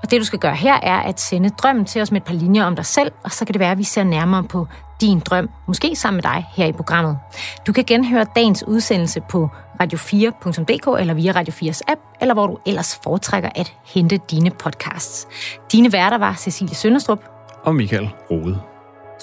Og 0.02 0.10
det, 0.10 0.20
du 0.20 0.24
skal 0.24 0.38
gøre 0.38 0.54
her, 0.54 0.74
er 0.82 1.00
at 1.00 1.20
sende 1.20 1.48
drømmen 1.48 1.84
til 1.84 2.02
os 2.02 2.12
med 2.12 2.20
et 2.20 2.26
par 2.26 2.34
linjer 2.34 2.64
om 2.64 2.76
dig 2.76 2.86
selv, 2.86 3.12
og 3.24 3.32
så 3.32 3.44
kan 3.44 3.52
det 3.52 3.60
være, 3.60 3.70
at 3.70 3.78
vi 3.78 3.84
ser 3.84 4.04
nærmere 4.04 4.44
på 4.44 4.66
din 5.00 5.20
drøm, 5.20 5.50
måske 5.66 5.96
sammen 5.96 6.16
med 6.16 6.22
dig 6.22 6.46
her 6.56 6.66
i 6.66 6.72
programmet. 6.72 7.18
Du 7.66 7.72
kan 7.72 7.84
genhøre 7.84 8.26
dagens 8.36 8.64
udsendelse 8.66 9.20
på 9.20 9.48
radio4.dk 9.82 11.00
eller 11.00 11.14
via 11.14 11.32
Radio 11.32 11.52
4's 11.52 11.80
app, 11.88 12.00
eller 12.20 12.34
hvor 12.34 12.46
du 12.46 12.58
ellers 12.66 13.00
foretrækker 13.04 13.48
at 13.54 13.72
hente 13.84 14.16
dine 14.16 14.50
podcasts. 14.50 15.28
Dine 15.72 15.92
værter 15.92 16.18
var 16.18 16.34
Cecilie 16.34 16.74
Sønderstrup 16.74 17.33
og 17.64 17.74
Michael 17.74 18.10
Rode. 18.30 18.60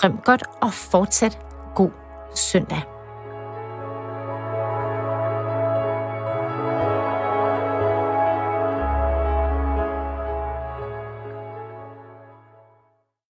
Drøm 0.01 0.17
godt 0.25 0.43
og 0.61 0.73
fortsat 0.73 1.39
god 1.75 1.91
søndag. 2.35 2.90